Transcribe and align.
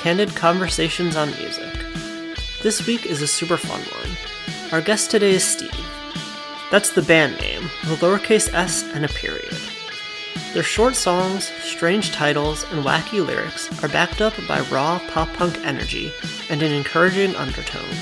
Candid 0.00 0.34
Conversations 0.34 1.14
on 1.14 1.28
Music. 1.32 1.74
This 2.62 2.86
week 2.86 3.04
is 3.04 3.20
a 3.20 3.26
super 3.26 3.58
fun 3.58 3.82
one. 3.82 4.16
Our 4.72 4.80
guest 4.80 5.10
today 5.10 5.32
is 5.32 5.44
Steve. 5.44 5.70
That's 6.70 6.90
the 6.90 7.02
band 7.02 7.38
name, 7.38 7.64
with 7.82 8.02
a 8.02 8.06
lowercase 8.06 8.50
s 8.54 8.82
and 8.94 9.04
a 9.04 9.08
period. 9.08 9.54
Their 10.54 10.62
short 10.62 10.96
songs, 10.96 11.52
strange 11.60 12.12
titles, 12.12 12.64
and 12.72 12.82
wacky 12.82 13.24
lyrics 13.24 13.68
are 13.84 13.88
backed 13.88 14.22
up 14.22 14.32
by 14.48 14.60
raw 14.72 15.00
pop 15.10 15.30
punk 15.34 15.58
energy 15.66 16.14
and 16.48 16.62
an 16.62 16.72
encouraging 16.72 17.36
undertone. 17.36 17.94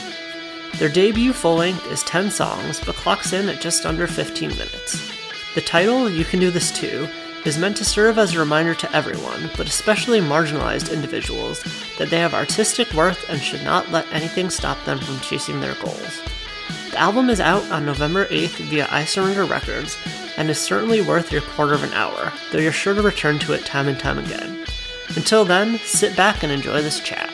Their 0.74 0.88
debut 0.88 1.32
full 1.32 1.56
length 1.56 1.84
is 1.90 2.04
10 2.04 2.30
songs, 2.30 2.80
but 2.80 2.94
clocks 2.94 3.32
in 3.32 3.48
at 3.48 3.60
just 3.60 3.84
under 3.84 4.06
15 4.06 4.50
minutes. 4.50 5.12
The 5.56 5.62
title, 5.62 6.08
You 6.08 6.24
Can 6.24 6.38
Do 6.38 6.52
This 6.52 6.70
Too, 6.70 7.08
is 7.44 7.58
meant 7.58 7.76
to 7.76 7.84
serve 7.84 8.18
as 8.18 8.34
a 8.34 8.38
reminder 8.38 8.74
to 8.74 8.92
everyone, 8.94 9.50
but 9.56 9.68
especially 9.68 10.20
marginalized 10.20 10.92
individuals, 10.92 11.62
that 11.98 12.10
they 12.10 12.18
have 12.18 12.34
artistic 12.34 12.92
worth 12.94 13.28
and 13.28 13.40
should 13.40 13.62
not 13.62 13.90
let 13.90 14.10
anything 14.12 14.50
stop 14.50 14.82
them 14.84 14.98
from 14.98 15.20
chasing 15.20 15.60
their 15.60 15.74
goals. 15.74 16.22
The 16.90 16.98
album 16.98 17.30
is 17.30 17.40
out 17.40 17.70
on 17.70 17.86
November 17.86 18.26
8th 18.26 18.58
via 18.68 18.88
I 18.90 19.04
Surrender 19.04 19.44
Records 19.44 19.96
and 20.36 20.48
is 20.48 20.58
certainly 20.58 21.00
worth 21.00 21.32
your 21.32 21.42
quarter 21.42 21.74
of 21.74 21.82
an 21.82 21.92
hour, 21.92 22.32
though 22.50 22.58
you're 22.58 22.72
sure 22.72 22.94
to 22.94 23.02
return 23.02 23.38
to 23.40 23.52
it 23.52 23.64
time 23.64 23.88
and 23.88 23.98
time 23.98 24.18
again. 24.18 24.64
Until 25.16 25.44
then, 25.44 25.78
sit 25.78 26.16
back 26.16 26.42
and 26.42 26.52
enjoy 26.52 26.82
this 26.82 27.00
chat. 27.00 27.32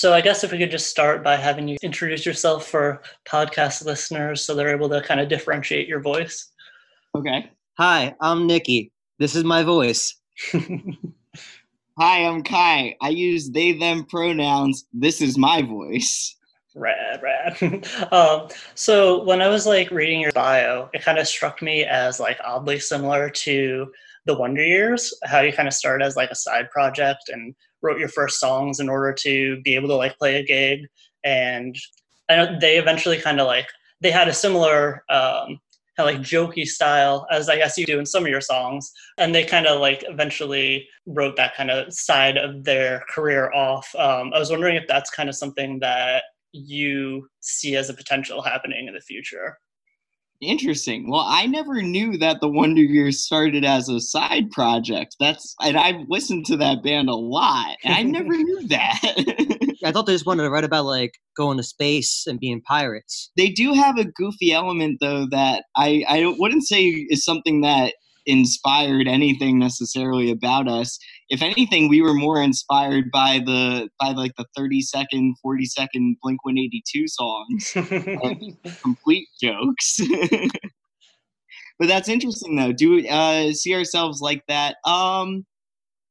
So 0.00 0.14
I 0.14 0.22
guess 0.22 0.42
if 0.42 0.50
we 0.50 0.56
could 0.56 0.70
just 0.70 0.88
start 0.88 1.22
by 1.22 1.36
having 1.36 1.68
you 1.68 1.76
introduce 1.82 2.24
yourself 2.24 2.66
for 2.66 3.02
podcast 3.28 3.84
listeners 3.84 4.42
so 4.42 4.54
they're 4.54 4.74
able 4.74 4.88
to 4.88 5.02
kind 5.02 5.20
of 5.20 5.28
differentiate 5.28 5.86
your 5.86 6.00
voice. 6.00 6.52
Okay. 7.14 7.50
Hi, 7.76 8.14
I'm 8.18 8.46
Nikki. 8.46 8.92
This 9.18 9.36
is 9.36 9.44
my 9.44 9.62
voice. 9.62 10.18
Hi, 10.54 12.24
I'm 12.24 12.42
Kai. 12.42 12.96
I 13.02 13.10
use 13.10 13.50
they 13.50 13.72
them 13.72 14.06
pronouns. 14.06 14.86
This 14.94 15.20
is 15.20 15.36
my 15.36 15.60
voice. 15.60 16.34
Rad, 16.74 17.20
rad. 17.22 17.86
um, 18.10 18.48
so 18.74 19.22
when 19.24 19.42
I 19.42 19.48
was 19.48 19.66
like 19.66 19.90
reading 19.90 20.18
your 20.18 20.32
bio, 20.32 20.88
it 20.94 21.02
kind 21.02 21.18
of 21.18 21.28
struck 21.28 21.60
me 21.60 21.84
as 21.84 22.18
like 22.18 22.38
oddly 22.42 22.78
similar 22.78 23.28
to 23.28 23.92
the 24.24 24.38
Wonder 24.38 24.64
Years, 24.64 25.12
how 25.24 25.40
you 25.40 25.52
kind 25.52 25.68
of 25.68 25.74
start 25.74 26.00
as 26.00 26.16
like 26.16 26.30
a 26.30 26.34
side 26.34 26.70
project 26.70 27.28
and 27.28 27.54
wrote 27.82 27.98
your 27.98 28.08
first 28.08 28.40
songs 28.40 28.80
in 28.80 28.88
order 28.88 29.12
to 29.12 29.60
be 29.62 29.74
able 29.74 29.88
to 29.88 29.94
like 29.94 30.18
play 30.18 30.36
a 30.36 30.44
gig. 30.44 30.86
And 31.24 31.76
I 32.28 32.36
know 32.36 32.58
they 32.60 32.78
eventually 32.78 33.18
kind 33.18 33.40
of 33.40 33.46
like 33.46 33.68
they 34.00 34.10
had 34.10 34.28
a 34.28 34.32
similar 34.32 35.04
um, 35.10 35.58
kind 35.96 36.08
of 36.08 36.14
like 36.16 36.20
jokey 36.20 36.66
style 36.66 37.26
as 37.30 37.48
I 37.48 37.56
guess 37.56 37.76
you 37.76 37.86
do 37.86 37.98
in 37.98 38.06
some 38.06 38.24
of 38.24 38.30
your 38.30 38.40
songs, 38.40 38.90
and 39.18 39.34
they 39.34 39.44
kind 39.44 39.66
of 39.66 39.80
like 39.80 40.04
eventually 40.08 40.88
wrote 41.06 41.36
that 41.36 41.54
kind 41.56 41.70
of 41.70 41.92
side 41.92 42.36
of 42.36 42.64
their 42.64 43.04
career 43.08 43.52
off. 43.52 43.92
Um, 43.96 44.32
I 44.34 44.38
was 44.38 44.50
wondering 44.50 44.76
if 44.76 44.86
that's 44.88 45.10
kind 45.10 45.28
of 45.28 45.36
something 45.36 45.78
that 45.80 46.24
you 46.52 47.28
see 47.40 47.76
as 47.76 47.90
a 47.90 47.94
potential 47.94 48.42
happening 48.42 48.88
in 48.88 48.94
the 48.94 49.00
future. 49.00 49.58
Interesting. 50.40 51.10
Well, 51.10 51.24
I 51.26 51.44
never 51.46 51.82
knew 51.82 52.16
that 52.16 52.40
the 52.40 52.48
Wonder 52.48 52.80
Years 52.80 53.22
started 53.22 53.62
as 53.62 53.90
a 53.90 54.00
side 54.00 54.50
project. 54.50 55.16
That's 55.20 55.54
and 55.60 55.76
I've 55.76 56.08
listened 56.08 56.46
to 56.46 56.56
that 56.56 56.82
band 56.82 57.10
a 57.10 57.14
lot, 57.14 57.76
and 57.84 57.92
I 57.92 58.02
never 58.02 58.34
knew 58.34 58.66
that. 58.68 59.76
I 59.84 59.92
thought 59.92 60.06
they 60.06 60.14
just 60.14 60.24
wanted 60.26 60.44
to 60.44 60.50
write 60.50 60.64
about 60.64 60.86
like 60.86 61.12
going 61.36 61.58
to 61.58 61.62
space 61.62 62.24
and 62.26 62.40
being 62.40 62.60
pirates. 62.62 63.30
they 63.36 63.48
do 63.50 63.72
have 63.74 63.98
a 63.98 64.04
goofy 64.04 64.52
element 64.52 64.98
though 65.00 65.26
that 65.30 65.64
I 65.76 66.04
I 66.08 66.34
wouldn't 66.38 66.66
say 66.66 66.84
is 67.10 67.24
something 67.24 67.60
that 67.62 67.94
inspired 68.26 69.08
anything 69.08 69.58
necessarily 69.58 70.30
about 70.30 70.68
us. 70.68 70.98
If 71.28 71.42
anything, 71.42 71.88
we 71.88 72.02
were 72.02 72.14
more 72.14 72.42
inspired 72.42 73.10
by 73.10 73.40
the 73.44 73.88
by 73.98 74.12
like 74.12 74.32
the 74.36 74.46
30 74.56 74.82
second, 74.82 75.36
40 75.42 75.64
second 75.66 76.16
Blink 76.22 76.44
182 76.44 77.08
songs. 77.08 77.72
complete 78.82 79.28
jokes. 79.42 80.00
but 81.78 81.88
that's 81.88 82.08
interesting 82.08 82.56
though. 82.56 82.72
Do 82.72 82.90
we 82.90 83.08
uh, 83.08 83.52
see 83.52 83.74
ourselves 83.74 84.20
like 84.20 84.42
that? 84.48 84.76
Um, 84.84 85.46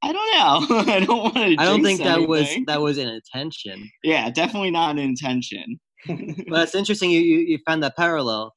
I 0.01 0.13
don't 0.13 0.69
know. 0.71 0.77
I 0.93 0.99
don't 0.99 1.23
want 1.23 1.35
to. 1.35 1.55
I 1.57 1.65
don't 1.65 1.83
think 1.83 2.01
that 2.01 2.27
was 2.27 2.47
that 2.67 2.81
was 2.81 2.97
an 2.97 3.07
intention. 3.07 3.89
Yeah, 4.03 4.29
definitely 4.29 4.71
not 4.71 4.91
an 4.91 4.99
intention. 4.99 5.79
But 6.07 6.63
it's 6.63 6.75
interesting 6.75 7.11
you, 7.11 7.19
you, 7.19 7.39
you 7.39 7.59
found 7.67 7.83
that 7.83 7.97
parallel. 7.97 8.55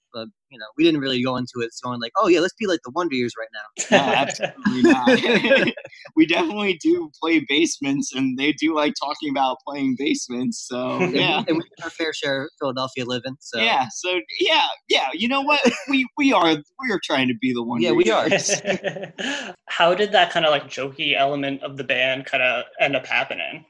But 0.52 0.56
you 0.56 0.58
know, 0.58 0.66
we 0.76 0.84
didn't 0.84 1.00
really 1.00 1.22
go 1.22 1.36
into 1.36 1.60
it 1.60 1.70
going 1.82 2.00
like, 2.00 2.12
oh 2.18 2.28
yeah, 2.28 2.40
let's 2.40 2.54
be 2.54 2.66
like 2.66 2.80
the 2.84 2.92
Wonder 2.94 3.14
Years 3.14 3.32
right 3.38 3.48
now. 3.52 3.58
No, 3.92 3.98
absolutely 3.98 4.82
not. 4.82 5.74
we 6.16 6.26
definitely 6.26 6.78
do 6.82 7.10
play 7.20 7.44
basements, 7.46 8.14
and 8.14 8.38
they 8.38 8.52
do 8.52 8.74
like 8.74 8.94
talking 8.98 9.28
about 9.30 9.58
playing 9.66 9.96
basements. 9.98 10.66
So 10.66 10.98
yeah. 11.12 11.44
and 11.46 11.56
we 11.56 11.62
get 11.76 11.84
our 11.84 11.90
fair 11.90 12.12
share 12.14 12.44
of 12.44 12.50
Philadelphia 12.58 13.04
living. 13.04 13.36
So 13.40 13.60
Yeah, 13.60 13.86
so 13.90 14.18
yeah, 14.40 14.66
yeah. 14.88 15.08
You 15.12 15.28
know 15.28 15.42
what? 15.42 15.60
We 15.90 16.06
we 16.16 16.32
are 16.32 16.54
we 16.54 16.90
are 16.90 17.00
trying 17.04 17.28
to 17.28 17.34
be 17.34 17.52
the 17.52 17.62
one. 17.62 17.82
Yeah, 17.82 17.92
we 17.92 18.10
are. 18.10 18.28
How 19.69 19.94
did 19.94 20.12
that 20.12 20.32
kind 20.32 20.46
of 20.46 20.52
like 20.52 20.64
jokey 20.64 21.16
element 21.16 21.62
of 21.62 21.76
the 21.76 21.84
band 21.84 22.24
kind 22.26 22.42
of 22.42 22.64
end 22.80 22.96
up 22.96 23.06
happening? 23.06 23.66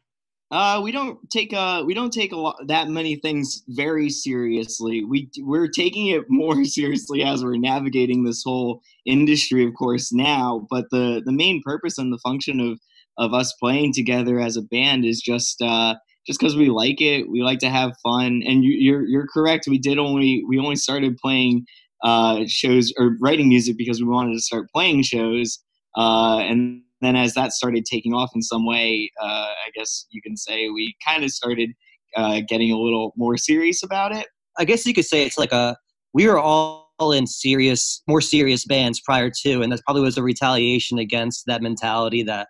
Uh, 0.52 0.82
we 0.82 0.92
don't 0.92 1.18
take 1.30 1.54
uh 1.54 1.82
we 1.86 1.94
don't 1.94 2.12
take 2.12 2.30
a 2.30 2.36
lot 2.36 2.56
that 2.66 2.88
many 2.88 3.16
things 3.16 3.62
very 3.68 4.10
seriously. 4.10 5.02
We 5.02 5.30
we're 5.38 5.66
taking 5.66 6.08
it 6.08 6.24
more 6.28 6.62
seriously 6.66 7.22
as 7.22 7.42
we're 7.42 7.56
navigating 7.56 8.22
this 8.22 8.42
whole 8.44 8.82
industry, 9.06 9.64
of 9.66 9.72
course, 9.72 10.12
now. 10.12 10.66
But 10.70 10.90
the 10.90 11.22
the 11.24 11.32
main 11.32 11.62
purpose 11.62 11.96
and 11.96 12.12
the 12.12 12.18
function 12.18 12.60
of 12.60 12.78
of 13.16 13.32
us 13.32 13.54
playing 13.54 13.94
together 13.94 14.40
as 14.40 14.58
a 14.58 14.62
band 14.62 15.06
is 15.06 15.22
just 15.22 15.62
uh 15.62 15.94
just 16.26 16.38
because 16.38 16.54
we 16.54 16.69
like 16.69 17.00
it. 17.00 17.30
We 17.30 17.42
like 17.42 17.58
to 17.60 17.70
have 17.70 17.96
fun, 18.02 18.42
and 18.46 18.62
you, 18.62 18.72
you're 18.72 19.06
you're 19.06 19.26
correct. 19.32 19.64
We 19.66 19.78
did 19.78 19.98
only 19.98 20.44
we 20.46 20.58
only 20.58 20.76
started 20.76 21.16
playing 21.16 21.64
uh 22.04 22.44
shows 22.46 22.93
or 22.98 23.16
writing 23.22 23.48
music 23.48 23.78
because 23.78 24.02
we 24.02 24.08
wanted 24.08 24.34
to 24.34 24.40
start 24.40 24.69
playing 24.70 25.02
shows. 25.05 25.60
Uh, 25.96 26.38
and 26.40 26.82
then 27.02 27.16
as 27.16 27.34
that 27.34 27.52
started 27.52 27.84
taking 27.84 28.14
off 28.14 28.31
in 28.34 28.43
some 28.43 28.66
way, 28.66 29.10
uh, 29.20 29.25
I 29.26 29.70
guess 29.75 30.06
you 30.10 30.22
can 30.22 30.37
say 30.37 30.69
we 30.69 30.94
kind 31.06 31.25
of 31.25 31.31
started 31.31 31.70
uh, 32.16 32.40
getting 32.49 32.70
a 32.70 32.78
little 32.78 33.12
more 33.16 33.37
serious 33.37 33.82
about 33.82 34.14
it. 34.14 34.26
I 34.58 34.64
guess 34.64 34.87
you 34.87 34.94
could 34.94 35.06
say 35.06 35.25
it's 35.25 35.38
like 35.38 35.52
a 35.52 35.76
we 36.14 36.26
were 36.26 36.38
all 36.38 36.87
in 37.12 37.26
serious, 37.26 38.02
more 38.06 38.20
serious 38.20 38.64
bands 38.64 39.00
prior 39.00 39.31
to, 39.43 39.62
and 39.62 39.72
that 39.72 39.81
probably 39.87 40.02
was 40.02 40.19
a 40.19 40.22
retaliation 40.22 40.99
against 40.99 41.44
that 41.46 41.62
mentality 41.62 42.22
that 42.22 42.49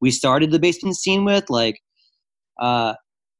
we 0.00 0.10
started 0.10 0.50
the 0.50 0.58
basement 0.58 0.96
scene 0.96 1.24
with. 1.24 1.50
Like, 1.50 1.80
uh, 2.60 2.94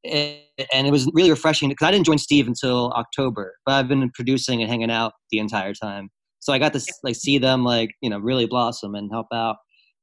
and, 0.05 0.39
and 0.73 0.87
it 0.87 0.91
was 0.91 1.09
really 1.15 1.31
refreshing 1.31 1.69
because 1.69 1.87
I 1.87 1.91
didn't 1.91 2.07
join 2.07 2.19
Steve 2.19 2.49
until 2.49 2.91
October, 2.93 3.55
but 3.65 3.73
I've 3.73 3.89
been 3.89 4.11
producing 4.11 4.61
and 4.61 4.71
hanging 4.71 4.91
out 4.91 5.13
the 5.31 5.39
entire 5.39 5.73
time. 5.73 6.11
So 6.41 6.53
I 6.53 6.59
got 6.59 6.73
to 6.73 6.81
like 7.05 7.17
see 7.17 7.39
them 7.39 7.65
like 7.65 7.91
you 8.01 8.11
know 8.11 8.19
really 8.19 8.47
blossom 8.47 8.95
and 8.95 9.11
help 9.11 9.27
out. 9.33 9.57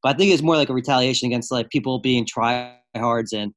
But 0.03 0.15
I 0.15 0.17
think 0.17 0.31
it's 0.31 0.43
more 0.43 0.55
like 0.55 0.69
a 0.69 0.73
retaliation 0.73 1.27
against 1.27 1.51
like 1.51 1.69
people 1.69 1.99
being 1.99 2.25
tryhards 2.25 3.33
and 3.33 3.53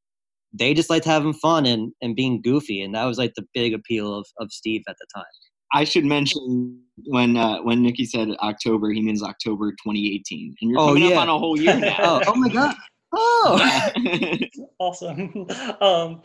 they 0.53 0.75
just 0.75 0.91
liked 0.91 1.05
having 1.05 1.33
fun 1.35 1.65
and, 1.67 1.93
and 2.03 2.17
being 2.17 2.43
goofy 2.43 2.83
and 2.83 2.95
that 2.95 3.05
was 3.05 3.19
like 3.19 3.33
the 3.37 3.47
big 3.55 3.73
appeal 3.73 4.13
of, 4.13 4.27
of 4.41 4.51
steve 4.51 4.83
at 4.89 4.97
the 4.99 5.07
time 5.15 5.25
I 5.73 5.85
should 5.85 6.05
mention 6.05 6.81
when 7.07 7.37
uh, 7.37 7.59
when 7.59 7.83
Nikki 7.83 8.05
said 8.05 8.29
October, 8.41 8.91
he 8.91 9.01
means 9.01 9.23
October 9.23 9.71
2018, 9.71 10.55
and 10.61 10.71
you're 10.71 10.81
Oh, 10.81 10.89
coming 10.89 11.05
yeah. 11.05 11.17
up 11.17 11.23
on 11.23 11.29
a 11.29 11.39
whole 11.39 11.61
year 11.61 11.77
now. 11.79 11.97
oh, 12.01 12.23
oh 12.27 12.35
my 12.35 12.49
god. 12.49 12.75
Oh. 13.13 14.39
awesome. 14.79 15.47
Um, 15.81 16.23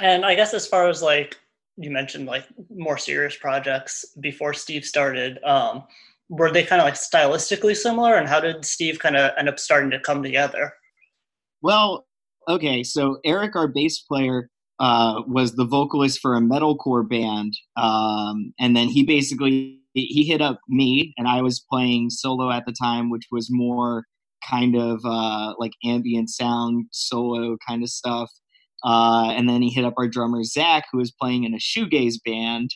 and 0.00 0.26
I 0.26 0.34
guess 0.34 0.52
as 0.52 0.66
far 0.66 0.88
as 0.88 1.00
like 1.00 1.38
you 1.76 1.90
mentioned, 1.90 2.26
like 2.26 2.44
more 2.74 2.98
serious 2.98 3.36
projects 3.36 4.04
before 4.20 4.52
Steve 4.52 4.84
started, 4.84 5.38
um, 5.44 5.84
were 6.28 6.50
they 6.50 6.64
kind 6.64 6.80
of 6.80 6.86
like 6.86 6.94
stylistically 6.94 7.76
similar? 7.76 8.16
And 8.16 8.28
how 8.28 8.40
did 8.40 8.64
Steve 8.64 8.98
kind 8.98 9.16
of 9.16 9.32
end 9.38 9.48
up 9.48 9.58
starting 9.58 9.90
to 9.90 10.00
come 10.00 10.22
together? 10.22 10.72
Well, 11.62 12.06
okay, 12.48 12.82
so 12.82 13.18
Eric, 13.24 13.56
our 13.56 13.68
bass 13.68 14.00
player, 14.00 14.50
uh, 14.78 15.22
was 15.26 15.54
the 15.54 15.64
vocalist 15.64 16.20
for 16.20 16.36
a 16.36 16.40
metalcore 16.40 17.08
band, 17.08 17.54
um, 17.76 18.52
and 18.60 18.76
then 18.76 18.88
he 18.88 19.04
basically 19.04 19.80
he 19.94 20.24
hit 20.24 20.42
up 20.42 20.60
me, 20.68 21.14
and 21.16 21.26
I 21.26 21.40
was 21.40 21.64
playing 21.70 22.10
solo 22.10 22.50
at 22.50 22.66
the 22.66 22.74
time, 22.78 23.08
which 23.10 23.26
was 23.30 23.48
more 23.50 24.04
kind 24.46 24.76
of 24.76 25.00
uh, 25.04 25.54
like 25.58 25.72
ambient 25.84 26.30
sound 26.30 26.86
solo 26.92 27.56
kind 27.66 27.82
of 27.82 27.88
stuff. 27.88 28.30
Uh, 28.84 29.30
and 29.30 29.48
then 29.48 29.62
he 29.62 29.70
hit 29.70 29.84
up 29.84 29.94
our 29.96 30.06
drummer 30.06 30.44
Zach, 30.44 30.84
who 30.92 30.98
was 30.98 31.10
playing 31.10 31.44
in 31.44 31.54
a 31.54 31.58
shoegaze 31.58 32.16
band. 32.24 32.70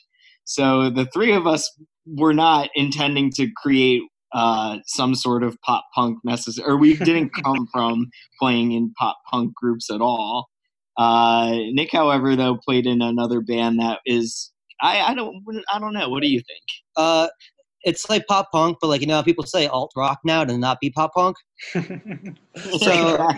So 0.45 0.91
the 0.91 1.07
three 1.13 1.33
of 1.33 1.47
us 1.47 1.71
were 2.17 2.35
not 2.35 2.69
intending 2.75 3.31
to 3.33 3.49
create 3.57 4.03
uh, 4.33 4.79
some 4.87 5.15
sort 5.15 5.43
of 5.43 5.61
pop 5.63 5.85
punk 5.95 6.19
necessary, 6.25 6.69
or 6.69 6.77
we 6.77 6.97
didn't 6.97 7.31
come 7.45 7.67
from 7.73 8.09
playing 8.39 8.73
in 8.73 8.93
pop 8.99 9.17
punk 9.31 9.55
groups 9.55 9.91
at 9.91 10.01
all. 10.01 10.49
Uh, 10.97 11.53
Nick, 11.73 11.91
however, 11.93 12.37
though, 12.37 12.57
played 12.57 12.87
in 12.87 13.03
another 13.03 13.41
band 13.41 13.81
that 13.81 14.01
is 14.07 14.53
I, 14.81 15.01
I 15.01 15.15
don't 15.15 15.43
I 15.73 15.79
don't 15.79 15.95
know. 15.95 16.09
What 16.09 16.23
do 16.23 16.29
you 16.29 16.41
think? 16.41 16.63
Uh, 16.97 17.29
it's 17.83 18.09
like 18.11 18.27
pop 18.27 18.49
punk, 18.53 18.79
but 18.81 18.89
like 18.89 19.01
you 19.01 19.07
know, 19.07 19.23
people 19.23 19.45
say 19.45 19.67
alt 19.67 19.93
rock 19.97 20.21
now 20.25 20.45
to 20.45 20.57
not 20.57 20.81
be 20.81 20.91
pop 20.91 21.13
punk. 21.15 21.37
So 22.79 23.29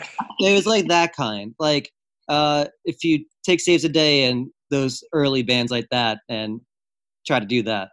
it 0.40 0.52
was 0.52 0.66
like 0.66 0.88
that 0.88 1.14
kind. 1.14 1.54
Like 1.58 1.90
uh, 2.28 2.66
if 2.84 3.04
you 3.04 3.24
take 3.44 3.60
Saves 3.60 3.82
the 3.82 3.88
Day 3.88 4.24
and 4.24 4.48
those 4.70 5.04
early 5.12 5.42
bands 5.42 5.70
like 5.70 5.86
that 5.90 6.18
and 6.28 6.60
try 7.26 7.38
to 7.38 7.46
do 7.46 7.62
that. 7.62 7.90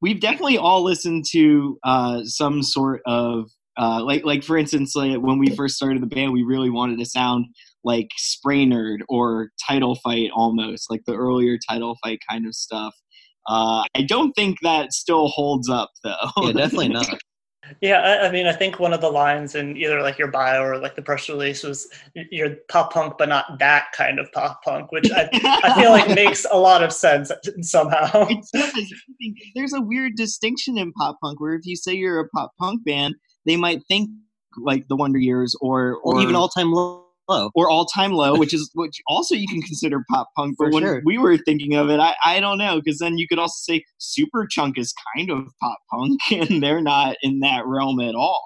We've 0.00 0.20
definitely 0.20 0.58
all 0.58 0.82
listened 0.82 1.24
to 1.32 1.78
uh, 1.84 2.24
some 2.24 2.62
sort 2.62 3.02
of 3.06 3.50
uh, 3.78 4.02
like 4.02 4.24
like 4.24 4.42
for 4.42 4.58
instance 4.58 4.94
like 4.96 5.18
when 5.18 5.38
we 5.38 5.54
first 5.54 5.76
started 5.76 6.02
the 6.02 6.06
band 6.06 6.32
we 6.32 6.42
really 6.42 6.70
wanted 6.70 6.98
to 6.98 7.06
sound 7.06 7.46
like 7.84 8.08
Spraynard 8.18 8.98
or 9.08 9.50
title 9.66 9.94
fight 9.96 10.30
almost 10.34 10.90
like 10.90 11.02
the 11.06 11.14
earlier 11.14 11.56
title 11.68 11.96
fight 12.02 12.18
kind 12.28 12.46
of 12.46 12.54
stuff 12.56 12.92
uh, 13.48 13.84
i 13.94 14.02
don't 14.02 14.32
think 14.32 14.58
that 14.62 14.92
still 14.92 15.28
holds 15.28 15.70
up 15.70 15.90
though 16.02 16.16
Yeah, 16.42 16.52
definitely 16.52 16.88
not. 16.88 17.18
Yeah, 17.80 18.00
I, 18.00 18.28
I 18.28 18.32
mean, 18.32 18.46
I 18.46 18.52
think 18.52 18.78
one 18.78 18.92
of 18.92 19.00
the 19.00 19.10
lines 19.10 19.54
in 19.54 19.76
either 19.76 20.00
like 20.02 20.18
your 20.18 20.28
bio 20.28 20.62
or 20.62 20.78
like 20.78 20.96
the 20.96 21.02
press 21.02 21.28
release 21.28 21.62
was 21.62 21.88
you're 22.30 22.56
pop 22.68 22.92
punk, 22.92 23.14
but 23.18 23.28
not 23.28 23.58
that 23.58 23.86
kind 23.92 24.18
of 24.18 24.30
pop 24.32 24.62
punk, 24.62 24.92
which 24.92 25.10
I, 25.10 25.28
I 25.32 25.80
feel 25.80 25.90
like 25.90 26.08
makes 26.14 26.46
a 26.50 26.58
lot 26.58 26.82
of 26.82 26.92
sense 26.92 27.30
uh, 27.30 27.36
somehow. 27.60 28.26
It 28.28 28.44
does. 28.52 28.94
There's 29.54 29.72
a 29.72 29.80
weird 29.80 30.16
distinction 30.16 30.78
in 30.78 30.92
pop 30.92 31.18
punk 31.22 31.40
where 31.40 31.54
if 31.54 31.64
you 31.64 31.76
say 31.76 31.94
you're 31.94 32.20
a 32.20 32.28
pop 32.28 32.52
punk 32.58 32.84
band, 32.84 33.14
they 33.46 33.56
might 33.56 33.82
think 33.88 34.10
like 34.62 34.88
the 34.88 34.96
Wonder 34.96 35.18
Years 35.18 35.54
or 35.60 35.96
or 35.96 36.16
Or 36.16 36.20
even 36.20 36.34
all 36.34 36.48
time 36.48 36.72
low. 36.72 37.07
Or 37.28 37.68
all 37.68 37.84
time 37.84 38.12
low, 38.12 38.36
which 38.36 38.54
is 38.54 38.70
which 38.74 39.00
also 39.06 39.34
you 39.34 39.46
can 39.46 39.60
consider 39.60 40.02
pop 40.10 40.30
punk. 40.34 40.56
But 40.58 40.66
For 40.66 40.70
when 40.72 40.82
sure. 40.82 41.02
we 41.04 41.18
were 41.18 41.36
thinking 41.36 41.74
of 41.74 41.90
it, 41.90 42.00
I, 42.00 42.14
I 42.24 42.40
don't 42.40 42.56
know 42.58 42.80
because 42.80 42.98
then 42.98 43.18
you 43.18 43.28
could 43.28 43.38
also 43.38 43.58
say 43.72 43.84
Superchunk 44.00 44.78
is 44.78 44.94
kind 45.14 45.30
of 45.30 45.46
pop 45.60 45.78
punk, 45.90 46.20
and 46.30 46.62
they're 46.62 46.80
not 46.80 47.16
in 47.22 47.40
that 47.40 47.66
realm 47.66 48.00
at 48.00 48.14
all. 48.14 48.42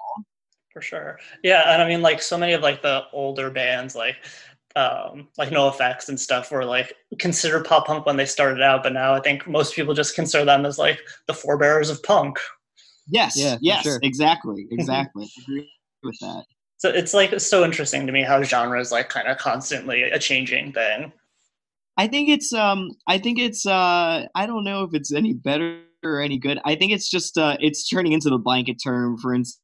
For 0.73 0.81
sure. 0.81 1.19
Yeah, 1.43 1.71
and 1.71 1.81
I 1.81 1.87
mean 1.87 2.01
like 2.01 2.21
so 2.21 2.37
many 2.37 2.53
of 2.53 2.61
like 2.61 2.81
the 2.81 3.03
older 3.13 3.49
bands 3.49 3.95
like 3.95 4.15
um 4.75 5.27
like 5.37 5.49
NOFX 5.49 6.09
and 6.09 6.19
stuff 6.19 6.51
were 6.51 6.65
like 6.65 6.93
considered 7.19 7.63
pop 7.65 7.85
punk 7.87 8.05
when 8.05 8.17
they 8.17 8.25
started 8.25 8.61
out, 8.61 8.83
but 8.83 8.91
now 8.91 9.13
I 9.13 9.21
think 9.21 9.47
most 9.47 9.75
people 9.75 9.93
just 9.93 10.15
consider 10.15 10.43
them 10.45 10.65
as 10.65 10.77
like 10.77 10.99
the 11.27 11.33
forebearers 11.33 11.89
of 11.89 12.01
punk. 12.03 12.37
Yes, 13.07 13.37
Yeah, 13.37 13.57
yes, 13.61 13.83
sure. 13.83 13.99
exactly, 14.01 14.67
exactly. 14.71 15.29
Agree 15.43 15.69
with 16.03 16.17
that. 16.21 16.45
So 16.83 16.89
it's 16.89 17.13
like 17.13 17.39
so 17.39 17.63
interesting 17.63 18.05
to 18.07 18.11
me 18.11 18.23
how 18.23 18.43
genre 18.43 18.77
is 18.77 18.91
like 18.91 19.07
kind 19.07 19.29
of 19.29 19.37
constantly 19.37 20.03
a 20.03 20.19
changing 20.19 20.73
thing. 20.73 21.13
I 21.95 22.07
think 22.07 22.27
it's 22.27 22.51
um 22.51 22.89
I 23.07 23.19
think 23.19 23.39
it's 23.39 23.65
uh 23.65 24.25
I 24.35 24.45
don't 24.45 24.65
know 24.65 24.83
if 24.83 24.89
it's 24.93 25.13
any 25.13 25.31
better 25.31 25.79
or 26.03 26.19
any 26.19 26.37
good. 26.37 26.59
I 26.65 26.75
think 26.75 26.91
it's 26.91 27.09
just 27.09 27.37
uh 27.37 27.55
it's 27.61 27.87
turning 27.87 28.11
into 28.11 28.29
the 28.29 28.37
blanket 28.37 28.79
term 28.83 29.17
for 29.17 29.33
instance 29.33 29.61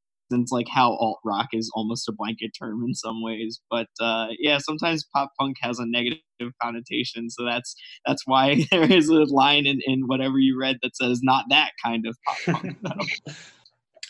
like 0.50 0.69
how 0.69 0.94
alt 0.94 1.19
rock 1.25 1.48
is 1.51 1.69
almost 1.74 2.07
a 2.07 2.13
blanket 2.13 2.51
term 2.57 2.86
in 2.88 2.94
some 2.94 3.22
ways. 3.22 3.60
But 3.69 3.88
uh 4.00 4.27
yeah, 4.39 4.57
sometimes 4.60 5.06
pop 5.13 5.33
punk 5.38 5.57
has 5.62 5.77
a 5.77 5.86
negative 5.86 6.22
connotation, 6.63 7.30
so 7.30 7.44
that's 7.44 7.75
that's 8.06 8.25
why 8.27 8.65
there 8.72 8.89
is 8.89 9.10
a 9.10 9.25
line 9.25 9.65
in, 9.65 9.81
in 9.86 10.04
whatever 10.07 10.39
you 10.39 10.57
read 10.57 10.77
that 10.83 10.95
says 10.95 11.19
not 11.22 11.44
that 11.50 11.72
kind 11.83 12.07
of 12.07 12.15
pop 12.25 12.63
punk. 12.81 13.10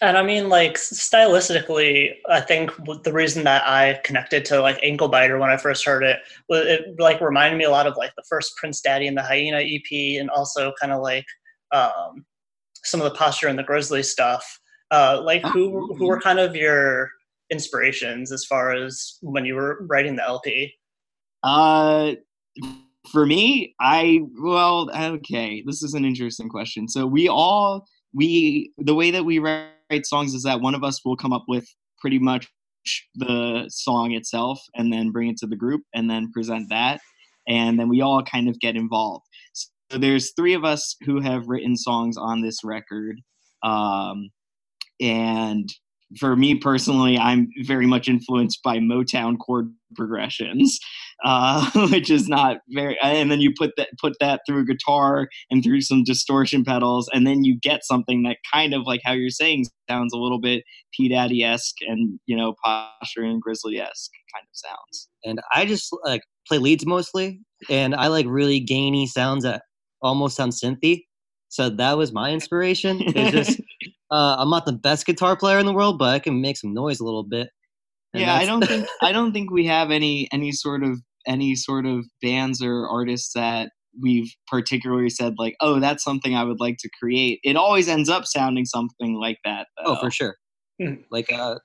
And 0.01 0.17
I 0.17 0.23
mean, 0.23 0.47
like 0.47 0.75
stylistically, 0.75 2.13
I 2.29 2.39
think 2.39 2.71
the 3.03 3.11
reason 3.11 3.43
that 3.43 3.67
I 3.67 3.99
connected 4.05 4.45
to 4.45 4.61
like 4.61 4.79
Ankle 4.81 5.09
Biter 5.09 5.37
when 5.37 5.49
I 5.49 5.57
first 5.57 5.85
heard 5.85 6.03
it 6.03 6.19
was 6.47 6.65
it 6.65 6.99
like 6.99 7.19
reminded 7.19 7.57
me 7.57 7.65
a 7.65 7.69
lot 7.69 7.85
of 7.85 7.97
like 7.97 8.13
the 8.15 8.23
first 8.29 8.55
Prince 8.55 8.79
Daddy 8.79 9.07
and 9.07 9.17
the 9.17 9.23
Hyena 9.23 9.59
EP, 9.59 10.19
and 10.19 10.29
also 10.29 10.71
kind 10.79 10.93
of 10.93 11.01
like 11.01 11.25
um, 11.71 12.25
some 12.83 13.01
of 13.01 13.11
the 13.11 13.17
posture 13.17 13.47
and 13.47 13.59
the 13.59 13.63
Grizzly 13.63 14.03
stuff. 14.03 14.59
Uh, 14.91 15.21
like 15.23 15.43
who 15.43 15.93
who 15.95 16.07
were 16.07 16.19
kind 16.19 16.39
of 16.39 16.55
your 16.55 17.09
inspirations 17.51 18.31
as 18.31 18.45
far 18.45 18.73
as 18.73 19.17
when 19.21 19.43
you 19.43 19.55
were 19.55 19.85
writing 19.89 20.15
the 20.15 20.23
LP? 20.23 20.73
Uh, 21.43 22.13
for 23.11 23.25
me, 23.25 23.75
I 23.81 24.21
well, 24.41 24.89
okay. 24.95 25.61
This 25.65 25.83
is 25.83 25.93
an 25.93 26.05
interesting 26.05 26.47
question. 26.47 26.87
So 26.87 27.05
we 27.05 27.27
all 27.27 27.85
we 28.13 28.71
the 28.77 28.95
way 28.95 29.11
that 29.11 29.25
we 29.25 29.39
write 29.39 29.67
songs 30.05 30.33
is 30.33 30.43
that 30.43 30.61
one 30.61 30.75
of 30.75 30.83
us 30.83 31.03
will 31.03 31.15
come 31.15 31.33
up 31.33 31.45
with 31.47 31.67
pretty 31.99 32.19
much 32.19 32.47
the 33.15 33.65
song 33.69 34.13
itself, 34.13 34.61
and 34.75 34.91
then 34.91 35.11
bring 35.11 35.29
it 35.29 35.37
to 35.37 35.47
the 35.47 35.55
group, 35.55 35.81
and 35.93 36.09
then 36.09 36.31
present 36.31 36.69
that, 36.69 37.01
and 37.47 37.79
then 37.79 37.89
we 37.89 38.01
all 38.01 38.23
kind 38.23 38.47
of 38.47 38.59
get 38.59 38.75
involved. 38.75 39.25
So 39.53 39.97
there's 39.97 40.33
three 40.35 40.53
of 40.53 40.63
us 40.63 40.95
who 41.01 41.19
have 41.19 41.47
written 41.47 41.75
songs 41.75 42.15
on 42.17 42.41
this 42.41 42.63
record, 42.63 43.17
um, 43.63 44.29
and 45.01 45.69
for 46.17 46.35
me 46.35 46.55
personally, 46.55 47.17
I'm 47.17 47.49
very 47.63 47.85
much 47.85 48.07
influenced 48.07 48.63
by 48.63 48.77
Motown 48.77 49.37
chord 49.37 49.71
progressions, 49.95 50.79
uh, 51.23 51.69
which 51.91 52.09
is 52.09 52.27
not 52.27 52.57
very. 52.69 52.97
And 53.01 53.31
then 53.31 53.41
you 53.41 53.53
put 53.57 53.71
that 53.77 53.89
put 53.99 54.13
that 54.19 54.41
through 54.47 54.65
guitar 54.65 55.29
and 55.51 55.63
through 55.63 55.81
some 55.81 56.03
distortion 56.03 56.63
pedals, 56.63 57.09
and 57.13 57.27
then 57.27 57.43
you 57.43 57.59
get 57.59 57.83
something 57.83 58.23
that 58.23 58.37
kind 58.51 58.73
of 58.73 58.83
like 58.85 59.01
how 59.03 59.13
you're 59.13 59.29
saying 59.29 59.65
sounds 59.89 60.13
a 60.13 60.17
little 60.17 60.39
bit 60.39 60.63
P 60.93 61.09
Daddy 61.09 61.43
esque 61.43 61.75
and 61.81 62.19
you 62.25 62.35
know 62.35 62.55
posture 62.63 63.23
and 63.23 63.41
Grizzly 63.41 63.79
esque 63.79 64.11
kind 64.33 64.43
of 64.43 64.49
sounds. 64.53 65.09
And 65.23 65.39
I 65.53 65.65
just 65.65 65.95
like 66.03 66.23
play 66.47 66.57
leads 66.57 66.85
mostly, 66.85 67.39
and 67.69 67.93
I 67.93 68.07
like 68.07 68.25
really 68.27 68.59
gainy 68.59 69.05
sounds 69.05 69.43
that 69.43 69.63
almost 70.01 70.37
sound 70.37 70.53
synthy. 70.53 71.03
So 71.49 71.69
that 71.69 71.97
was 71.97 72.13
my 72.13 72.31
inspiration. 72.31 73.01
It's 73.01 73.31
just 73.31 73.61
uh, 74.11 74.37
I'm 74.39 74.49
not 74.49 74.65
the 74.65 74.73
best 74.73 75.05
guitar 75.05 75.35
player 75.35 75.59
in 75.59 75.65
the 75.65 75.73
world, 75.73 75.99
but 75.99 76.09
I 76.09 76.19
can 76.19 76.41
make 76.41 76.57
some 76.57 76.73
noise 76.73 76.99
a 76.99 77.05
little 77.05 77.23
bit. 77.23 77.49
And 78.13 78.21
yeah, 78.21 78.35
I 78.35 78.45
don't 78.45 78.65
think 78.65 78.87
I 79.01 79.11
don't 79.11 79.33
think 79.33 79.51
we 79.51 79.65
have 79.65 79.91
any 79.91 80.27
any 80.31 80.51
sort 80.51 80.83
of 80.83 80.99
any 81.27 81.55
sort 81.55 81.85
of 81.85 82.05
bands 82.21 82.61
or 82.63 82.87
artists 82.87 83.33
that 83.33 83.71
we've 84.01 84.31
particularly 84.47 85.09
said 85.09 85.33
like, 85.37 85.55
oh, 85.61 85.79
that's 85.79 86.03
something 86.03 86.35
I 86.35 86.43
would 86.43 86.59
like 86.59 86.77
to 86.79 86.89
create. 86.99 87.39
It 87.43 87.55
always 87.55 87.87
ends 87.87 88.09
up 88.09 88.25
sounding 88.25 88.65
something 88.65 89.15
like 89.15 89.37
that. 89.45 89.67
Oh, 89.83 89.95
for 89.99 90.11
sure. 90.11 90.35
Hmm. 90.81 90.95
Like 91.11 91.29
a 91.31 91.59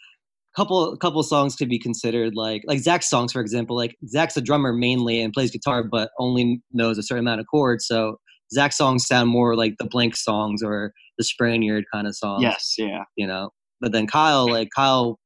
couple 0.56 0.96
couple 0.98 1.22
songs 1.22 1.56
could 1.56 1.68
be 1.68 1.78
considered 1.78 2.34
like 2.34 2.62
like 2.66 2.80
Zach's 2.80 3.08
songs, 3.08 3.32
for 3.32 3.40
example. 3.40 3.76
Like 3.76 3.96
Zach's 4.06 4.36
a 4.36 4.40
drummer 4.40 4.72
mainly 4.72 5.20
and 5.20 5.32
plays 5.32 5.50
guitar, 5.50 5.82
but 5.82 6.10
only 6.18 6.62
knows 6.72 6.98
a 6.98 7.02
certain 7.02 7.24
amount 7.24 7.40
of 7.40 7.46
chords. 7.46 7.86
So 7.86 8.18
Zach's 8.52 8.76
songs 8.76 9.06
sound 9.06 9.30
more 9.30 9.56
like 9.56 9.74
the 9.78 9.84
Blank 9.84 10.16
songs 10.16 10.62
or 10.62 10.92
the 11.18 11.24
Spaniard 11.24 11.84
kind 11.92 12.06
of 12.06 12.16
songs. 12.16 12.42
Yes, 12.42 12.74
yeah. 12.78 13.04
you 13.16 13.26
know. 13.26 13.50
But 13.80 13.92
then 13.92 14.06
Kyle, 14.06 14.48
like 14.48 14.68
Kyle, 14.74 15.18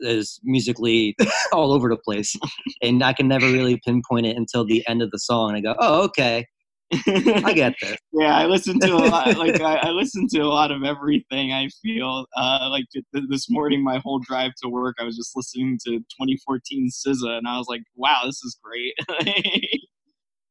is 0.00 0.40
musically 0.42 1.16
all 1.52 1.72
over 1.72 1.88
the 1.88 1.96
place, 1.96 2.34
and 2.82 3.02
I 3.02 3.12
can 3.12 3.28
never 3.28 3.46
really 3.46 3.80
pinpoint 3.84 4.26
it 4.26 4.36
until 4.36 4.64
the 4.64 4.86
end 4.88 5.02
of 5.02 5.10
the 5.10 5.18
song. 5.18 5.50
And 5.50 5.58
I 5.58 5.60
go, 5.60 5.74
"Oh, 5.78 6.02
okay, 6.04 6.46
I 6.92 7.52
get 7.54 7.74
this." 7.80 7.96
yeah, 8.12 8.36
I 8.36 8.46
listen 8.46 8.78
to 8.80 8.94
a 8.94 8.96
lot. 8.96 9.36
Like 9.36 9.60
I, 9.60 9.76
I 9.76 9.88
listen 9.90 10.26
to 10.32 10.40
a 10.40 10.46
lot 10.46 10.70
of 10.70 10.84
everything. 10.84 11.52
I 11.52 11.68
feel 11.82 12.26
uh, 12.36 12.68
like 12.70 12.84
th- 12.92 13.24
this 13.28 13.50
morning, 13.50 13.82
my 13.82 13.98
whole 13.98 14.18
drive 14.18 14.52
to 14.62 14.68
work, 14.68 14.96
I 15.00 15.04
was 15.04 15.16
just 15.16 15.32
listening 15.34 15.78
to 15.86 15.98
2014 15.98 16.90
SZA, 16.90 17.38
and 17.38 17.48
I 17.48 17.58
was 17.58 17.66
like, 17.68 17.82
"Wow, 17.96 18.22
this 18.24 18.42
is 18.42 18.58
great." 18.62 18.94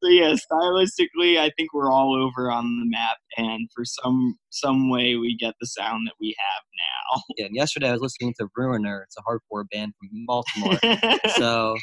So 0.02 0.08
yeah, 0.08 0.34
stylistically, 0.34 1.38
I 1.38 1.50
think 1.56 1.72
we're 1.72 1.92
all 1.92 2.14
over 2.14 2.50
on 2.50 2.64
the 2.80 2.86
map, 2.86 3.18
and 3.36 3.68
for 3.74 3.84
some 3.84 4.36
some 4.50 4.90
way, 4.90 5.16
we 5.16 5.36
get 5.36 5.54
the 5.60 5.66
sound 5.66 6.06
that 6.08 6.14
we 6.20 6.34
have 6.38 6.62
now. 6.64 7.22
Yeah, 7.38 7.46
and 7.46 7.54
yesterday 7.56 7.88
I 7.88 7.92
was 7.92 8.00
listening 8.00 8.34
to 8.40 8.48
Ruiner. 8.56 9.04
It's 9.06 9.16
a 9.16 9.22
hardcore 9.22 9.64
band 9.70 9.92
from 9.98 10.26
Baltimore. 10.26 10.78
so 11.36 11.76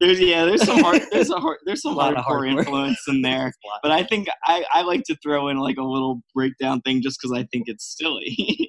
there's 0.00 0.20
yeah, 0.20 0.44
there's 0.44 0.64
some 0.64 0.80
hard, 0.82 1.02
there's 1.12 1.30
a 1.30 1.38
hard, 1.38 1.58
there's 1.66 1.82
some 1.82 1.94
A 1.94 1.96
lot 1.96 2.16
of 2.16 2.24
hardcore 2.24 2.48
hardcore. 2.52 2.58
influence 2.58 3.00
in 3.08 3.22
there. 3.22 3.52
But 3.82 3.92
I 3.92 4.04
think 4.04 4.28
I, 4.44 4.64
I 4.72 4.82
like 4.82 5.02
to 5.04 5.16
throw 5.22 5.48
in 5.48 5.58
like 5.58 5.76
a 5.78 5.82
little 5.82 6.20
breakdown 6.34 6.80
thing 6.82 7.02
just 7.02 7.18
because 7.20 7.36
I 7.36 7.44
think 7.52 7.64
it's 7.68 7.96
silly. 7.98 8.68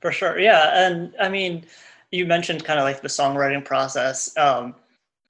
For 0.00 0.12
sure, 0.12 0.38
yeah, 0.38 0.86
and 0.86 1.14
I 1.20 1.28
mean, 1.28 1.64
you 2.10 2.26
mentioned 2.26 2.64
kind 2.64 2.78
of 2.78 2.84
like 2.84 3.00
the 3.02 3.08
songwriting 3.08 3.64
process, 3.64 4.36
um, 4.36 4.74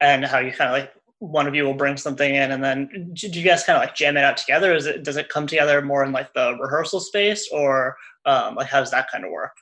and 0.01 0.25
how 0.25 0.39
you 0.39 0.53
kind 0.53 0.71
of 0.71 0.73
like 0.81 0.93
one 1.19 1.47
of 1.47 1.55
you 1.55 1.65
will 1.65 1.75
bring 1.75 1.97
something 1.97 2.35
in, 2.35 2.53
and 2.53 2.63
then 2.63 3.11
do 3.15 3.29
do 3.29 3.41
you 3.41 3.45
guys 3.45 3.65
kind 3.65 3.77
of 3.77 3.83
like 3.83 3.95
jam 3.95 4.17
it 4.17 4.25
out 4.25 4.37
together? 4.37 4.75
Is 4.75 4.87
it 4.87 5.03
does 5.03 5.17
it 5.17 5.29
come 5.29 5.47
together 5.47 5.81
more 5.83 6.05
in 6.05 6.13
like 6.13 6.33
the 6.35 6.57
rehearsal 6.61 7.01
space, 7.01 7.49
or 7.53 7.97
um, 8.25 8.55
like 8.55 8.69
how 8.69 8.81
does 8.81 8.91
that 8.91 9.11
kind 9.11 9.25
of 9.25 9.31
work? 9.31 9.53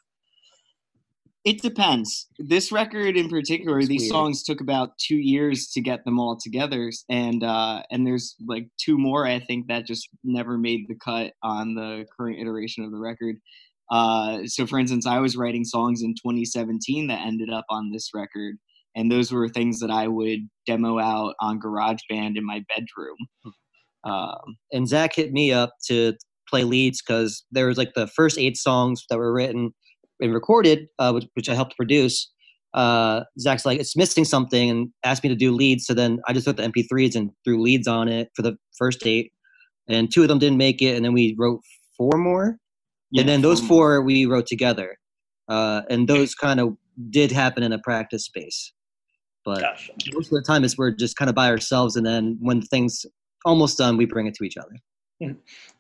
it 1.45 1.61
depends. 1.61 2.29
This 2.39 2.73
record 2.73 3.17
in 3.17 3.29
particular, 3.29 3.79
It's 3.79 3.89
these 3.89 4.03
weird. 4.03 4.13
songs 4.13 4.43
took 4.43 4.63
about 4.63 4.97
two 4.99 5.17
years 5.17 5.69
to 5.73 5.83
get 5.83 6.03
them 6.05 6.19
all 6.19 6.39
together, 6.43 6.91
and 7.11 7.45
uh, 7.45 7.83
and 7.91 8.07
there's 8.07 8.35
like 8.47 8.67
two 8.79 8.97
more 8.97 9.27
I 9.27 9.41
think 9.41 9.69
that 9.69 9.87
just 9.87 10.09
never 10.25 10.57
made 10.57 10.87
the 10.89 10.95
cut 10.97 11.35
on 11.43 11.75
the 11.75 12.07
current 12.17 12.41
iteration 12.41 12.83
of 12.85 12.91
the 12.91 12.99
record. 12.99 13.37
Uh, 13.91 14.47
so, 14.47 14.67
for 14.67 14.79
instance, 14.79 15.07
I 15.07 15.19
was 15.19 15.37
writing 15.37 15.65
songs 15.65 16.03
in 16.03 16.15
2017 16.15 17.09
that 17.09 17.21
ended 17.27 17.51
up 17.51 17.67
on 17.69 17.91
this 17.91 18.11
record, 18.15 18.57
and 18.95 19.11
those 19.11 19.33
were 19.33 19.49
things 19.49 19.81
that 19.81 19.91
I 19.91 20.09
would 20.09 20.41
demo 20.67 20.99
out 20.99 21.35
on 21.41 21.61
GarageBand 21.61 22.37
in 22.37 22.45
my 22.45 22.65
bedroom. 22.69 23.17
Um, 24.05 24.59
and 24.71 24.87
Zach 24.87 25.15
hit 25.15 25.33
me 25.33 25.51
up 25.51 25.73
to 25.87 26.13
play 26.49 26.65
leads 26.65 27.01
because 27.01 27.43
there 27.51 27.67
was 27.67 27.79
like 27.79 27.95
the 27.95 28.07
first 28.07 28.39
eight 28.39 28.57
songs 28.57 29.05
that 29.09 29.19
were 29.19 29.33
written 29.33 29.73
and 30.21 30.35
recorded, 30.35 30.89
uh, 30.99 31.11
which, 31.13 31.25
which 31.35 31.49
I 31.49 31.55
helped 31.55 31.77
produce. 31.77 32.31
Uh, 32.75 33.23
Zach's 33.39 33.65
like, 33.65 33.79
it's 33.79 33.97
missing 33.97 34.25
something, 34.25 34.69
and 34.69 34.89
asked 35.05 35.23
me 35.23 35.31
to 35.31 35.37
do 35.37 35.53
leads. 35.53 35.87
So 35.87 35.95
then 35.95 36.21
I 36.27 36.33
just 36.33 36.45
took 36.47 36.57
the 36.57 36.65
MP3s 36.65 37.15
and 37.15 37.31
threw 37.45 37.63
leads 37.63 37.87
on 37.87 38.09
it 38.09 38.31
for 38.35 38.43
the 38.43 38.57
first 38.77 39.07
eight, 39.07 39.33
and 39.89 40.13
two 40.13 40.23
of 40.23 40.29
them 40.29 40.39
didn't 40.39 40.59
make 40.59 40.83
it, 40.83 40.97
and 40.97 41.05
then 41.05 41.13
we 41.13 41.37
wrote 41.39 41.61
four 41.97 42.19
more, 42.19 42.59
and 43.17 43.29
then 43.29 43.43
those 43.43 43.63
more. 43.63 43.69
four 43.69 44.03
we 44.03 44.27
wrote 44.27 44.47
together, 44.47 44.99
uh, 45.49 45.83
and 45.89 46.09
those 46.09 46.35
kind 46.35 46.59
of 46.59 46.77
did 47.11 47.31
happen 47.31 47.63
in 47.63 47.73
a 47.73 47.79
practice 47.79 48.25
space. 48.25 48.73
But 49.45 49.61
Gotcha. 49.61 49.93
most 50.13 50.33
of 50.33 50.33
the 50.33 50.43
time, 50.43 50.65
is 50.65 50.79
we're 50.79 50.91
just 50.91 51.17
kind 51.17 51.29
of 51.29 51.35
by 51.35 51.49
ourselves, 51.51 51.97
and 51.97 52.07
then 52.07 52.39
when 52.41 52.63
things 52.63 53.05
almost 53.45 53.79
done, 53.79 53.97
we 53.97 54.07
bring 54.07 54.27
it 54.27 54.35
to 54.35 54.45
each 54.45 54.57
other. 54.57 54.77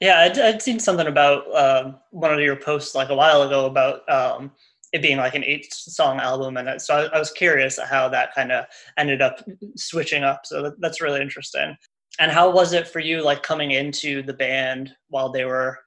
Yeah, 0.01 0.21
I'd, 0.21 0.39
I'd 0.39 0.63
seen 0.63 0.79
something 0.79 1.07
about 1.07 1.53
um, 1.55 1.97
one 2.11 2.33
of 2.33 2.41
your 2.41 2.57
posts 2.57 2.95
like 2.95 3.09
a 3.09 3.15
while 3.15 3.43
ago 3.43 3.67
about 3.67 4.09
um, 4.09 4.53
it 4.93 5.03
being 5.03 5.17
like 5.17 5.35
an 5.35 5.45
eight 5.45 5.73
song 5.73 6.21
album, 6.21 6.57
and 6.57 6.81
so 6.81 6.95
I, 6.95 7.17
I 7.17 7.19
was 7.19 7.31
curious 7.31 7.79
how 7.79 8.09
that 8.11 8.35
kind 8.35 8.53
of 8.53 8.67
ended 8.97 9.23
up 9.23 9.45
switching 9.77 10.23
up. 10.23 10.43
So 10.45 10.63
that, 10.63 10.81
that's 10.81 11.01
really 11.01 11.21
interesting. 11.21 11.77
And 12.21 12.31
how 12.31 12.51
was 12.51 12.73
it 12.73 12.87
for 12.87 13.01
you, 13.01 13.25
like 13.25 13.43
coming 13.43 13.73
into 13.73 14.23
the 14.23 14.35
band 14.35 14.93
while 15.09 15.31
they 15.31 15.45
were, 15.45 15.79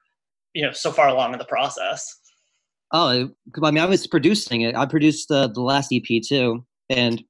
you 0.52 0.62
know, 0.62 0.72
so 0.72 0.92
far 0.92 1.08
along 1.08 1.32
in 1.32 1.38
the 1.38 1.46
process? 1.46 2.14
Oh, 2.92 3.30
I 3.62 3.70
mean, 3.70 3.82
I 3.82 3.86
was 3.86 4.06
producing 4.06 4.62
it. 4.62 4.74
I 4.76 4.84
produced 4.84 5.28
the 5.28 5.48
the 5.48 5.62
last 5.62 5.92
EP 5.92 6.22
too, 6.22 6.66
and 6.90 7.22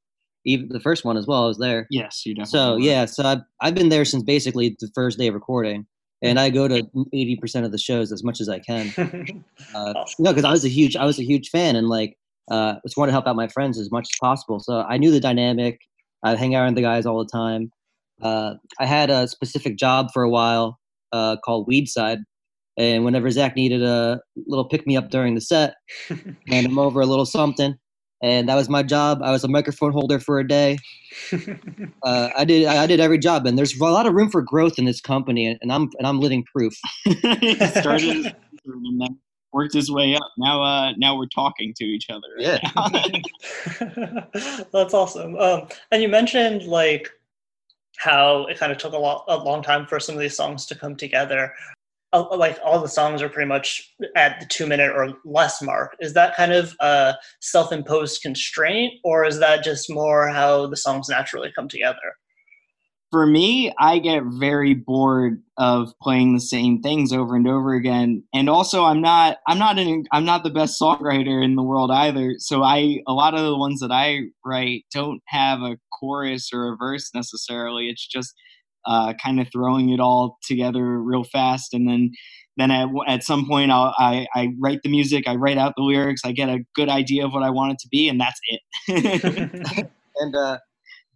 even 0.44 0.68
the 0.68 0.80
first 0.80 1.04
one 1.04 1.16
as 1.16 1.26
well. 1.26 1.44
I 1.44 1.46
was 1.48 1.58
there. 1.58 1.86
Yes, 1.90 2.22
you 2.24 2.34
definitely. 2.34 2.50
So 2.58 2.72
were. 2.74 2.80
yeah, 2.80 3.04
so 3.06 3.24
I've 3.24 3.40
I've 3.60 3.74
been 3.74 3.88
there 3.88 4.04
since 4.04 4.22
basically 4.22 4.76
the 4.80 4.90
first 4.94 5.18
day 5.18 5.28
of 5.28 5.34
recording, 5.34 5.86
and 6.22 6.38
I 6.40 6.50
go 6.50 6.68
to 6.68 6.88
eighty 7.12 7.36
percent 7.36 7.66
of 7.66 7.72
the 7.72 7.78
shows 7.78 8.12
as 8.12 8.22
much 8.24 8.40
as 8.40 8.48
I 8.48 8.58
can. 8.60 8.92
Uh, 9.74 9.92
Awesome. 9.96 10.24
no, 10.24 10.30
because 10.32 10.44
I 10.44 10.50
was 10.50 10.64
a 10.64 10.68
huge 10.68 10.96
I 10.96 11.04
was 11.04 11.18
a 11.18 11.24
huge 11.24 11.50
fan, 11.50 11.76
and 11.76 11.88
like 11.88 12.16
uh, 12.50 12.76
just 12.86 12.96
want 12.96 13.08
to 13.08 13.12
help 13.12 13.26
out 13.26 13.36
my 13.36 13.48
friends 13.48 13.78
as 13.78 13.90
much 13.90 14.04
as 14.12 14.18
possible. 14.20 14.58
So 14.60 14.80
I 14.88 14.96
knew 14.96 15.10
the 15.10 15.20
dynamic. 15.20 15.78
I 16.24 16.34
hang 16.34 16.54
out 16.54 16.66
with 16.66 16.74
the 16.74 16.82
guys 16.82 17.04
all 17.06 17.18
the 17.22 17.30
time. 17.30 17.70
Uh, 18.22 18.54
I 18.80 18.86
had 18.86 19.10
a 19.10 19.28
specific 19.28 19.76
job 19.76 20.08
for 20.12 20.22
a 20.22 20.30
while 20.30 20.78
uh, 21.12 21.36
called 21.44 21.68
Weedside, 21.68 22.18
and 22.78 23.04
whenever 23.04 23.30
Zach 23.30 23.54
needed 23.56 23.82
a 23.82 24.20
little 24.46 24.64
pick 24.64 24.86
me 24.86 24.96
up 24.96 25.10
during 25.10 25.34
the 25.34 25.40
set, 25.40 25.74
hand 26.48 26.66
him 26.66 26.78
over 26.78 27.00
a 27.00 27.06
little 27.06 27.26
something, 27.26 27.76
and 28.22 28.48
that 28.48 28.54
was 28.54 28.68
my 28.68 28.82
job. 28.82 29.22
I 29.22 29.30
was 29.30 29.44
a 29.44 29.48
microphone 29.48 29.92
holder 29.92 30.18
for 30.18 30.38
a 30.38 30.46
day. 30.46 30.78
Uh, 32.04 32.30
I 32.36 32.44
did 32.44 32.66
I 32.66 32.86
did 32.86 33.00
every 33.00 33.18
job, 33.18 33.44
and 33.44 33.58
there's 33.58 33.78
a 33.78 33.84
lot 33.84 34.06
of 34.06 34.14
room 34.14 34.30
for 34.30 34.40
growth 34.40 34.78
in 34.78 34.84
this 34.84 35.00
company, 35.00 35.46
and, 35.46 35.58
and 35.62 35.72
I'm 35.72 35.90
and 35.98 36.06
I'm 36.06 36.20
living 36.20 36.44
proof. 36.44 36.74
Started 37.08 38.26
as 38.26 38.26
a 38.26 38.36
and 38.66 39.00
then 39.00 39.18
worked 39.52 39.74
his 39.74 39.90
way 39.90 40.14
up. 40.14 40.32
Now, 40.36 40.62
uh, 40.62 40.92
now 40.96 41.16
we're 41.16 41.26
talking 41.26 41.74
to 41.76 41.84
each 41.84 42.08
other. 42.10 42.28
right 42.36 42.60
Yeah. 43.80 44.24
That's 44.72 44.94
awesome. 44.94 45.36
Um, 45.36 45.68
and 45.90 46.02
you 46.02 46.08
mentioned 46.08 46.64
like 46.64 47.10
how 47.98 48.46
it 48.46 48.58
kind 48.58 48.70
of 48.70 48.78
took 48.78 48.92
a, 48.92 48.98
lot, 48.98 49.24
a 49.28 49.36
long 49.36 49.62
time 49.62 49.86
for 49.86 49.98
some 49.98 50.14
of 50.14 50.20
these 50.20 50.36
songs 50.36 50.66
to 50.66 50.74
come 50.74 50.96
together. 50.96 51.52
Uh, 52.12 52.24
like 52.36 52.58
all 52.64 52.80
the 52.80 52.88
songs 52.88 53.20
are 53.20 53.28
pretty 53.28 53.48
much 53.48 53.94
at 54.16 54.40
the 54.40 54.46
two 54.46 54.66
minute 54.66 54.90
or 54.90 55.12
less 55.26 55.60
mark. 55.60 55.94
Is 56.00 56.14
that 56.14 56.34
kind 56.36 56.52
of 56.52 56.74
a 56.80 57.14
self 57.40 57.70
imposed 57.70 58.22
constraint, 58.22 58.94
or 59.04 59.26
is 59.26 59.38
that 59.40 59.62
just 59.62 59.92
more 59.92 60.28
how 60.28 60.66
the 60.68 60.76
songs 60.76 61.08
naturally 61.10 61.52
come 61.54 61.68
together? 61.68 62.14
For 63.10 63.26
me, 63.26 63.72
I 63.78 63.98
get 63.98 64.22
very 64.24 64.74
bored 64.74 65.42
of 65.56 65.92
playing 66.02 66.34
the 66.34 66.40
same 66.40 66.82
things 66.82 67.10
over 67.10 67.36
and 67.36 67.48
over 67.48 67.74
again. 67.74 68.22
And 68.34 68.50
also, 68.50 68.84
I'm 68.84 69.00
not, 69.00 69.38
I'm 69.46 69.58
not 69.58 69.78
an, 69.78 70.04
I'm 70.12 70.26
not 70.26 70.44
the 70.44 70.50
best 70.50 70.78
songwriter 70.80 71.42
in 71.42 71.56
the 71.56 71.62
world 71.62 71.90
either. 71.90 72.34
So 72.38 72.62
I, 72.62 73.00
a 73.06 73.14
lot 73.14 73.34
of 73.34 73.44
the 73.44 73.56
ones 73.56 73.80
that 73.80 73.90
I 73.90 74.24
write 74.44 74.84
don't 74.92 75.22
have 75.26 75.60
a 75.60 75.78
chorus 75.90 76.50
or 76.52 76.72
a 76.72 76.76
verse 76.76 77.10
necessarily. 77.14 77.88
It's 77.88 78.06
just 78.06 78.34
uh, 78.86 79.14
kind 79.22 79.40
of 79.40 79.48
throwing 79.52 79.90
it 79.90 80.00
all 80.00 80.38
together 80.44 81.00
real 81.00 81.24
fast, 81.24 81.74
and 81.74 81.88
then 81.88 82.10
then 82.56 82.70
at, 82.70 82.88
at 83.06 83.22
some 83.22 83.46
point 83.46 83.70
I'll, 83.70 83.94
I 83.98 84.26
I 84.34 84.48
write 84.60 84.80
the 84.82 84.90
music, 84.90 85.28
I 85.28 85.36
write 85.36 85.58
out 85.58 85.74
the 85.76 85.82
lyrics, 85.82 86.22
I 86.24 86.32
get 86.32 86.48
a 86.48 86.60
good 86.74 86.88
idea 86.88 87.24
of 87.24 87.32
what 87.32 87.42
I 87.42 87.50
want 87.50 87.72
it 87.72 87.78
to 87.80 87.88
be, 87.90 88.08
and 88.08 88.20
that's 88.20 88.40
it. 88.86 89.90
And 90.18 90.34
uh, 90.34 90.58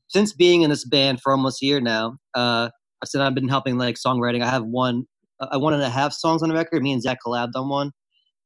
since 0.09 0.33
being 0.33 0.63
in 0.63 0.71
this 0.71 0.85
band 0.85 1.21
for 1.21 1.33
almost 1.33 1.63
a 1.63 1.67
year 1.67 1.81
now, 1.81 2.17
uh, 2.35 2.71
since 3.05 3.21
I've 3.21 3.35
been 3.35 3.49
helping 3.49 3.79
like 3.79 3.97
songwriting, 3.97 4.43
I 4.43 4.49
have 4.49 4.65
one, 4.65 5.05
uh, 5.41 5.59
one 5.59 5.75
and 5.75 5.83
a 5.83 5.89
half 5.91 6.13
songs 6.13 6.43
on 6.43 6.49
the 6.49 6.55
record. 6.55 6.83
Me 6.83 6.93
and 6.93 7.03
Zach 7.03 7.19
collabed 7.27 7.53
on 7.55 7.69
one. 7.69 7.91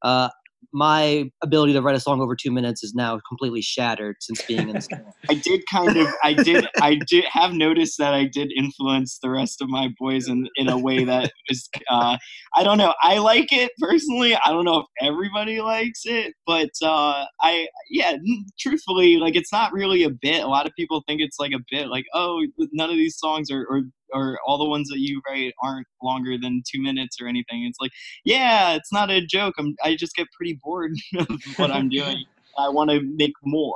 Uh, 0.03 0.29
my 0.73 1.31
ability 1.43 1.73
to 1.73 1.81
write 1.81 1.97
a 1.97 2.01
song 2.01 2.21
over 2.21 2.37
two 2.37 2.51
minutes 2.51 2.83
is 2.85 2.95
now 2.95 3.19
completely 3.29 3.63
shattered 3.63 4.17
since 4.21 4.43
being 4.47 4.69
in 4.69 4.75
this. 4.75 4.87
I 5.31 5.35
did 5.35 5.63
kind 5.71 5.97
of 5.97 6.07
I 6.23 6.35
did 6.35 6.67
I 6.81 6.99
did 7.09 7.25
have 7.31 7.53
noticed 7.53 7.97
that 7.99 8.15
I 8.15 8.25
did 8.25 8.53
influence 8.57 9.19
the 9.23 9.31
rest 9.31 9.63
of 9.63 9.69
my 9.69 9.89
boys 9.99 10.29
in 10.29 10.47
in 10.57 10.69
a 10.69 10.79
way 10.79 11.05
that 11.05 11.33
is 11.49 11.69
uh 11.91 12.17
I 12.55 12.63
don't 12.63 12.79
know. 12.79 12.95
I 13.03 13.19
like 13.19 13.53
it 13.53 13.73
personally. 13.81 14.37
I 14.37 14.51
don't 14.51 14.65
know 14.65 14.81
if 14.81 14.87
everybody 15.01 15.61
likes 15.61 16.03
it, 16.05 16.35
but 16.47 16.71
uh 16.83 17.25
I 17.41 17.69
yeah, 17.91 18.17
truthfully 18.59 19.17
like 19.17 19.35
it's 19.35 19.53
not 19.53 19.73
really 19.73 20.05
a 20.05 20.11
bit. 20.11 20.45
A 20.45 20.49
lot 20.49 20.67
of 20.67 20.73
people 20.79 21.03
think 21.07 21.21
it's 21.21 21.39
like 21.39 21.53
a 21.53 21.65
bit 21.71 21.89
like 21.89 22.05
oh 22.15 22.45
none 22.73 22.91
of 22.91 22.97
these 22.97 23.19
songs 23.19 23.51
are 23.51 23.67
or 23.69 23.83
or 24.13 24.39
all 24.47 24.59
the 24.59 24.69
ones 24.69 24.89
that 24.89 25.01
you 25.01 25.21
write 25.29 25.55
aren't 25.63 25.87
longer 26.03 26.37
than 26.41 26.63
2 26.71 26.81
minutes 26.81 27.19
or 27.21 27.27
anything. 27.27 27.65
It's 27.65 27.79
like 27.81 27.93
yeah, 28.25 28.75
it's 28.75 28.93
not 28.93 29.11
a 29.11 29.25
joke. 29.25 29.55
I'm 29.59 29.75
I 29.83 29.97
just 29.97 30.15
get 30.15 30.27
pretty 30.37 30.59
bored 30.63 30.93
of 31.19 31.29
what 31.57 31.71
I'm 31.71 31.89
doing. 31.89 32.25
I 32.59 32.69
want 32.69 32.91
to 32.91 33.01
make 33.03 33.35
more. 33.45 33.75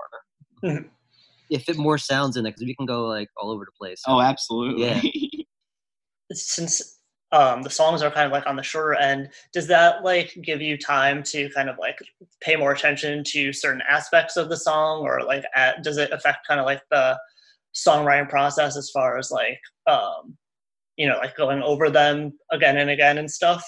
Yeah, 0.62 1.58
fit 1.58 1.76
more 1.76 1.98
sounds 1.98 2.36
in 2.36 2.46
it 2.46 2.50
because 2.50 2.64
we 2.64 2.74
can 2.74 2.86
go 2.86 3.06
like 3.06 3.28
all 3.36 3.50
over 3.50 3.64
the 3.64 3.72
place. 3.78 4.02
Oh, 4.06 4.20
absolutely. 4.20 4.86
Yeah. 4.86 5.44
Since 6.32 7.00
um, 7.32 7.62
the 7.62 7.70
songs 7.70 8.02
are 8.02 8.10
kind 8.10 8.26
of 8.26 8.32
like 8.32 8.46
on 8.46 8.56
the 8.56 8.62
shorter 8.62 8.94
end, 8.94 9.30
does 9.52 9.66
that 9.66 10.04
like 10.04 10.36
give 10.42 10.62
you 10.62 10.78
time 10.78 11.22
to 11.24 11.50
kind 11.50 11.68
of 11.68 11.76
like 11.78 11.98
pay 12.40 12.54
more 12.54 12.72
attention 12.72 13.24
to 13.28 13.52
certain 13.52 13.82
aspects 13.88 14.36
of 14.36 14.48
the 14.48 14.56
song, 14.56 15.02
or 15.02 15.24
like 15.24 15.44
at, 15.56 15.82
does 15.82 15.98
it 15.98 16.12
affect 16.12 16.46
kind 16.46 16.60
of 16.60 16.66
like 16.66 16.82
the 16.90 17.18
songwriting 17.74 18.28
process 18.28 18.76
as 18.76 18.90
far 18.92 19.18
as 19.18 19.30
like 19.30 19.58
um, 19.86 20.36
you 20.96 21.06
know 21.08 21.16
like 21.18 21.36
going 21.36 21.62
over 21.62 21.90
them 21.90 22.32
again 22.52 22.76
and 22.76 22.90
again 22.90 23.18
and 23.18 23.30
stuff? 23.30 23.62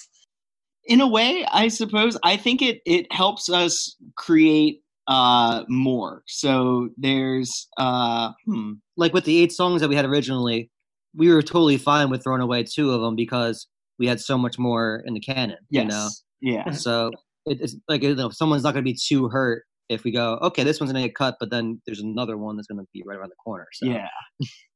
In 0.84 1.00
a 1.00 1.06
way, 1.06 1.46
I 1.52 1.68
suppose. 1.68 2.18
I 2.24 2.36
think 2.36 2.60
it 2.62 2.80
it 2.84 3.12
helps 3.12 3.48
us 3.50 3.96
create 4.16 4.80
uh 5.06 5.64
more. 5.68 6.22
So 6.26 6.88
there's 6.96 7.68
uh 7.78 8.30
hmm, 8.46 8.72
like 8.96 9.12
with 9.12 9.24
the 9.24 9.38
eight 9.42 9.52
songs 9.52 9.80
that 9.80 9.88
we 9.88 9.96
had 9.96 10.04
originally, 10.04 10.70
we 11.14 11.32
were 11.32 11.42
totally 11.42 11.76
fine 11.76 12.10
with 12.10 12.22
throwing 12.24 12.40
away 12.42 12.64
two 12.64 12.90
of 12.92 13.00
them 13.00 13.16
because 13.16 13.66
we 13.98 14.06
had 14.06 14.20
so 14.20 14.36
much 14.36 14.58
more 14.58 15.02
in 15.06 15.14
the 15.14 15.20
canon. 15.20 15.58
yes. 15.70 15.82
You 15.82 15.88
know, 15.88 16.08
Yeah. 16.40 16.70
so 16.72 17.10
it, 17.46 17.60
it's 17.60 17.76
like 17.88 18.02
you 18.02 18.14
know, 18.14 18.30
someone's 18.30 18.62
not 18.64 18.74
going 18.74 18.84
to 18.84 18.90
be 18.90 18.98
too 19.00 19.28
hurt 19.28 19.64
if 19.92 20.04
we 20.04 20.10
go, 20.10 20.38
okay, 20.42 20.64
this 20.64 20.80
one's 20.80 20.92
going 20.92 21.02
to 21.02 21.08
get 21.08 21.14
cut, 21.14 21.36
but 21.38 21.50
then 21.50 21.80
there's 21.86 22.00
another 22.00 22.36
one 22.36 22.56
that's 22.56 22.68
going 22.68 22.80
to 22.80 22.88
be 22.92 23.02
right 23.06 23.18
around 23.18 23.30
the 23.30 23.36
corner. 23.36 23.66
So 23.72 23.86
Yeah. 23.86 24.08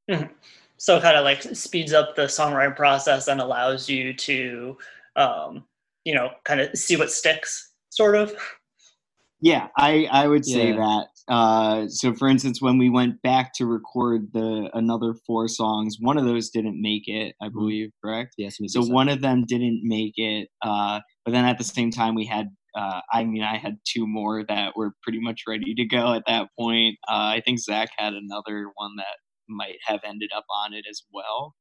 so 0.79 1.01
kind 1.01 1.17
of 1.17 1.25
like 1.25 1.43
speeds 1.43 1.93
up 1.93 2.15
the 2.17 2.23
songwriting 2.23 2.77
process 2.77 3.29
and 3.29 3.41
allows 3.41 3.89
you 3.89 4.13
to 4.15 4.77
um, 5.17 5.65
you 6.05 6.15
know 6.15 6.31
kind 6.45 6.61
of 6.61 6.77
see 6.77 6.97
what 6.97 7.11
sticks 7.11 7.73
sort 7.91 8.15
of 8.15 8.33
yeah 9.41 9.69
i 9.77 10.07
i 10.13 10.27
would 10.27 10.45
say 10.45 10.69
Yeah. 10.69 10.77
that 10.77 11.07
uh 11.33 11.89
so 11.89 12.15
for 12.15 12.29
instance 12.29 12.63
when 12.63 12.79
we 12.79 12.89
went 12.89 13.21
back 13.23 13.53
to 13.55 13.67
record 13.67 14.29
the 14.33 14.71
another 14.73 15.15
four 15.27 15.49
songs 15.49 15.97
one 16.01 16.17
of 16.17 16.25
those 16.25 16.51
didn't 16.51 16.81
make 16.81 17.03
it 17.07 17.35
i 17.43 17.49
believe 17.49 17.91
correct 18.03 18.35
Yes. 18.39 18.57
so 18.69 18.83
one 18.83 19.09
of 19.09 19.21
them 19.21 19.45
didn't 19.47 19.81
make 19.83 20.15
it 20.17 20.49
uh 20.63 21.01
but 21.25 21.33
then 21.33 21.45
at 21.45 21.59
the 21.59 21.65
same 21.65 21.91
time 21.91 22.15
we 22.15 22.25
had 22.25 22.49
uh 22.77 23.01
i 23.13 23.25
mean 23.25 23.43
i 23.43 23.57
had 23.57 23.79
two 23.87 24.07
more 24.07 24.45
that 24.47 24.77
were 24.77 24.93
pretty 25.03 25.21
much 25.21 25.43
ready 25.49 25.75
to 25.75 25.85
go 25.87 26.15
at 26.15 26.25
that 26.27 26.49
point. 26.59 26.97
Uh 27.09 27.35
i 27.37 27.43
think 27.45 27.59
zach 27.59 27.91
had 27.97 28.13
another 28.15 28.71
one 28.75 28.93
that 28.97 29.17
might 29.49 29.77
have 29.87 30.01
ended 30.05 30.31
up 30.37 30.45
on 30.65 30.75
it 30.75 30.85
as 30.91 31.03
well. 31.13 31.55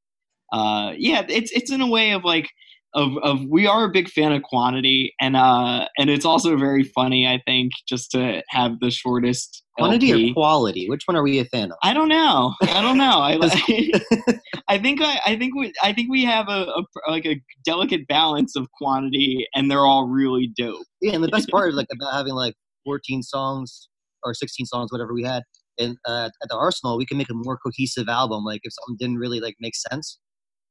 Uh 0.51 0.93
yeah 0.97 1.23
it's 1.29 1.51
it's 1.51 1.71
in 1.71 1.81
a 1.81 1.87
way 1.89 2.11
of 2.11 2.23
like 2.23 2.49
of 2.95 3.17
of 3.17 3.45
we 3.45 3.67
are 3.67 3.85
a 3.85 3.89
big 3.89 4.09
fan 4.09 4.31
of 4.31 4.41
quantity 4.43 5.13
and 5.21 5.35
uh 5.35 5.87
and 5.97 6.09
it's 6.09 6.25
also 6.25 6.57
very 6.57 6.83
funny 6.83 7.27
i 7.27 7.39
think 7.45 7.71
just 7.87 8.11
to 8.11 8.41
have 8.49 8.79
the 8.79 8.89
shortest 8.89 9.65
quantity 9.77 10.11
LP. 10.11 10.31
or 10.31 10.33
quality? 10.33 10.89
Which 10.89 11.03
one 11.05 11.15
are 11.15 11.23
we 11.23 11.39
a 11.39 11.45
fan 11.45 11.71
of? 11.71 11.77
I 11.83 11.93
don't 11.93 12.09
know. 12.09 12.53
I 12.61 12.81
don't 12.81 12.97
know. 12.97 13.19
I 13.19 13.35
I 14.67 14.77
think 14.77 15.01
I, 15.01 15.19
I 15.25 15.35
think 15.37 15.55
we 15.55 15.73
I 15.83 15.93
think 15.93 16.09
we 16.09 16.23
have 16.23 16.47
a, 16.49 16.65
a 16.65 16.83
like 17.11 17.25
a 17.25 17.41
delicate 17.63 18.07
balance 18.07 18.55
of 18.55 18.67
quantity, 18.71 19.47
and 19.53 19.69
they're 19.69 19.85
all 19.85 20.07
really 20.07 20.51
dope. 20.55 20.85
Yeah, 21.01 21.13
and 21.13 21.23
the 21.23 21.29
best 21.29 21.49
part 21.49 21.69
is 21.69 21.75
like 21.75 21.87
about 21.93 22.13
having 22.13 22.33
like 22.33 22.55
14 22.85 23.23
songs 23.23 23.89
or 24.23 24.33
16 24.33 24.65
songs, 24.65 24.91
whatever 24.91 25.13
we 25.13 25.23
had, 25.23 25.43
and 25.77 25.97
uh, 26.05 26.29
at 26.41 26.49
the 26.49 26.57
Arsenal, 26.57 26.97
we 26.97 27.05
can 27.05 27.17
make 27.17 27.29
a 27.29 27.35
more 27.35 27.57
cohesive 27.57 28.07
album. 28.07 28.43
Like 28.43 28.61
if 28.63 28.73
something 28.73 28.97
didn't 28.99 29.17
really 29.17 29.39
like 29.39 29.55
make 29.59 29.75
sense, 29.75 30.19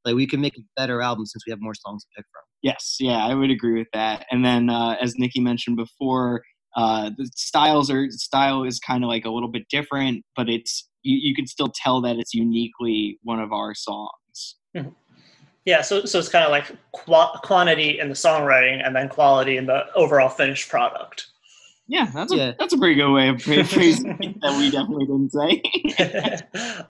like 0.04 0.14
we 0.14 0.26
can 0.26 0.40
make 0.40 0.56
a 0.58 0.62
better 0.76 1.02
album 1.02 1.26
since 1.26 1.44
we 1.46 1.50
have 1.50 1.61
more 1.61 1.75
songs 1.75 2.04
to 2.04 2.08
pick 2.16 2.26
from. 2.32 2.42
Yes, 2.62 2.96
yeah, 3.00 3.25
I 3.25 3.34
would 3.34 3.50
agree 3.50 3.78
with 3.78 3.88
that. 3.92 4.26
And 4.30 4.44
then, 4.44 4.70
uh, 4.70 4.96
as 5.00 5.14
Nikki 5.18 5.40
mentioned 5.40 5.76
before, 5.76 6.42
uh, 6.76 7.11
the 7.16 7.30
styles 7.34 7.90
are 7.90 8.11
style 8.11 8.64
is 8.64 8.78
kind 8.80 9.04
of 9.04 9.08
like 9.08 9.25
a 9.25 9.30
little 9.30 9.50
bit 9.50 9.64
different, 9.70 10.25
but 10.34 10.49
it's 10.49 10.88
you, 11.02 11.16
you 11.16 11.34
can 11.34 11.46
still 11.46 11.73
tell 11.75 12.00
that 12.02 12.16
it's 12.16 12.34
uniquely 12.34 13.18
one 13.23 13.40
of 13.40 13.52
our 13.52 13.75
songs. 13.75 14.56
yeah 15.64 15.80
so 15.80 16.04
so 16.04 16.18
it's 16.18 16.28
kind 16.28 16.44
of 16.44 16.50
like 16.50 16.66
qu- 16.92 17.38
quantity 17.42 17.99
in 17.99 18.08
the 18.08 18.14
songwriting 18.14 18.84
and 18.84 18.94
then 18.94 19.08
quality 19.08 19.56
in 19.56 19.66
the 19.66 19.84
overall 19.94 20.28
finished 20.28 20.68
product 20.68 21.28
Yeah, 21.86 22.10
that's 22.14 22.32
a 22.32 22.36
Yeah. 22.36 22.52
that's 22.58 22.72
a 22.72 22.78
pretty 22.78 22.94
good 22.94 23.12
way 23.12 23.28
of 23.28 23.42
phrasing 23.42 24.38
that 24.42 24.56
we 24.58 24.70
definitely 24.70 25.04
didn't 25.04 25.30
say. 25.30 25.62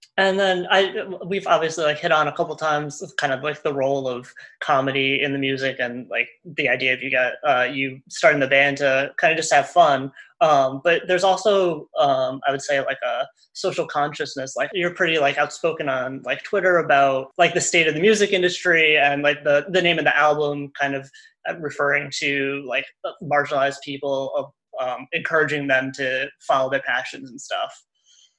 and 0.17 0.39
then 0.39 0.67
I 0.71 1.05
we've 1.25 1.45
obviously 1.47 1.83
like 1.83 1.99
hit 1.99 2.13
on 2.13 2.29
a 2.29 2.31
couple 2.31 2.55
times 2.55 3.03
kind 3.17 3.33
of 3.33 3.43
like 3.43 3.61
the 3.61 3.73
role 3.73 4.07
of 4.07 4.31
comedy 4.61 5.21
in 5.21 5.33
the 5.33 5.37
music 5.39 5.77
and 5.79 6.07
like 6.09 6.29
the 6.45 6.69
idea 6.69 6.93
of 6.93 7.01
you 7.01 7.11
got 7.11 7.33
uh, 7.45 7.63
you 7.63 7.99
starting 8.09 8.39
the 8.39 8.47
band 8.47 8.77
to 8.77 9.11
kind 9.17 9.31
of 9.31 9.37
just 9.37 9.53
have 9.53 9.67
fun. 9.69 10.11
Um, 10.41 10.81
but 10.83 11.03
there's 11.07 11.23
also 11.23 11.89
um, 11.99 12.39
I 12.47 12.51
would 12.51 12.61
say 12.61 12.79
like 12.79 12.99
a 13.05 13.25
social 13.51 13.85
consciousness. 13.87 14.55
Like 14.55 14.69
you're 14.73 14.93
pretty 14.93 15.19
like 15.19 15.37
outspoken 15.37 15.89
on 15.89 16.21
like 16.23 16.43
Twitter 16.43 16.77
about 16.77 17.31
like 17.37 17.53
the 17.53 17.61
state 17.61 17.87
of 17.87 17.95
the 17.95 18.01
music 18.01 18.31
industry 18.31 18.97
and 18.97 19.23
like 19.23 19.43
the 19.43 19.65
the 19.69 19.81
name 19.81 19.97
of 19.99 20.05
the 20.05 20.15
album 20.17 20.71
kind 20.79 20.95
of 20.95 21.09
uh, 21.49 21.57
referring 21.59 22.11
to 22.19 22.63
like 22.65 22.85
marginalized 23.21 23.81
people 23.83 24.33
of 24.35 24.45
um, 24.81 25.07
encouraging 25.11 25.67
them 25.67 25.91
to 25.95 26.27
follow 26.47 26.69
their 26.69 26.81
passions 26.81 27.29
and 27.29 27.39
stuff. 27.39 27.73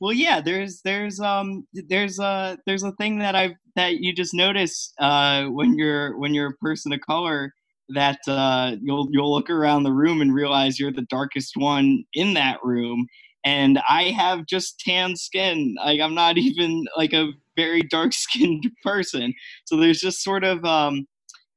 Well, 0.00 0.12
yeah, 0.12 0.40
there's 0.40 0.83
there's 0.83 1.21
um 1.21 1.66
there's 1.73 2.19
a 2.19 2.59
there's 2.66 2.83
a 2.83 2.93
thing 2.93 3.19
that 3.21 3.35
I've 3.35 3.55
that 3.76 4.00
you 4.00 4.12
just 4.12 4.35
notice 4.35 4.93
uh 4.99 5.45
when 5.47 5.76
you're 5.78 6.19
when 6.19 6.35
you're 6.35 6.50
a 6.50 6.57
person 6.64 6.93
of 6.93 7.00
color 7.00 7.52
that 7.90 8.19
uh 8.28 8.76
you'll 8.83 9.09
you'll 9.11 9.33
look 9.33 9.49
around 9.49 9.85
the 9.85 9.93
room 9.93 10.21
and 10.21 10.35
realize 10.35 10.78
you're 10.78 10.93
the 10.93 11.07
darkest 11.09 11.57
one 11.57 12.05
in 12.12 12.35
that 12.35 12.59
room 12.62 13.07
and 13.46 13.79
I 13.88 14.11
have 14.11 14.44
just 14.46 14.81
tan 14.81 15.14
skin. 15.16 15.77
Like 15.83 16.01
I'm 16.01 16.14
not 16.14 16.37
even 16.38 16.85
like 16.96 17.14
a 17.14 17.31
very 17.57 17.81
dark 17.83 18.12
skinned 18.12 18.70
person. 18.85 19.33
So 19.64 19.77
there's 19.77 20.01
just 20.01 20.22
sort 20.22 20.44
of 20.44 20.62
um 20.64 21.07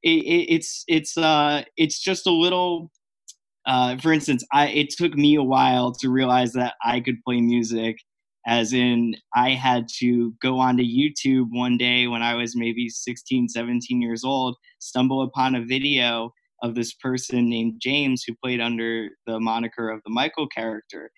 it, 0.02 0.24
it, 0.24 0.54
it's 0.54 0.84
it's 0.88 1.18
uh 1.18 1.63
it's 1.76 2.00
just 2.00 2.26
a 2.26 2.32
little 2.32 2.92
uh, 3.69 3.95
for 3.97 4.12
instance, 4.12 4.43
I 4.51 4.67
it 4.69 4.89
took 4.89 5.15
me 5.15 5.36
a 5.36 5.43
while 5.43 5.93
to 5.93 6.10
realize 6.10 6.53
that 6.53 6.73
I 6.84 6.99
could 6.99 7.23
play 7.23 7.39
music 7.39 7.97
as 8.47 8.73
in 8.73 9.13
I 9.36 9.51
had 9.51 9.88
to 9.99 10.34
go 10.41 10.58
onto 10.58 10.82
YouTube 10.82 11.49
one 11.51 11.77
day 11.77 12.08
when 12.08 12.23
I 12.23 12.34
was 12.34 12.55
maybe 12.55 12.89
16, 12.89 13.47
17 13.47 14.01
years 14.01 14.23
old, 14.23 14.58
stumble 14.79 15.21
upon 15.21 15.53
a 15.53 15.63
video 15.63 16.32
of 16.63 16.73
this 16.73 16.95
person 16.95 17.47
named 17.47 17.75
James 17.79 18.23
who 18.23 18.34
played 18.43 18.60
under 18.60 19.10
the 19.27 19.39
moniker 19.39 19.91
of 19.91 20.01
the 20.03 20.12
Michael 20.12 20.47
character. 20.47 21.12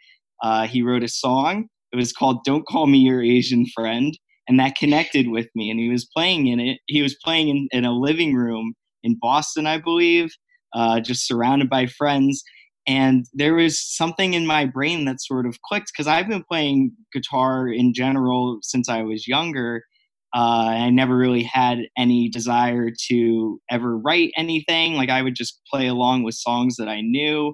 Uh, 0.43 0.67
he 0.67 0.81
wrote 0.81 1.03
a 1.03 1.07
song. 1.07 1.67
It 1.93 1.95
was 1.95 2.11
called 2.11 2.43
Don't 2.43 2.67
Call 2.67 2.85
Me 2.85 2.97
Your 2.97 3.23
Asian 3.23 3.65
Friend. 3.73 4.17
And 4.49 4.59
that 4.59 4.75
connected 4.75 5.29
with 5.29 5.47
me. 5.55 5.69
And 5.69 5.79
he 5.79 5.89
was 5.89 6.09
playing 6.13 6.47
in 6.47 6.59
it. 6.59 6.79
He 6.87 7.01
was 7.01 7.15
playing 7.23 7.47
in, 7.47 7.67
in 7.71 7.85
a 7.85 7.93
living 7.93 8.35
room 8.35 8.73
in 9.03 9.17
Boston, 9.21 9.67
I 9.67 9.77
believe, 9.77 10.31
uh, 10.73 10.99
just 10.99 11.27
surrounded 11.27 11.69
by 11.69 11.85
friends 11.85 12.43
and 12.87 13.25
there 13.33 13.53
was 13.53 13.79
something 13.79 14.33
in 14.33 14.47
my 14.47 14.65
brain 14.65 15.05
that 15.05 15.21
sort 15.21 15.45
of 15.45 15.61
clicked 15.61 15.91
because 15.93 16.07
I've 16.07 16.27
been 16.27 16.43
playing 16.43 16.93
guitar 17.13 17.67
in 17.67 17.93
general 17.93 18.59
since 18.63 18.89
I 18.89 19.03
was 19.03 19.27
younger. 19.27 19.83
Uh, 20.33 20.69
I 20.69 20.89
never 20.89 21.15
really 21.15 21.43
had 21.43 21.79
any 21.97 22.29
desire 22.29 22.89
to 23.09 23.59
ever 23.69 23.97
write 23.97 24.31
anything. 24.35 24.95
Like 24.95 25.09
I 25.09 25.21
would 25.21 25.35
just 25.35 25.61
play 25.71 25.87
along 25.87 26.23
with 26.23 26.35
songs 26.35 26.77
that 26.77 26.87
I 26.87 27.01
knew. 27.01 27.53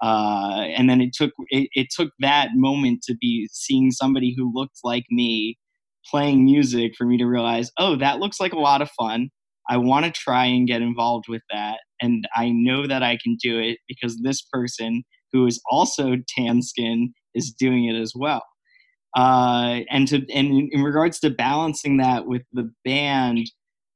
Uh, 0.00 0.66
and 0.76 0.88
then 0.88 1.00
it 1.00 1.10
took 1.12 1.32
it, 1.48 1.68
it 1.72 1.88
took 1.90 2.10
that 2.20 2.50
moment 2.54 3.02
to 3.02 3.16
be 3.20 3.48
seeing 3.52 3.90
somebody 3.90 4.32
who 4.36 4.52
looked 4.54 4.78
like 4.84 5.04
me 5.10 5.58
playing 6.08 6.44
music 6.44 6.92
for 6.96 7.04
me 7.04 7.18
to 7.18 7.26
realize, 7.26 7.72
oh, 7.78 7.96
that 7.96 8.20
looks 8.20 8.38
like 8.38 8.52
a 8.52 8.58
lot 8.58 8.80
of 8.80 8.90
fun. 8.92 9.30
I 9.68 9.76
want 9.76 10.06
to 10.06 10.10
try 10.10 10.46
and 10.46 10.66
get 10.66 10.82
involved 10.82 11.26
with 11.28 11.42
that. 11.50 11.78
And 12.00 12.26
I 12.34 12.50
know 12.50 12.86
that 12.86 13.02
I 13.02 13.18
can 13.22 13.36
do 13.42 13.58
it 13.58 13.78
because 13.88 14.20
this 14.22 14.42
person 14.42 15.02
who 15.32 15.46
is 15.46 15.60
also 15.70 16.16
tan 16.36 16.62
skin 16.62 17.12
is 17.34 17.52
doing 17.52 17.86
it 17.86 18.00
as 18.00 18.12
well. 18.14 18.42
Uh, 19.16 19.80
and 19.90 20.06
to 20.08 20.16
and 20.32 20.68
in, 20.70 20.82
regards 20.82 21.18
to 21.20 21.30
balancing 21.30 21.96
that 21.96 22.26
with 22.26 22.42
the 22.52 22.70
band, 22.84 23.50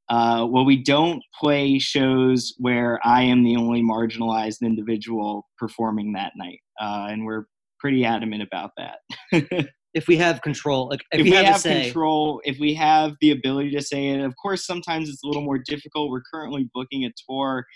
uh, 0.08 0.46
well, 0.48 0.64
we 0.64 0.82
don't 0.82 1.22
play 1.38 1.78
shows 1.78 2.54
where 2.58 2.98
I 3.04 3.22
am 3.22 3.44
the 3.44 3.56
only 3.56 3.82
marginalized 3.82 4.62
individual 4.62 5.46
performing 5.58 6.14
that 6.14 6.32
night, 6.36 6.60
uh, 6.80 7.08
and 7.10 7.24
we're 7.24 7.44
pretty 7.78 8.04
adamant 8.04 8.42
about 8.42 8.70
that. 8.78 9.68
If 9.94 10.08
we 10.08 10.16
have 10.16 10.40
control, 10.40 10.88
like 10.88 11.00
if, 11.12 11.20
if, 11.20 11.24
we, 11.24 11.30
we 11.30 11.36
have, 11.36 11.46
have 11.46 11.62
control, 11.62 12.40
if 12.44 12.58
we 12.58 12.72
have 12.74 13.12
the 13.20 13.30
ability 13.30 13.72
to 13.72 13.82
say 13.82 14.08
it, 14.08 14.20
of 14.20 14.34
course, 14.40 14.66
sometimes 14.66 15.08
it's 15.08 15.22
a 15.22 15.26
little 15.26 15.42
more 15.42 15.58
difficult. 15.58 16.10
We're 16.10 16.22
currently 16.32 16.68
booking 16.72 17.04
a 17.04 17.10
tour, 17.28 17.66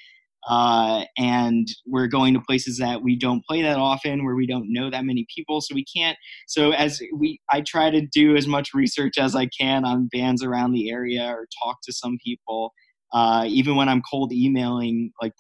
uh, 0.49 1.05
and 1.19 1.69
we're 1.87 2.07
going 2.07 2.33
to 2.33 2.41
places 2.41 2.79
that 2.79 3.03
we 3.03 3.17
don't 3.19 3.45
play 3.45 3.61
that 3.63 3.77
often, 3.77 4.25
where 4.25 4.35
we 4.35 4.47
don't 4.47 4.73
know 4.73 4.89
that 4.91 5.05
many 5.05 5.27
people, 5.35 5.61
so 5.61 5.75
we 5.75 5.85
can't. 5.85 6.17
So 6.47 6.71
as 6.71 7.03
we, 7.15 7.39
I 7.51 7.61
try 7.61 7.91
to 7.91 8.01
do 8.01 8.35
as 8.35 8.47
much 8.47 8.71
research 8.73 9.19
as 9.19 9.37
I 9.37 9.49
can 9.59 9.85
on 9.85 10.09
bands 10.11 10.43
around 10.43 10.73
the 10.73 10.91
area, 10.91 11.27
or 11.27 11.47
talk 11.63 11.79
to 11.85 11.93
some 11.93 12.17
people. 12.25 12.73
Uh, 13.13 13.45
even 13.47 13.77
when 13.77 13.89
I'm 13.89 14.03
cold 14.11 14.33
emailing 14.33 15.13
like 15.23 15.33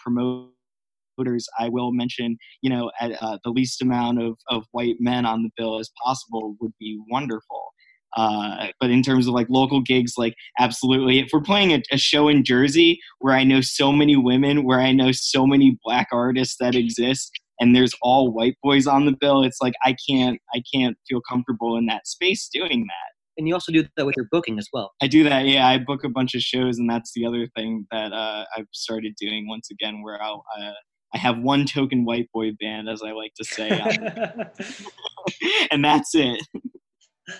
promoters, 1.16 1.46
I 1.58 1.68
will 1.68 1.92
mention, 1.92 2.36
you 2.62 2.70
know, 2.70 2.90
at, 3.00 3.12
uh, 3.22 3.38
the 3.44 3.50
least 3.50 3.82
amount 3.82 4.20
of, 4.20 4.34
of 4.48 4.64
white 4.72 4.96
men 5.00 5.26
on 5.26 5.42
the 5.42 5.50
bill 5.56 5.78
as 5.78 5.90
possible 6.04 6.56
would 6.60 6.72
be 6.78 6.98
wonderful. 7.10 7.72
Uh, 8.16 8.68
but 8.80 8.88
in 8.90 9.02
terms 9.02 9.26
of 9.26 9.34
like 9.34 9.46
local 9.50 9.82
gigs, 9.82 10.14
like 10.16 10.34
absolutely, 10.58 11.18
if 11.18 11.28
we're 11.32 11.40
playing 11.40 11.72
a, 11.72 11.82
a 11.92 11.98
show 11.98 12.28
in 12.28 12.44
Jersey 12.44 12.98
where 13.18 13.34
I 13.34 13.44
know 13.44 13.60
so 13.60 13.92
many 13.92 14.16
women, 14.16 14.64
where 14.64 14.80
I 14.80 14.92
know 14.92 15.10
so 15.12 15.46
many 15.46 15.78
black 15.84 16.08
artists 16.12 16.56
that 16.60 16.74
exist, 16.74 17.30
and 17.60 17.74
there's 17.74 17.94
all 18.00 18.32
white 18.32 18.54
boys 18.62 18.86
on 18.86 19.04
the 19.04 19.16
bill, 19.20 19.42
it's 19.42 19.58
like 19.60 19.74
I 19.84 19.96
can't, 20.08 20.38
I 20.54 20.62
can't 20.72 20.96
feel 21.08 21.20
comfortable 21.28 21.76
in 21.76 21.86
that 21.86 22.06
space 22.06 22.48
doing 22.50 22.86
that. 22.86 23.12
and 23.36 23.46
you 23.46 23.54
also 23.54 23.72
do 23.72 23.84
that 23.96 24.06
with 24.06 24.16
your 24.16 24.28
booking 24.30 24.58
as 24.58 24.68
well. 24.72 24.92
I 25.02 25.06
do 25.08 25.24
that. 25.24 25.46
Yeah, 25.46 25.66
I 25.66 25.78
book 25.78 26.04
a 26.04 26.08
bunch 26.08 26.34
of 26.34 26.40
shows, 26.40 26.78
and 26.78 26.88
that's 26.88 27.12
the 27.14 27.26
other 27.26 27.46
thing 27.56 27.86
that 27.90 28.12
uh, 28.12 28.44
I've 28.56 28.66
started 28.72 29.14
doing 29.20 29.46
once 29.48 29.68
again, 29.70 30.02
where 30.02 30.22
I'll 30.22 30.44
uh, 30.58 30.72
I 31.16 31.18
have 31.18 31.38
one 31.38 31.64
token 31.64 32.04
white 32.04 32.30
boy 32.30 32.50
band, 32.60 32.90
as 32.90 33.00
I 33.02 33.12
like 33.12 33.32
to 33.36 33.44
say, 33.44 33.70
and 35.70 35.82
that's 35.82 36.14
it. 36.14 36.42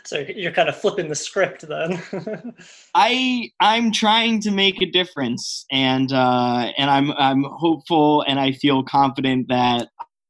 so 0.03 0.25
you're 0.35 0.53
kind 0.53 0.71
of 0.71 0.77
flipping 0.77 1.09
the 1.09 1.15
script 1.15 1.69
then. 1.69 2.03
I 2.95 3.51
I'm 3.61 3.93
trying 3.93 4.41
to 4.41 4.51
make 4.51 4.81
a 4.81 4.87
difference, 4.87 5.67
and 5.71 6.11
uh, 6.11 6.73
and 6.79 6.89
I'm 6.89 7.13
I'm 7.13 7.45
hopeful, 7.45 8.25
and 8.27 8.41
I 8.41 8.53
feel 8.53 8.83
confident 8.83 9.49
that 9.49 9.89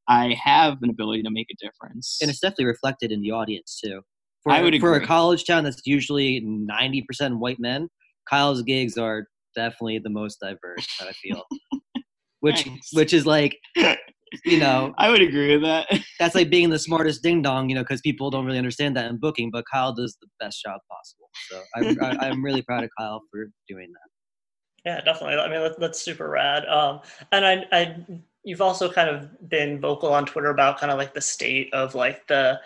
I 0.08 0.36
have 0.42 0.78
an 0.82 0.90
ability 0.90 1.22
to 1.22 1.30
make 1.30 1.46
a 1.52 1.64
difference. 1.64 2.18
and 2.20 2.28
it's 2.28 2.40
definitely 2.40 2.64
reflected 2.64 3.12
in 3.12 3.20
the 3.20 3.30
audience 3.30 3.80
too. 3.80 4.00
For, 4.42 4.50
I 4.50 4.60
would 4.60 4.80
for 4.80 4.94
a 4.94 5.06
college 5.06 5.44
town 5.44 5.62
that's 5.62 5.82
usually 5.84 6.40
90% 6.40 7.38
white 7.38 7.60
men, 7.60 7.90
Kyle's 8.28 8.62
gigs 8.62 8.98
are 8.98 9.28
definitely 9.56 9.98
the 9.98 10.10
most 10.10 10.38
diverse 10.40 10.86
that 10.98 11.08
I 11.08 11.12
feel. 11.12 11.42
Which 12.40 12.62
Thanks. 12.62 12.92
which 12.92 13.12
is 13.12 13.26
like 13.26 13.58
you 14.44 14.58
know 14.58 14.94
I 14.98 15.10
would 15.10 15.22
agree 15.22 15.56
with 15.56 15.62
that. 15.62 15.86
that's 16.18 16.34
like 16.34 16.50
being 16.50 16.70
the 16.70 16.78
smartest 16.78 17.22
ding 17.22 17.42
dong, 17.42 17.68
you 17.68 17.74
know, 17.74 17.82
because 17.82 18.00
people 18.00 18.30
don't 18.30 18.44
really 18.44 18.58
understand 18.58 18.96
that 18.96 19.10
in 19.10 19.18
booking. 19.18 19.50
But 19.50 19.64
Kyle 19.72 19.92
does 19.92 20.16
the 20.20 20.28
best 20.40 20.62
job 20.62 20.80
possible, 20.90 21.30
so 21.48 21.62
I, 21.74 22.06
I, 22.26 22.28
I'm 22.28 22.44
really 22.44 22.62
proud 22.62 22.84
of 22.84 22.90
Kyle 22.98 23.22
for 23.30 23.46
doing 23.68 23.92
that. 23.92 24.10
Yeah, 24.86 25.00
definitely. 25.00 25.36
I 25.36 25.48
mean, 25.48 25.60
that, 25.60 25.80
that's 25.80 26.00
super 26.00 26.30
rad. 26.30 26.64
Um, 26.66 27.00
and 27.32 27.44
I, 27.44 27.64
I, 27.72 27.96
you've 28.44 28.60
also 28.60 28.88
kind 28.90 29.10
of 29.10 29.28
been 29.48 29.80
vocal 29.80 30.14
on 30.14 30.24
Twitter 30.24 30.50
about 30.50 30.78
kind 30.78 30.92
of 30.92 30.96
like 30.96 31.12
the 31.12 31.20
state 31.20 31.74
of 31.74 31.96
like 31.96 32.24
the 32.28 32.60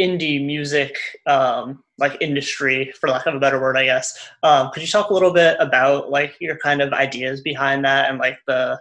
indie 0.00 0.44
music, 0.44 0.96
um, 1.26 1.84
like 1.98 2.16
industry, 2.22 2.92
for 2.98 3.10
lack 3.10 3.26
of 3.26 3.34
a 3.34 3.38
better 3.38 3.60
word, 3.60 3.76
I 3.76 3.84
guess. 3.84 4.30
Um, 4.42 4.70
could 4.70 4.82
you 4.82 4.88
talk 4.88 5.10
a 5.10 5.12
little 5.12 5.34
bit 5.34 5.58
about 5.60 6.10
like 6.10 6.36
your 6.40 6.56
kind 6.56 6.80
of 6.80 6.94
ideas 6.94 7.42
behind 7.42 7.84
that 7.84 8.08
and 8.08 8.18
like 8.18 8.38
the, 8.46 8.80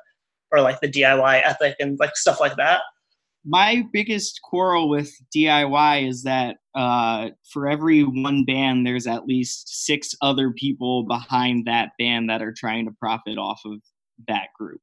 or 0.56 0.62
like 0.62 0.80
the 0.82 0.89
DIY 0.89 1.41
ethic 1.44 1.76
and 1.80 2.00
like 2.00 2.15
stuff 2.15 2.39
like 2.39 2.56
that? 2.58 2.82
my 3.46 3.84
biggest 3.94 4.41
quarrel 4.41 4.89
with 4.89 5.13
DIY 5.34 6.10
is 6.10 6.24
that 6.24 6.58
uh, 6.74 7.30
for 7.54 7.70
every 7.70 8.02
one 8.02 8.44
band, 8.44 8.86
there's 8.86 9.06
at 9.06 9.28
least 9.28 9.86
six 9.86 10.15
other 10.22 10.52
people 10.52 11.04
behind 11.04 11.65
that 11.68 11.91
band 12.00 12.30
that 12.30 12.41
are 12.41 12.54
trying 12.58 12.86
to 12.86 12.91
profit 13.00 13.38
off 13.38 13.62
of 13.65 13.80
that 14.28 14.48
group, 14.60 14.82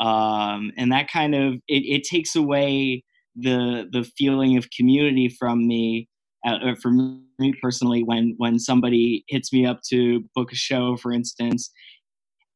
um, 0.00 0.72
and 0.78 0.90
that 0.92 1.10
kind 1.10 1.34
of 1.34 1.54
it, 1.68 1.84
it 1.84 2.04
takes 2.04 2.34
away 2.34 3.04
the 3.36 3.86
the 3.92 4.04
feeling 4.16 4.56
of 4.56 4.70
community 4.76 5.28
from 5.28 5.66
me. 5.66 6.08
Uh, 6.46 6.56
or 6.64 6.76
for 6.76 6.90
me 6.90 7.52
personally, 7.60 8.02
when 8.02 8.34
when 8.38 8.58
somebody 8.58 9.24
hits 9.28 9.52
me 9.52 9.66
up 9.66 9.80
to 9.90 10.24
book 10.34 10.50
a 10.52 10.56
show, 10.56 10.96
for 10.96 11.12
instance, 11.12 11.70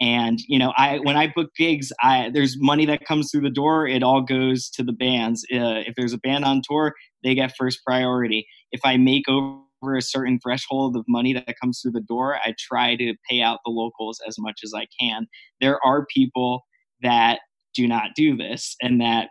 and 0.05 0.38
you 0.49 0.59
know 0.59 0.73
i 0.77 0.99
when 0.99 1.17
i 1.17 1.27
book 1.35 1.49
gigs 1.57 1.90
i 2.03 2.31
there's 2.35 2.57
money 2.61 2.85
that 2.85 3.07
comes 3.07 3.31
through 3.31 3.40
the 3.40 3.51
door. 3.51 3.88
It 3.88 4.03
all 4.03 4.21
goes 4.21 4.69
to 4.71 4.85
the 4.85 4.93
bands. 4.93 5.45
Uh, 5.53 5.81
if 5.87 5.95
there's 5.97 6.12
a 6.12 6.19
band 6.19 6.45
on 6.45 6.61
tour 6.69 6.93
they 7.23 7.35
get 7.35 7.55
first 7.59 7.81
priority. 7.87 8.47
If 8.71 8.83
i 8.85 8.97
make 8.99 9.25
over 9.29 9.97
a 9.97 10.03
certain 10.03 10.38
threshold 10.43 10.97
of 10.97 11.05
money 11.09 11.33
that 11.33 11.55
comes 11.61 11.81
through 11.81 11.93
the 11.93 12.03
door 12.03 12.37
i 12.45 12.55
try 12.59 12.97
to 12.97 13.14
pay 13.29 13.40
out 13.40 13.61
the 13.64 13.71
locals 13.71 14.21
as 14.29 14.37
much 14.38 14.61
as 14.62 14.73
i 14.77 14.87
can. 15.01 15.27
There 15.61 15.79
are 15.85 16.07
people 16.14 16.64
that 17.03 17.40
do 17.75 17.88
not 17.88 18.11
do 18.14 18.37
this 18.37 18.77
and 18.83 19.01
that 19.01 19.31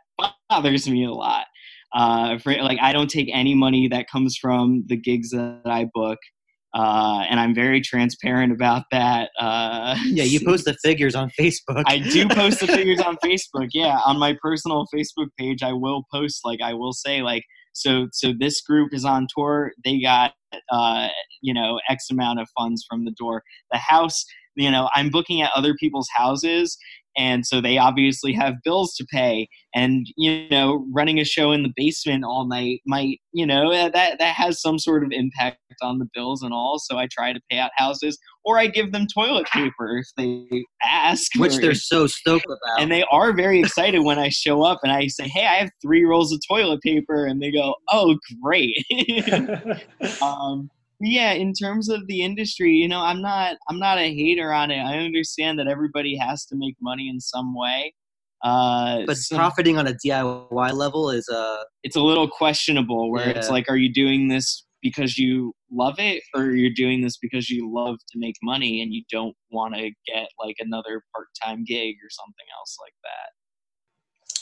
bothers 0.49 0.89
me 0.89 1.05
a 1.05 1.11
lot. 1.11 1.45
Uh, 1.95 2.39
for, 2.39 2.55
like 2.55 2.79
i 2.81 2.91
don't 2.91 3.11
take 3.11 3.29
any 3.31 3.53
money 3.53 3.87
that 3.87 4.09
comes 4.09 4.35
from 4.35 4.83
the 4.87 4.97
gigs 4.97 5.29
that 5.29 5.61
i 5.65 5.85
book 5.93 6.17
uh, 6.73 7.23
and 7.29 7.39
I'm 7.39 7.53
very 7.53 7.81
transparent 7.81 8.51
about 8.51 8.83
that. 8.91 9.29
Uh, 9.39 9.95
Yeah, 10.05 10.23
you 10.23 10.39
post 10.45 10.65
the 10.65 10.75
figures 10.83 11.15
on 11.15 11.31
Facebook. 11.39 11.83
I 11.87 11.99
do 11.99 12.27
post 12.27 12.59
the 12.59 12.67
figures 12.67 12.99
on 12.99 13.17
Facebook. 13.23 13.69
Yeah, 13.73 13.99
on 14.05 14.19
my 14.19 14.35
personal 14.41 14.85
Facebook 14.93 15.27
page, 15.39 15.63
I 15.63 15.73
will 15.73 16.03
post 16.11 16.41
like 16.43 16.61
I 16.61 16.73
will 16.73 16.93
say 16.93 17.21
like 17.21 17.43
so. 17.73 18.07
So 18.11 18.33
this 18.37 18.61
group 18.61 18.93
is 18.93 19.05
on 19.05 19.27
tour. 19.35 19.71
They 19.83 19.99
got 20.01 20.33
uh, 20.71 21.09
you 21.41 21.53
know 21.53 21.79
X 21.89 22.07
amount 22.11 22.39
of 22.39 22.47
funds 22.57 22.85
from 22.87 23.05
the 23.05 23.11
door. 23.11 23.43
The 23.71 23.77
house, 23.77 24.23
you 24.55 24.69
know, 24.69 24.89
I'm 24.93 25.09
booking 25.09 25.41
at 25.41 25.51
other 25.55 25.73
people's 25.79 26.09
houses. 26.15 26.77
And 27.17 27.45
so 27.45 27.61
they 27.61 27.77
obviously 27.77 28.33
have 28.33 28.55
bills 28.63 28.95
to 28.95 29.05
pay, 29.05 29.47
and 29.73 30.05
you 30.17 30.49
know, 30.49 30.85
running 30.91 31.19
a 31.19 31.25
show 31.25 31.51
in 31.51 31.63
the 31.63 31.73
basement 31.75 32.23
all 32.23 32.47
night 32.47 32.81
might, 32.85 33.19
you 33.31 33.45
know, 33.45 33.71
that 33.71 33.93
that 33.93 34.21
has 34.21 34.61
some 34.61 34.79
sort 34.79 35.03
of 35.03 35.11
impact 35.11 35.57
on 35.81 35.99
the 35.99 36.07
bills 36.13 36.41
and 36.41 36.53
all. 36.53 36.79
So 36.79 36.97
I 36.97 37.07
try 37.11 37.33
to 37.33 37.39
pay 37.49 37.59
out 37.59 37.71
houses, 37.75 38.17
or 38.45 38.57
I 38.57 38.67
give 38.67 38.91
them 38.91 39.07
toilet 39.13 39.47
paper 39.47 39.97
if 39.97 40.07
they 40.17 40.63
ask, 40.83 41.31
which 41.37 41.57
they're 41.57 41.75
so 41.75 42.07
stoked 42.07 42.45
about. 42.45 42.81
and 42.81 42.91
they 42.91 43.03
are 43.11 43.33
very 43.33 43.59
excited 43.59 43.99
when 43.99 44.19
I 44.19 44.29
show 44.29 44.63
up 44.63 44.79
and 44.83 44.91
I 44.91 45.07
say, 45.07 45.27
"Hey, 45.27 45.45
I 45.45 45.55
have 45.55 45.69
three 45.81 46.03
rolls 46.03 46.31
of 46.31 46.39
toilet 46.47 46.81
paper," 46.81 47.25
and 47.25 47.41
they 47.41 47.51
go, 47.51 47.75
"Oh, 47.91 48.17
great." 48.41 48.75
um, 50.21 50.69
yeah, 51.05 51.33
in 51.33 51.53
terms 51.53 51.89
of 51.89 52.07
the 52.07 52.21
industry, 52.21 52.71
you 52.73 52.87
know, 52.87 53.01
I'm 53.01 53.21
not 53.21 53.57
I'm 53.69 53.79
not 53.79 53.97
a 53.97 54.13
hater 54.13 54.53
on 54.53 54.71
it. 54.71 54.79
I 54.79 54.97
understand 54.99 55.59
that 55.59 55.67
everybody 55.67 56.15
has 56.17 56.45
to 56.45 56.55
make 56.55 56.75
money 56.81 57.09
in 57.09 57.19
some 57.19 57.55
way. 57.55 57.93
Uh, 58.43 59.03
but 59.05 59.17
some- 59.17 59.37
profiting 59.37 59.77
on 59.77 59.87
a 59.87 59.93
DIY 59.93 60.73
level 60.73 61.09
is 61.09 61.27
uh 61.29 61.63
it's 61.83 61.95
a 61.95 62.01
little 62.01 62.27
questionable 62.27 63.09
where 63.09 63.29
it's 63.29 63.49
like 63.49 63.69
are 63.69 63.77
you 63.77 63.91
doing 63.91 64.27
this 64.27 64.65
because 64.81 65.17
you 65.17 65.53
love 65.71 65.95
it 65.97 66.21
or 66.35 66.51
you're 66.51 66.73
doing 66.75 67.01
this 67.01 67.17
because 67.17 67.49
you 67.49 67.73
love 67.73 67.95
to 68.09 68.19
make 68.19 68.35
money 68.43 68.81
and 68.81 68.93
you 68.93 69.01
don't 69.09 69.33
want 69.51 69.73
to 69.73 69.89
get 70.07 70.27
like 70.37 70.55
another 70.59 71.01
part-time 71.15 71.63
gig 71.63 71.95
or 72.03 72.09
something 72.09 72.45
else 72.59 72.77
like 72.81 72.93
that 73.01 73.42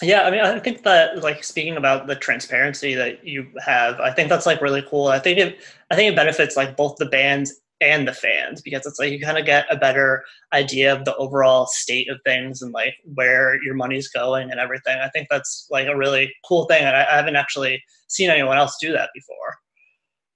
Yeah, 0.02 0.24
I 0.24 0.32
mean, 0.32 0.40
I 0.42 0.58
think 0.60 0.84
that 0.84 1.22
like 1.22 1.44
speaking 1.44 1.78
about 1.78 2.08
the 2.08 2.16
transparency 2.16 2.96
that 2.96 3.26
you 3.26 3.48
have, 3.64 4.00
I 4.00 4.12
think 4.12 4.30
that's 4.30 4.48
like 4.48 4.62
really 4.62 4.84
cool. 4.90 5.08
I 5.08 5.20
think 5.20 5.38
it, 5.38 5.60
I 5.92 5.96
think 5.96 6.12
it 6.12 6.16
benefits 6.16 6.58
like 6.58 6.76
both 6.76 6.96
the 6.98 7.06
bands 7.06 7.54
and 7.82 8.08
the 8.08 8.14
fans 8.14 8.62
because 8.62 8.86
it's 8.86 9.00
like 9.00 9.12
you 9.12 9.20
kind 9.20 9.38
of 9.38 9.46
get 9.46 9.66
a 9.70 9.76
better 9.76 10.24
idea 10.54 10.94
of 10.94 11.06
the 11.06 11.16
overall 11.18 11.68
state 11.68 12.10
of 12.10 12.20
things 12.26 12.62
and 12.62 12.72
like 12.72 12.96
where 13.14 13.62
your 13.64 13.76
money's 13.76 14.08
going 14.08 14.50
and 14.50 14.60
everything. 14.60 14.98
I 15.00 15.10
think 15.10 15.28
that's 15.30 15.68
like 15.70 15.88
a 15.88 15.98
really 15.98 16.34
cool 16.48 16.66
thing, 16.66 16.84
and 16.84 16.96
I, 16.96 17.02
I 17.04 17.16
haven't 17.18 17.36
actually 17.36 17.84
seen 18.08 18.30
anyone 18.32 18.58
else 18.58 18.78
do 18.82 18.92
that 18.94 19.10
before. 19.14 19.58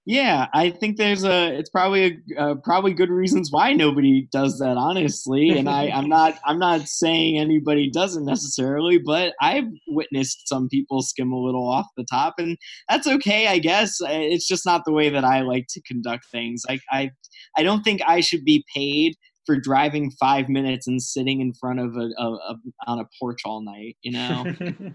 Yeah 0.05 0.47
i 0.53 0.69
think 0.69 0.97
there's 0.97 1.23
a 1.23 1.57
it's 1.57 1.69
probably 1.69 2.19
a, 2.37 2.41
uh, 2.41 2.55
probably 2.63 2.93
good 2.93 3.09
reasons 3.09 3.49
why 3.51 3.73
nobody 3.73 4.27
does 4.31 4.59
that 4.59 4.77
honestly 4.77 5.49
and 5.49 5.69
i 5.69 5.89
i'm 5.89 6.07
not 6.07 6.37
i'm 6.45 6.59
not 6.59 6.87
saying 6.87 7.37
anybody 7.37 7.89
doesn't 7.89 8.25
necessarily 8.25 8.97
but 8.97 9.33
i've 9.41 9.65
witnessed 9.87 10.47
some 10.47 10.67
people 10.69 11.01
skim 11.01 11.31
a 11.31 11.39
little 11.39 11.67
off 11.67 11.87
the 11.97 12.05
top 12.09 12.35
and 12.37 12.57
that's 12.89 13.07
okay 13.07 13.47
i 13.47 13.57
guess 13.57 13.97
it's 14.01 14.47
just 14.47 14.65
not 14.65 14.83
the 14.85 14.93
way 14.93 15.09
that 15.09 15.23
i 15.23 15.41
like 15.41 15.65
to 15.69 15.81
conduct 15.81 16.25
things 16.31 16.63
i 16.69 16.79
i, 16.91 17.09
I 17.57 17.63
don't 17.63 17.83
think 17.83 18.01
i 18.07 18.19
should 18.19 18.45
be 18.45 18.63
paid 18.73 19.15
for 19.45 19.59
driving 19.59 20.09
five 20.19 20.49
minutes 20.49 20.87
and 20.87 20.99
sitting 20.99 21.39
in 21.39 21.53
front 21.53 21.79
of 21.79 21.95
a, 21.95 22.09
a, 22.17 22.25
a 22.25 22.55
on 22.87 22.99
a 22.99 23.07
porch 23.19 23.41
all 23.45 23.63
night 23.63 23.97
you 24.01 24.11
know 24.11 24.45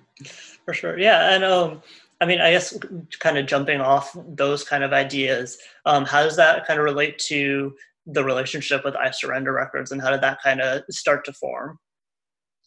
For 0.65 0.75
sure. 0.75 0.99
Yeah. 0.99 1.35
And 1.35 1.45
um, 1.45 1.83
I 2.21 2.27
mean, 2.27 2.41
I 2.41 2.51
guess 2.51 2.79
kind 3.19 3.39
of 3.39 3.47
jumping 3.47 3.81
off 3.81 4.15
those 4.29 4.63
kind 4.63 4.85
of 4.85 4.93
ideas, 4.93 5.59
um, 5.87 6.05
how 6.05 6.23
does 6.23 6.37
that 6.37 6.67
kind 6.67 6.79
of 6.79 6.85
relate 6.85 7.19
to 7.29 7.75
the 8.07 8.25
relationship 8.25 8.85
with 8.85 8.95
I 8.97 9.11
Surrender 9.11 9.53
Records 9.53 9.91
and 9.91 10.03
how 10.03 10.11
did 10.11 10.21
that 10.21 10.43
kind 10.43 10.61
of 10.61 10.83
start 10.91 11.25
to 11.27 11.33
form? 11.33 11.79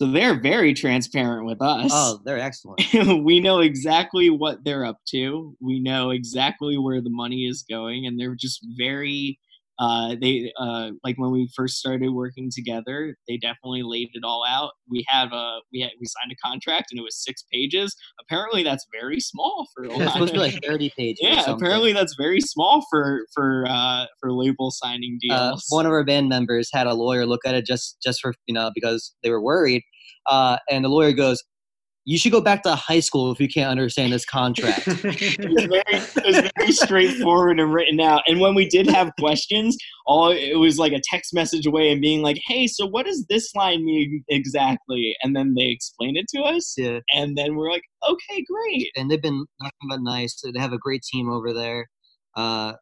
so 0.03 0.11
they're 0.11 0.39
very 0.39 0.73
transparent 0.73 1.45
with 1.45 1.61
us 1.61 1.91
oh 1.93 2.19
they're 2.25 2.39
excellent. 2.39 2.81
we 3.23 3.39
know 3.39 3.59
exactly 3.59 4.29
what 4.29 4.63
they're 4.63 4.85
up 4.85 4.99
to. 5.09 5.55
We 5.61 5.79
know 5.79 6.09
exactly 6.09 6.77
where 6.77 7.01
the 7.01 7.09
money 7.09 7.45
is 7.45 7.63
going, 7.69 8.05
and 8.05 8.19
they're 8.19 8.35
just 8.35 8.65
very. 8.77 9.39
Uh, 9.79 10.15
they 10.21 10.51
uh, 10.59 10.91
like 11.03 11.17
when 11.17 11.31
we 11.31 11.49
first 11.55 11.77
started 11.77 12.09
working 12.09 12.49
together. 12.53 13.15
They 13.27 13.37
definitely 13.37 13.81
laid 13.83 14.09
it 14.13 14.23
all 14.23 14.45
out. 14.47 14.71
We 14.89 15.03
have 15.07 15.33
a 15.33 15.59
we 15.71 15.81
had 15.81 15.91
we 15.99 16.05
signed 16.05 16.31
a 16.31 16.47
contract, 16.47 16.87
and 16.91 16.99
it 16.99 17.03
was 17.03 17.23
six 17.23 17.43
pages. 17.51 17.95
Apparently, 18.21 18.63
that's 18.63 18.85
very 18.91 19.19
small 19.19 19.67
for 19.73 19.85
It's 19.89 20.13
supposed 20.13 20.33
to 20.33 20.39
be 20.39 20.39
like 20.39 20.63
30 20.63 20.91
pages. 20.97 21.19
yeah, 21.21 21.45
apparently 21.47 21.93
that's 21.93 22.15
very 22.15 22.39
small 22.39 22.85
for 22.89 23.25
for 23.33 23.65
uh, 23.67 24.05
for 24.19 24.31
label 24.31 24.69
signing 24.71 25.17
deals. 25.19 25.63
uh, 25.71 25.75
one 25.75 25.85
of 25.85 25.91
our 25.91 26.03
band 26.03 26.29
members 26.29 26.69
had 26.71 26.87
a 26.87 26.93
lawyer 26.93 27.25
look 27.25 27.41
at 27.45 27.55
it 27.55 27.65
just 27.65 27.97
just 28.03 28.21
for 28.21 28.33
you 28.45 28.53
know 28.53 28.71
because 28.75 29.15
they 29.23 29.29
were 29.29 29.41
worried 29.41 29.81
uh, 30.29 30.57
and 30.69 30.85
the 30.85 30.89
lawyer 30.89 31.11
goes 31.11 31.43
you 32.05 32.17
should 32.17 32.31
go 32.31 32.41
back 32.41 32.63
to 32.63 32.75
high 32.75 32.99
school 32.99 33.31
if 33.31 33.39
you 33.39 33.47
can't 33.47 33.69
understand 33.69 34.11
this 34.11 34.25
contract 34.25 34.83
it's 34.87 35.37
very, 35.37 35.83
it's 35.87 36.51
very 36.57 36.71
straightforward 36.71 37.59
and 37.59 37.73
written 37.73 37.99
out. 37.99 38.21
And 38.27 38.39
when 38.39 38.55
we 38.55 38.67
did 38.67 38.89
have 38.89 39.11
questions, 39.19 39.77
all 40.05 40.31
it 40.31 40.55
was 40.55 40.77
like 40.77 40.91
a 40.91 41.01
text 41.09 41.33
message 41.33 41.65
away 41.65 41.91
and 41.91 42.01
being 42.01 42.21
like, 42.21 42.39
"Hey, 42.47 42.67
so 42.67 42.85
what 42.85 43.05
does 43.05 43.25
this 43.29 43.53
line 43.55 43.85
mean 43.85 44.23
exactly?" 44.29 45.15
And 45.21 45.35
then 45.35 45.53
they 45.55 45.67
explain 45.67 46.17
it 46.17 46.25
to 46.35 46.41
us, 46.41 46.73
yeah 46.77 46.99
and 47.13 47.37
then 47.37 47.55
we're 47.55 47.71
like, 47.71 47.83
"Okay, 48.09 48.43
great." 48.49 48.91
and 48.95 49.09
they've 49.09 49.21
been 49.21 49.45
nothing 49.61 49.87
but 49.89 50.01
nice 50.01 50.41
they 50.41 50.59
have 50.59 50.73
a 50.73 50.77
great 50.77 51.01
team 51.03 51.29
over 51.29 51.53
there 51.53 51.87
uh, 52.35 52.73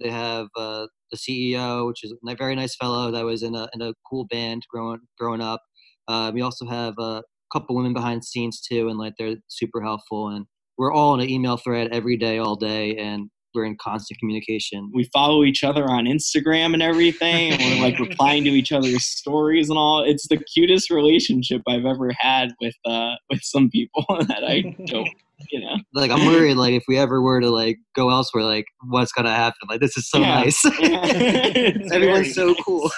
they 0.00 0.10
have 0.10 0.48
uh, 0.56 0.86
the 1.10 1.16
ceo 1.16 1.86
which 1.86 2.04
is 2.04 2.12
a 2.12 2.34
very 2.36 2.54
nice 2.54 2.76
fellow 2.76 3.10
that 3.10 3.24
was 3.24 3.42
in 3.42 3.54
a, 3.54 3.68
in 3.74 3.82
a 3.82 3.92
cool 4.08 4.26
band 4.26 4.62
growing 4.70 5.00
growing 5.18 5.40
up 5.40 5.60
uh, 6.08 6.30
we 6.34 6.40
also 6.40 6.66
have 6.66 6.94
a 6.98 7.22
couple 7.52 7.76
women 7.76 7.92
behind 7.92 8.20
the 8.22 8.26
scenes 8.26 8.60
too 8.60 8.88
and 8.88 8.98
like 8.98 9.14
they're 9.18 9.36
super 9.48 9.80
helpful 9.82 10.28
and 10.28 10.46
we're 10.76 10.92
all 10.92 11.14
in 11.14 11.20
an 11.20 11.28
email 11.28 11.56
thread 11.56 11.88
every 11.92 12.16
day 12.16 12.38
all 12.38 12.56
day 12.56 12.96
and 12.96 13.28
we're 13.54 13.64
in 13.64 13.76
constant 13.80 14.18
communication 14.20 14.90
We 14.94 15.08
follow 15.12 15.42
each 15.42 15.64
other 15.64 15.84
on 15.90 16.04
Instagram 16.04 16.74
and 16.74 16.82
everything, 16.82 17.52
and 17.54 17.62
we're 17.62 17.82
like 17.82 17.98
replying 18.08 18.44
to 18.44 18.50
each 18.50 18.72
other's 18.72 19.04
stories 19.06 19.70
and 19.70 19.78
all. 19.78 20.04
It's 20.04 20.28
the 20.28 20.36
cutest 20.36 20.90
relationship 20.90 21.62
I've 21.66 21.86
ever 21.86 22.10
had 22.18 22.50
with 22.60 22.74
uh, 22.84 23.14
with 23.30 23.40
some 23.42 23.70
people 23.70 24.04
that 24.28 24.44
I 24.46 24.62
don't 24.86 25.08
you 25.50 25.60
know. 25.60 25.76
Like 25.94 26.10
I'm 26.10 26.26
worried, 26.26 26.54
like 26.56 26.74
if 26.74 26.84
we 26.88 26.98
ever 26.98 27.22
were 27.22 27.40
to 27.40 27.50
like 27.50 27.78
go 27.96 28.10
elsewhere, 28.10 28.44
like 28.44 28.66
what's 28.88 29.12
gonna 29.12 29.34
happen? 29.34 29.66
Like 29.68 29.80
this 29.80 29.96
is 29.96 30.08
so 30.10 30.18
Yeah. 30.18 30.40
nice. 30.40 30.60
It's 30.64 31.90
Everyone's 31.90 32.34
very 32.34 32.54
so 32.54 32.54
cool. 32.62 32.90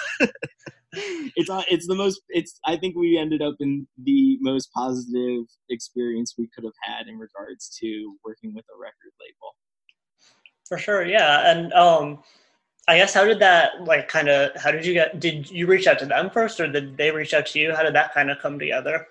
It's 0.93 1.49
it's 1.69 1.87
the 1.87 1.95
most 1.95 2.21
it's 2.29 2.59
I 2.65 2.75
think 2.75 2.95
we 2.95 3.17
ended 3.17 3.41
up 3.41 3.55
in 3.59 3.87
the 4.03 4.37
most 4.41 4.71
positive 4.73 5.45
experience 5.69 6.35
we 6.37 6.49
could 6.53 6.63
have 6.63 6.73
had 6.83 7.07
in 7.07 7.17
regards 7.17 7.75
to 7.81 8.15
working 8.25 8.53
with 8.53 8.65
a 8.73 8.77
record 8.79 9.13
label. 9.19 9.55
For 10.67 10.77
sure, 10.77 11.05
yeah. 11.05 11.51
And 11.51 11.71
um 11.73 12.23
I 12.87 12.97
guess 12.97 13.13
how 13.13 13.25
did 13.25 13.39
that 13.39 13.83
like 13.85 14.07
kind 14.07 14.27
of 14.27 14.51
how 14.55 14.71
did 14.71 14.85
you 14.85 14.93
get 14.93 15.19
did 15.19 15.49
you 15.49 15.67
reach 15.67 15.87
out 15.87 15.99
to 15.99 16.05
them 16.05 16.29
first 16.29 16.59
or 16.59 16.67
did 16.67 16.97
they 16.97 17.11
reach 17.11 17.33
out 17.33 17.45
to 17.47 17.59
you? 17.59 17.73
How 17.73 17.83
did 17.83 17.95
that 17.95 18.13
kind 18.13 18.29
of 18.29 18.39
come 18.39 18.59
together? 18.59 19.07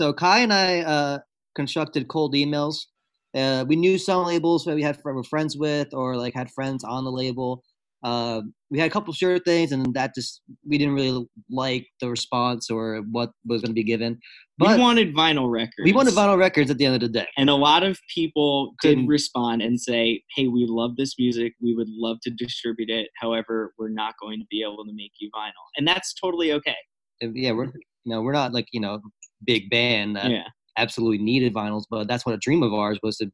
So 0.00 0.12
Kai 0.12 0.40
and 0.40 0.52
I 0.52 0.80
uh, 0.80 1.18
constructed 1.54 2.08
cold 2.08 2.34
emails. 2.34 2.86
Uh, 3.34 3.64
we 3.68 3.76
knew 3.76 3.98
some 3.98 4.26
labels 4.26 4.64
that 4.64 4.74
we 4.74 4.82
had 4.82 4.98
were 5.04 5.22
friends 5.24 5.56
with, 5.56 5.92
or 5.92 6.16
like 6.16 6.34
had 6.34 6.50
friends 6.50 6.84
on 6.84 7.04
the 7.04 7.12
label. 7.12 7.62
Uh, 8.02 8.42
we 8.70 8.78
had 8.80 8.88
a 8.88 8.90
couple 8.90 9.12
sure 9.12 9.38
things, 9.38 9.70
and 9.72 9.94
that 9.94 10.14
just 10.14 10.42
we 10.66 10.76
didn't 10.78 10.94
really 10.94 11.26
like 11.50 11.86
the 12.00 12.10
response 12.10 12.68
or 12.70 13.02
what 13.12 13.30
was 13.46 13.62
going 13.62 13.70
to 13.70 13.74
be 13.74 13.84
given. 13.84 14.18
But 14.58 14.76
we 14.76 14.82
wanted 14.82 15.14
vinyl 15.14 15.50
records. 15.50 15.84
we 15.84 15.92
wanted 15.92 16.14
vinyl 16.14 16.38
records 16.38 16.70
at 16.70 16.78
the 16.78 16.86
end 16.86 16.94
of 16.94 17.00
the 17.00 17.08
day. 17.08 17.26
and 17.36 17.48
a 17.50 17.54
lot 17.54 17.82
of 17.82 17.98
people 18.12 18.74
did 18.82 18.88
Couldn't- 18.90 19.06
respond 19.06 19.62
and 19.62 19.80
say, 19.80 20.22
"Hey, 20.34 20.48
we 20.48 20.66
love 20.68 20.96
this 20.96 21.14
music. 21.18 21.52
We 21.60 21.74
would 21.74 21.88
love 21.88 22.18
to 22.22 22.30
distribute 22.30 22.90
it. 22.90 23.08
However, 23.20 23.72
we're 23.78 23.90
not 23.90 24.14
going 24.20 24.40
to 24.40 24.46
be 24.50 24.62
able 24.62 24.84
to 24.84 24.92
make 24.94 25.12
you 25.20 25.30
vinyl." 25.34 25.52
And 25.76 25.86
that's 25.86 26.14
totally 26.14 26.52
okay. 26.52 26.76
Yeah, 27.20 27.52
we're 27.52 27.66
you 27.66 28.12
know 28.12 28.22
we're 28.22 28.32
not 28.32 28.52
like 28.52 28.66
you 28.72 28.80
know 28.80 29.00
big 29.44 29.68
band 29.70 30.16
that 30.16 30.30
Yeah. 30.30 30.44
absolutely 30.76 31.18
needed 31.18 31.54
vinyls, 31.54 31.84
but 31.90 32.08
that's 32.08 32.26
what 32.26 32.34
a 32.34 32.38
dream 32.38 32.62
of 32.62 32.72
ours 32.72 32.98
was 33.02 33.18
to 33.18 33.30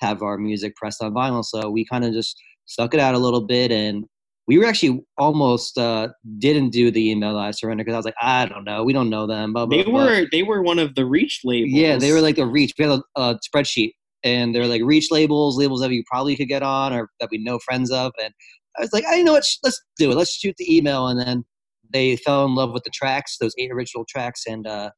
have 0.00 0.20
our 0.22 0.36
music 0.36 0.74
pressed 0.76 1.02
on 1.02 1.14
vinyl. 1.14 1.44
So 1.44 1.70
we 1.70 1.84
kind 1.86 2.04
of 2.04 2.12
just 2.12 2.36
stuck 2.66 2.92
it 2.94 3.00
out 3.00 3.14
a 3.14 3.18
little 3.18 3.40
bit, 3.46 3.70
and 3.70 4.04
we 4.46 4.58
were 4.58 4.66
actually 4.66 5.02
almost 5.16 5.78
uh, 5.78 6.08
didn't 6.38 6.70
do 6.70 6.90
the 6.90 7.10
email 7.10 7.36
I 7.38 7.50
surrender 7.50 7.82
because 7.82 7.94
I 7.94 7.98
was 7.98 8.04
like, 8.04 8.14
I 8.20 8.46
don't 8.46 8.64
know, 8.64 8.84
we 8.84 8.92
don't 8.92 9.08
know 9.08 9.26
them. 9.26 9.52
Blah, 9.52 9.66
blah, 9.66 9.78
They 9.78 9.84
blah. 9.84 10.04
were 10.04 10.26
they 10.32 10.42
were 10.42 10.62
one 10.62 10.78
of 10.78 10.94
the 10.94 11.06
reach 11.06 11.40
labels. 11.44 11.72
yeah, 11.72 11.96
they 11.96 12.12
were 12.12 12.20
like 12.20 12.36
the 12.36 12.46
reach. 12.46 12.72
We 12.78 12.84
had 12.84 12.98
a, 13.16 13.20
a 13.20 13.38
spreadsheet, 13.48 13.92
and 14.22 14.54
they're 14.54 14.66
like 14.66 14.82
reach 14.84 15.10
labels, 15.10 15.56
labels 15.58 15.80
that 15.80 15.88
we 15.90 16.04
probably 16.10 16.36
could 16.36 16.48
get 16.48 16.62
on 16.62 16.92
or 16.92 17.08
that 17.20 17.30
we 17.30 17.38
know 17.38 17.58
friends 17.58 17.90
of, 17.90 18.12
and 18.22 18.32
I 18.76 18.82
was 18.82 18.92
like, 18.92 19.04
I 19.08 19.22
know 19.22 19.32
what, 19.32 19.44
let's 19.62 19.80
do 19.98 20.10
it. 20.10 20.16
Let's 20.16 20.34
shoot 20.34 20.54
the 20.58 20.76
email, 20.76 21.06
and 21.08 21.18
then 21.20 21.44
they 21.92 22.16
fell 22.16 22.44
in 22.44 22.54
love 22.54 22.72
with 22.72 22.82
the 22.82 22.90
tracks, 22.90 23.38
those 23.38 23.54
eight 23.58 23.70
original 23.72 24.04
tracks, 24.08 24.42
and 24.46 24.66
uh, 24.66 24.90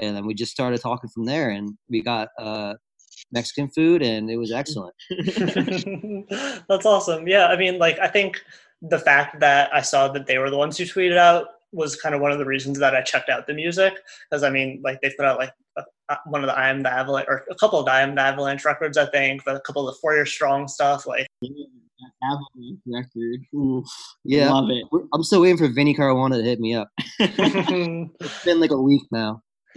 and 0.00 0.16
then 0.16 0.26
we 0.26 0.34
just 0.34 0.50
started 0.52 0.80
talking 0.80 1.10
from 1.14 1.24
there, 1.24 1.50
and 1.50 1.70
we 1.88 2.02
got 2.02 2.28
uh, 2.38 2.74
Mexican 3.32 3.68
food, 3.68 4.02
and 4.02 4.30
it 4.30 4.36
was 4.38 4.50
excellent. 4.50 4.94
That's 6.68 6.86
awesome. 6.86 7.28
Yeah, 7.28 7.46
I 7.48 7.56
mean, 7.56 7.78
like, 7.78 7.98
I 7.98 8.08
think 8.08 8.40
the 8.82 8.98
fact 8.98 9.40
that 9.40 9.74
I 9.74 9.80
saw 9.82 10.08
that 10.08 10.26
they 10.26 10.38
were 10.38 10.50
the 10.50 10.56
ones 10.56 10.76
who 10.78 10.84
tweeted 10.84 11.16
out 11.18 11.46
was 11.72 11.96
kind 11.96 12.14
of 12.14 12.20
one 12.20 12.32
of 12.32 12.38
the 12.38 12.44
reasons 12.46 12.78
that 12.78 12.94
I 12.94 13.02
checked 13.02 13.28
out 13.28 13.46
the 13.46 13.52
music. 13.54 13.94
Because, 14.30 14.42
I 14.42 14.50
mean, 14.50 14.80
like, 14.82 15.00
they 15.02 15.10
put 15.16 15.26
out, 15.26 15.38
like, 15.38 15.52
a, 15.76 15.82
a- 16.08 16.18
one 16.26 16.42
of 16.42 16.46
the 16.48 16.56
I 16.56 16.68
Am 16.70 16.82
the 16.82 16.90
Avalanche, 16.92 17.26
or 17.28 17.44
a 17.50 17.54
couple 17.56 17.78
of 17.78 17.84
the 17.86 17.92
I 17.92 18.00
Am 18.00 18.14
the 18.14 18.22
Avalanche 18.22 18.64
records, 18.64 18.96
I 18.96 19.06
think, 19.10 19.42
but 19.44 19.56
a 19.56 19.60
couple 19.60 19.86
of 19.88 19.94
the 19.94 19.98
Four 20.00 20.14
Year 20.14 20.24
Strong 20.26 20.68
stuff. 20.68 21.06
Like, 21.06 21.26
Avalanche 22.22 22.80
record. 22.86 23.40
Ooh, 23.54 23.84
Yeah, 24.24 24.50
love 24.52 24.70
it. 24.70 24.86
I'm 25.12 25.22
still 25.24 25.42
waiting 25.42 25.58
for 25.58 25.68
Vinnie 25.68 25.94
Caruana 25.94 26.36
to 26.36 26.42
hit 26.42 26.60
me 26.60 26.74
up. 26.74 26.88
It's 27.18 28.44
been 28.44 28.60
like 28.60 28.70
a 28.70 28.80
week 28.80 29.02
now. 29.10 29.42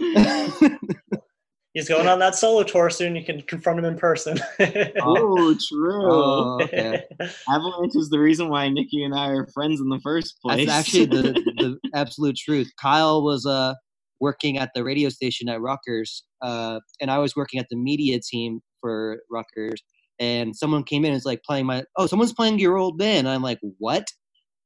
he's 1.74 1.88
going 1.88 2.06
on 2.06 2.18
that 2.18 2.34
solo 2.34 2.62
tour 2.62 2.90
soon. 2.90 3.16
You 3.16 3.24
can 3.24 3.42
confront 3.42 3.78
him 3.78 3.84
in 3.84 3.96
person. 3.96 4.38
oh, 5.00 5.56
true. 5.68 6.10
Oh, 6.10 6.58
okay. 6.62 7.04
Avalanche 7.48 7.96
is 7.96 8.10
the 8.10 8.18
reason 8.18 8.48
why 8.48 8.68
Nikki 8.68 9.04
and 9.04 9.14
I 9.14 9.28
are 9.28 9.46
friends 9.46 9.80
in 9.80 9.88
the 9.88 10.00
first 10.00 10.40
place. 10.42 10.66
That's 10.66 10.78
actually 10.88 11.06
the, 11.06 11.32
the 11.56 11.78
absolute 11.94 12.36
truth. 12.36 12.70
Kyle 12.80 13.22
was 13.22 13.46
uh, 13.46 13.74
working 14.20 14.58
at 14.58 14.70
the 14.74 14.84
radio 14.84 15.08
station 15.08 15.48
at 15.48 15.60
Rutgers, 15.60 16.24
uh, 16.42 16.80
and 17.00 17.10
I 17.10 17.18
was 17.18 17.36
working 17.36 17.60
at 17.60 17.66
the 17.70 17.76
media 17.76 18.20
team 18.20 18.60
for 18.80 19.20
Rutgers. 19.30 19.82
And 20.18 20.54
someone 20.54 20.84
came 20.84 21.04
in 21.04 21.10
and 21.10 21.16
was 21.16 21.24
like 21.24 21.42
playing 21.42 21.66
my, 21.66 21.84
oh, 21.96 22.06
someone's 22.06 22.34
playing 22.34 22.58
your 22.58 22.76
old 22.76 22.96
band. 22.96 23.26
And 23.26 23.30
I'm 23.30 23.42
like, 23.42 23.58
what? 23.78 24.04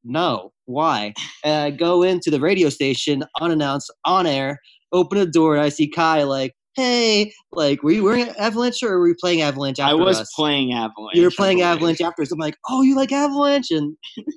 No, 0.05 0.53
why? 0.67 1.15
And 1.45 1.55
I 1.55 1.71
go 1.71 2.03
into 2.03 2.31
the 2.31 2.41
radio 2.41 2.69
station 2.69 3.25
unannounced, 3.41 3.91
on 4.05 4.27
air, 4.27 4.61
open 4.93 5.19
the 5.19 5.27
door, 5.27 5.55
and 5.55 5.65
I 5.65 5.69
see 5.69 5.89
Kai 5.89 6.25
like, 6.25 6.53
hey, 6.77 7.33
like, 7.53 7.83
were 7.83 7.91
you 7.91 8.05
wearing 8.05 8.29
Avalanche 8.39 8.83
or 8.83 8.99
were 8.99 9.09
you 9.09 9.17
playing 9.19 9.41
Avalanche 9.43 9.79
after 9.81 9.91
I 9.91 9.95
was 9.95 10.21
us? 10.21 10.33
playing 10.37 10.73
Avalanche. 10.75 11.17
You 11.17 11.23
were 11.23 11.31
playing. 11.31 11.63
Avalanche 11.63 12.01
after 12.03 12.23
us. 12.23 12.31
I'm 12.31 12.39
like, 12.39 12.57
oh, 12.69 12.83
you 12.83 12.95
like 12.95 13.11
Avalanche? 13.13 13.71
And 13.71 13.97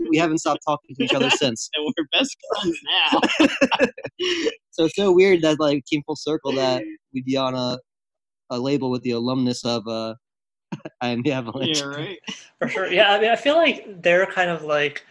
we 0.09 0.17
haven't 0.17 0.39
stopped 0.39 0.61
talking 0.65 0.95
to 0.95 1.03
each 1.03 1.13
other 1.13 1.29
since. 1.37 1.69
and 1.75 1.85
we're 1.85 2.05
best 2.11 2.35
friends 2.61 2.79
now. 2.85 3.87
So 4.71 4.85
it's 4.85 4.95
so 4.95 5.11
weird 5.11 5.41
that 5.41 5.59
like 5.59 5.83
came 5.91 6.01
full 6.03 6.15
circle 6.15 6.53
that 6.53 6.81
we'd 7.13 7.25
be 7.25 7.35
on 7.35 7.53
a 7.53 7.77
a 8.49 8.57
label 8.57 8.89
with 8.89 9.01
the 9.01 9.11
alumnus 9.11 9.65
of 9.65 9.85
uh 9.87 10.15
I 11.01 11.09
am 11.09 11.21
the 11.21 11.33
Avalanche. 11.33 11.79
yeah, 11.79 11.85
right. 11.85 12.19
For 12.59 12.69
sure. 12.69 12.89
Yeah, 12.89 13.11
I 13.11 13.19
mean, 13.19 13.29
I 13.29 13.35
feel 13.35 13.55
like 13.55 14.01
they're 14.01 14.25
kind 14.27 14.49
of 14.49 14.63
like 14.63 15.05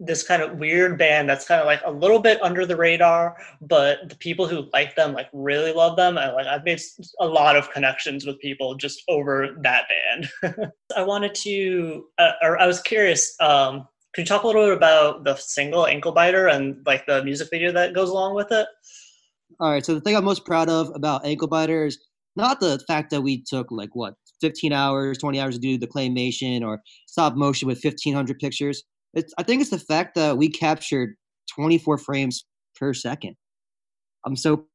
this 0.00 0.22
kind 0.22 0.42
of 0.42 0.58
weird 0.58 0.98
band 0.98 1.28
that's 1.28 1.46
kind 1.46 1.60
of 1.60 1.66
like 1.66 1.80
a 1.84 1.90
little 1.90 2.18
bit 2.18 2.42
under 2.42 2.66
the 2.66 2.76
radar, 2.76 3.36
but 3.60 4.08
the 4.08 4.16
people 4.16 4.46
who 4.46 4.68
like 4.72 4.96
them 4.96 5.12
like 5.12 5.28
really 5.32 5.72
love 5.72 5.96
them. 5.96 6.18
And 6.18 6.34
like 6.34 6.46
I've 6.46 6.64
made 6.64 6.80
a 7.20 7.26
lot 7.26 7.56
of 7.56 7.70
connections 7.70 8.26
with 8.26 8.38
people 8.40 8.74
just 8.74 9.02
over 9.08 9.56
that 9.62 9.84
band. 9.88 10.72
I 10.96 11.02
wanted 11.02 11.34
to, 11.36 12.06
uh, 12.18 12.32
or 12.42 12.60
I 12.60 12.66
was 12.66 12.80
curious. 12.80 13.36
Um, 13.40 13.86
could 14.14 14.22
you 14.22 14.26
talk 14.26 14.42
a 14.42 14.46
little 14.46 14.66
bit 14.66 14.76
about 14.76 15.24
the 15.24 15.36
single 15.36 15.86
Ankle 15.86 16.12
Biter 16.12 16.48
and 16.48 16.84
like 16.86 17.06
the 17.06 17.22
music 17.24 17.48
video 17.50 17.72
that 17.72 17.94
goes 17.94 18.10
along 18.10 18.34
with 18.34 18.50
it? 18.52 18.66
All 19.60 19.70
right, 19.70 19.84
so 19.84 19.94
the 19.94 20.00
thing 20.00 20.16
I'm 20.16 20.24
most 20.24 20.44
proud 20.44 20.68
of 20.68 20.90
about 20.94 21.24
Ankle 21.24 21.48
Biter 21.48 21.86
is 21.86 21.98
not 22.36 22.58
the 22.60 22.82
fact 22.88 23.10
that 23.10 23.22
we 23.22 23.42
took 23.42 23.70
like 23.70 23.94
what 23.94 24.14
15 24.40 24.72
hours, 24.72 25.18
20 25.18 25.40
hours 25.40 25.54
to 25.54 25.60
do 25.60 25.78
the 25.78 25.86
claymation 25.86 26.62
or 26.62 26.80
stop 27.06 27.34
motion 27.36 27.68
with 27.68 27.82
1500 27.82 28.38
pictures. 28.38 28.82
It's 29.14 29.32
I 29.38 29.42
think 29.42 29.60
it's 29.60 29.70
the 29.70 29.78
fact 29.78 30.14
that 30.16 30.36
we 30.36 30.48
captured 30.48 31.14
24 31.54 31.98
frames 31.98 32.44
per 32.76 32.92
second. 32.94 33.36
I'm 34.26 34.36
so 34.36 34.66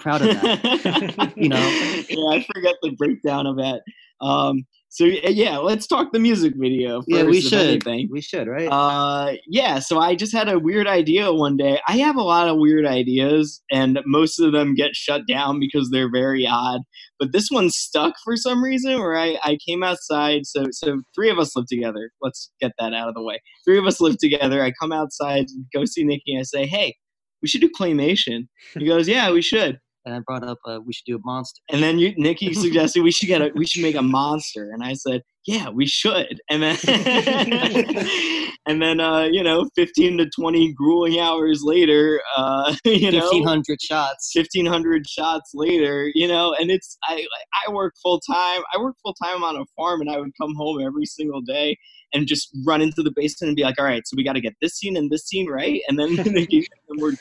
proud 0.00 0.22
of 0.22 0.28
that. 0.40 1.32
You 1.36 1.48
know? 1.48 1.56
yeah, 2.08 2.38
I 2.38 2.46
forget 2.52 2.74
the 2.82 2.92
breakdown 2.96 3.46
of 3.46 3.56
that. 3.56 3.82
Um, 4.20 4.64
so 4.92 5.04
yeah, 5.04 5.58
let's 5.58 5.86
talk 5.86 6.12
the 6.12 6.18
music 6.18 6.54
video. 6.56 7.02
yeah, 7.06 7.22
we 7.22 7.40
should. 7.40 7.60
anything. 7.60 8.08
We 8.10 8.20
should, 8.20 8.48
right? 8.48 8.66
Uh, 8.66 9.34
yeah. 9.46 9.78
So 9.78 10.00
I 10.00 10.16
just 10.16 10.32
had 10.32 10.48
a 10.48 10.58
weird 10.58 10.88
idea 10.88 11.32
one 11.32 11.56
day. 11.56 11.80
I 11.86 11.98
have 11.98 12.16
a 12.16 12.22
lot 12.22 12.48
of 12.48 12.58
weird 12.58 12.84
ideas, 12.84 13.62
and 13.70 14.00
most 14.04 14.40
of 14.40 14.50
them 14.50 14.74
get 14.74 14.96
shut 14.96 15.22
down 15.28 15.60
because 15.60 15.90
they're 15.90 16.10
very 16.10 16.44
odd. 16.44 16.80
But 17.20 17.32
this 17.32 17.50
one 17.50 17.70
stuck 17.70 18.14
for 18.24 18.36
some 18.36 18.64
reason. 18.64 18.98
Where 18.98 19.16
I 19.16 19.38
I 19.44 19.58
came 19.64 19.84
outside. 19.84 20.44
So 20.44 20.66
so 20.72 21.00
three 21.14 21.30
of 21.30 21.38
us 21.38 21.54
live 21.54 21.66
together. 21.66 22.10
Let's 22.20 22.50
get 22.60 22.72
that 22.80 22.92
out 22.92 23.08
of 23.08 23.14
the 23.14 23.22
way. 23.22 23.40
Three 23.64 23.78
of 23.78 23.86
us 23.86 24.00
live 24.00 24.18
together. 24.18 24.60
I 24.60 24.72
come 24.72 24.90
outside, 24.90 25.46
go 25.72 25.84
see 25.84 26.02
Nikki. 26.02 26.36
I 26.36 26.42
say, 26.42 26.66
hey, 26.66 26.96
we 27.42 27.48
should 27.48 27.60
do 27.60 27.70
claymation. 27.70 28.48
He 28.74 28.86
goes, 28.86 29.08
yeah, 29.08 29.30
we 29.30 29.42
should. 29.42 29.78
And 30.04 30.14
I 30.14 30.20
brought 30.20 30.44
up 30.44 30.58
uh, 30.64 30.78
we 30.84 30.92
should 30.92 31.04
do 31.06 31.16
a 31.16 31.20
monster. 31.24 31.60
And 31.70 31.82
then 31.82 31.98
you, 31.98 32.14
Nikki 32.16 32.54
suggested 32.54 33.02
we 33.02 33.12
should 33.12 33.28
get 33.28 33.42
a 33.42 33.50
we 33.54 33.66
should 33.66 33.82
make 33.82 33.96
a 33.96 34.02
monster, 34.02 34.70
and 34.72 34.82
I 34.82 34.94
said, 34.94 35.22
yeah, 35.46 35.68
we 35.70 35.86
should. 35.86 36.40
And 36.50 36.62
then 36.62 36.76
and 38.66 38.82
then 38.82 39.00
uh, 39.00 39.24
you 39.24 39.42
know, 39.42 39.68
fifteen 39.74 40.18
to 40.18 40.28
twenty 40.30 40.72
grueling 40.72 41.18
hours 41.18 41.62
later, 41.62 42.20
uh, 42.36 42.74
you 42.84 43.10
know, 43.10 43.18
1500 43.18 43.80
shots. 43.80 44.30
fifteen 44.32 44.66
hundred 44.66 45.08
shots 45.08 45.50
later, 45.54 46.10
you 46.14 46.28
know, 46.28 46.54
and 46.58 46.70
it's 46.70 46.96
I 47.04 47.26
I 47.66 47.72
work 47.72 47.94
full 48.02 48.20
time. 48.20 48.62
I 48.74 48.78
work 48.78 48.96
full 49.02 49.14
time 49.14 49.42
on 49.42 49.56
a 49.56 49.64
farm, 49.76 50.00
and 50.00 50.10
I 50.10 50.18
would 50.18 50.32
come 50.40 50.54
home 50.54 50.80
every 50.80 51.06
single 51.06 51.40
day 51.40 51.78
and 52.12 52.26
just 52.26 52.50
run 52.66 52.82
into 52.82 53.04
the 53.04 53.12
basement 53.14 53.50
and 53.50 53.56
be 53.56 53.62
like, 53.62 53.78
all 53.78 53.84
right, 53.84 54.02
so 54.04 54.16
we 54.16 54.24
got 54.24 54.32
to 54.32 54.40
get 54.40 54.52
this 54.60 54.74
scene 54.74 54.96
and 54.96 55.12
this 55.12 55.28
scene 55.28 55.48
right, 55.48 55.80
and 55.88 55.98
then 55.98 56.14
Nikki, 56.14 56.66
and 56.88 57.00
we're 57.00 57.12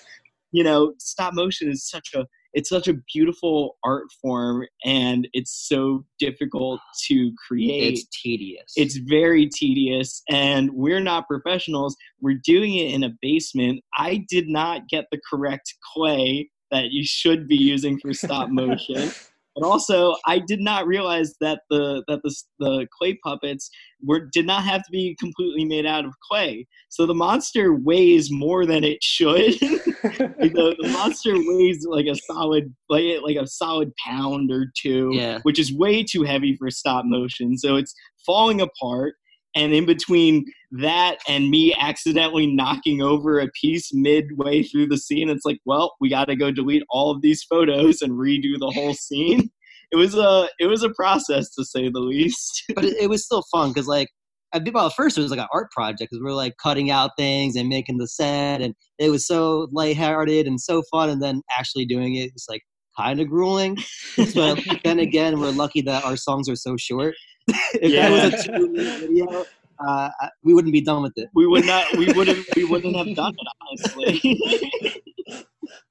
you 0.51 0.63
know, 0.63 0.93
stop 0.97 1.33
motion 1.33 1.69
is 1.69 1.87
such 1.87 2.09
a 2.15 2.25
it's 2.53 2.69
such 2.69 2.87
a 2.87 2.95
beautiful 3.13 3.77
art 3.83 4.05
form 4.21 4.65
and 4.83 5.27
it's 5.33 5.67
so 5.67 6.05
difficult 6.19 6.79
to 7.07 7.31
create. 7.47 7.93
It's 7.93 8.07
tedious. 8.21 8.73
It's 8.75 8.97
very 8.97 9.47
tedious 9.47 10.23
and 10.29 10.71
we're 10.73 10.99
not 10.99 11.27
professionals. 11.27 11.95
We're 12.21 12.39
doing 12.43 12.75
it 12.75 12.93
in 12.93 13.03
a 13.03 13.11
basement. 13.21 13.83
I 13.97 14.25
did 14.29 14.47
not 14.47 14.87
get 14.89 15.05
the 15.11 15.19
correct 15.29 15.75
clay 15.93 16.49
that 16.71 16.91
you 16.91 17.03
should 17.03 17.47
be 17.47 17.57
using 17.57 17.99
for 17.99 18.13
stop 18.13 18.49
motion. 18.51 19.11
But 19.59 19.67
also, 19.67 20.15
I 20.25 20.39
did 20.39 20.59
not 20.59 20.87
realize 20.87 21.35
that 21.41 21.61
the 21.69 22.03
that 22.07 22.21
the 22.23 22.35
the 22.59 22.87
clay 22.97 23.19
puppets 23.23 23.69
were 24.03 24.29
did 24.31 24.45
not 24.45 24.63
have 24.63 24.81
to 24.83 24.91
be 24.91 25.15
completely 25.19 25.65
made 25.65 25.85
out 25.85 26.05
of 26.05 26.13
clay. 26.29 26.67
So 26.89 27.05
the 27.05 27.13
monster 27.13 27.75
weighs 27.75 28.31
more 28.31 28.65
than 28.65 28.83
it 28.83 29.03
should. 29.03 29.59
the, 29.59 30.75
the, 30.79 30.89
monster 30.89 31.33
weighs 31.35 31.85
like 31.85 32.05
a 32.05 32.15
solid 32.15 32.73
like 32.89 33.21
like 33.21 33.37
a 33.37 33.47
solid 33.47 33.91
pound 34.05 34.51
or 34.51 34.67
two, 34.81 35.11
yeah. 35.13 35.39
which 35.43 35.59
is 35.59 35.73
way 35.73 36.03
too 36.03 36.23
heavy 36.23 36.55
for 36.55 36.69
stop 36.71 37.05
motion. 37.05 37.57
So 37.57 37.75
it's 37.75 37.93
falling 38.25 38.61
apart 38.61 39.15
and 39.55 39.73
in 39.73 39.85
between 39.85 40.45
that 40.71 41.17
and 41.27 41.49
me 41.49 41.73
accidentally 41.79 42.47
knocking 42.47 43.01
over 43.01 43.39
a 43.39 43.49
piece 43.59 43.89
midway 43.93 44.61
through 44.61 44.87
the 44.87 44.97
scene 44.97 45.29
it's 45.29 45.45
like 45.45 45.57
well 45.65 45.95
we 45.99 46.09
got 46.09 46.25
to 46.25 46.35
go 46.35 46.51
delete 46.51 46.83
all 46.89 47.11
of 47.11 47.21
these 47.21 47.43
photos 47.43 48.01
and 48.01 48.13
redo 48.13 48.57
the 48.59 48.71
whole 48.73 48.93
scene. 48.99 49.49
It 49.91 49.95
was 49.95 50.15
a 50.15 50.49
it 50.59 50.67
was 50.67 50.83
a 50.83 50.91
process 50.91 51.49
to 51.55 51.65
say 51.65 51.89
the 51.89 51.99
least. 51.99 52.63
But 52.75 52.85
it, 52.85 52.97
it 52.97 53.09
was 53.09 53.25
still 53.25 53.43
fun 53.51 53.69
because 53.69 53.87
like 53.87 54.09
at 54.53 54.65
the 54.65 54.93
first 54.95 55.17
it 55.17 55.21
was 55.21 55.31
like 55.31 55.39
an 55.39 55.47
art 55.53 55.71
project 55.71 55.99
because 55.99 56.19
we 56.19 56.25
were 56.25 56.33
like 56.33 56.55
cutting 56.61 56.91
out 56.91 57.11
things 57.17 57.55
and 57.55 57.69
making 57.69 57.97
the 57.97 58.07
set 58.07 58.61
and 58.61 58.73
it 58.97 59.09
was 59.09 59.27
so 59.27 59.67
lighthearted 59.71 60.47
and 60.47 60.59
so 60.59 60.83
fun 60.91 61.09
and 61.09 61.21
then 61.21 61.41
actually 61.57 61.85
doing 61.85 62.15
it 62.15 62.31
was 62.33 62.45
like 62.49 62.61
kind 62.97 63.19
of 63.19 63.29
grueling. 63.29 63.77
But 64.35 64.59
then 64.83 64.99
again 64.99 65.39
we're 65.39 65.51
lucky 65.51 65.81
that 65.81 66.03
our 66.03 66.17
songs 66.17 66.49
are 66.49 66.55
so 66.55 66.77
short 66.77 67.15
if 67.81 67.91
Yeah. 67.91 68.09
that 68.09 68.11
was 68.11 68.33
a 68.33 68.43
two 68.43 68.69
minute 68.69 68.99
video, 68.99 69.45
uh, 69.85 70.09
we 70.43 70.53
wouldn't 70.53 70.73
be 70.73 70.81
done 70.81 71.01
with 71.03 71.17
it. 71.17 71.29
we 71.33 71.47
would 71.47 71.65
not 71.65 71.85
we 71.97 72.11
wouldn't 72.13 72.45
we 72.55 72.63
wouldn't 72.65 72.95
have 72.95 73.15
done 73.15 73.33
it 73.33 73.47
honestly 73.61 75.01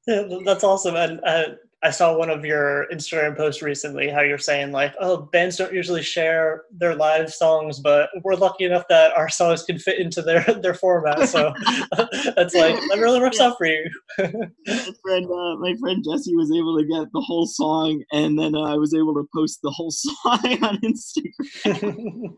That's 0.44 0.64
awesome. 0.64 0.96
And 0.96 1.20
uh, 1.24 1.44
I 1.82 1.90
saw 1.90 2.16
one 2.16 2.28
of 2.28 2.44
your 2.44 2.86
Instagram 2.92 3.36
posts 3.36 3.62
recently 3.62 4.08
how 4.08 4.20
you're 4.20 4.36
saying 4.36 4.72
like, 4.72 4.94
oh, 4.98 5.28
bands 5.32 5.56
don't 5.56 5.72
usually 5.72 6.02
share 6.02 6.64
their 6.72 6.96
live 6.96 7.32
songs, 7.32 7.78
but 7.78 8.10
we're 8.24 8.34
lucky 8.34 8.64
enough 8.64 8.84
that 8.88 9.16
our 9.16 9.28
songs 9.28 9.62
can 9.62 9.78
fit 9.78 10.00
into 10.00 10.20
their 10.20 10.42
their 10.62 10.74
format. 10.74 11.28
So 11.28 11.54
that's 12.36 12.54
like 12.54 12.74
that 12.74 12.98
really 12.98 13.20
works 13.20 13.38
out 13.38 13.56
for 13.58 13.66
you. 13.66 13.88
my 14.18 14.92
friend 15.02 15.26
uh, 15.26 15.56
my 15.58 15.74
friend 15.80 16.04
Jesse 16.04 16.34
was 16.34 16.50
able 16.50 16.76
to 16.78 16.84
get 16.84 17.12
the 17.12 17.20
whole 17.20 17.46
song 17.46 18.02
and 18.12 18.36
then 18.36 18.56
uh, 18.56 18.62
I 18.62 18.74
was 18.74 18.92
able 18.92 19.14
to 19.14 19.28
post 19.32 19.60
the 19.62 19.70
whole 19.70 19.90
song 19.90 20.14
on 20.62 20.78
Instagram 20.78 22.34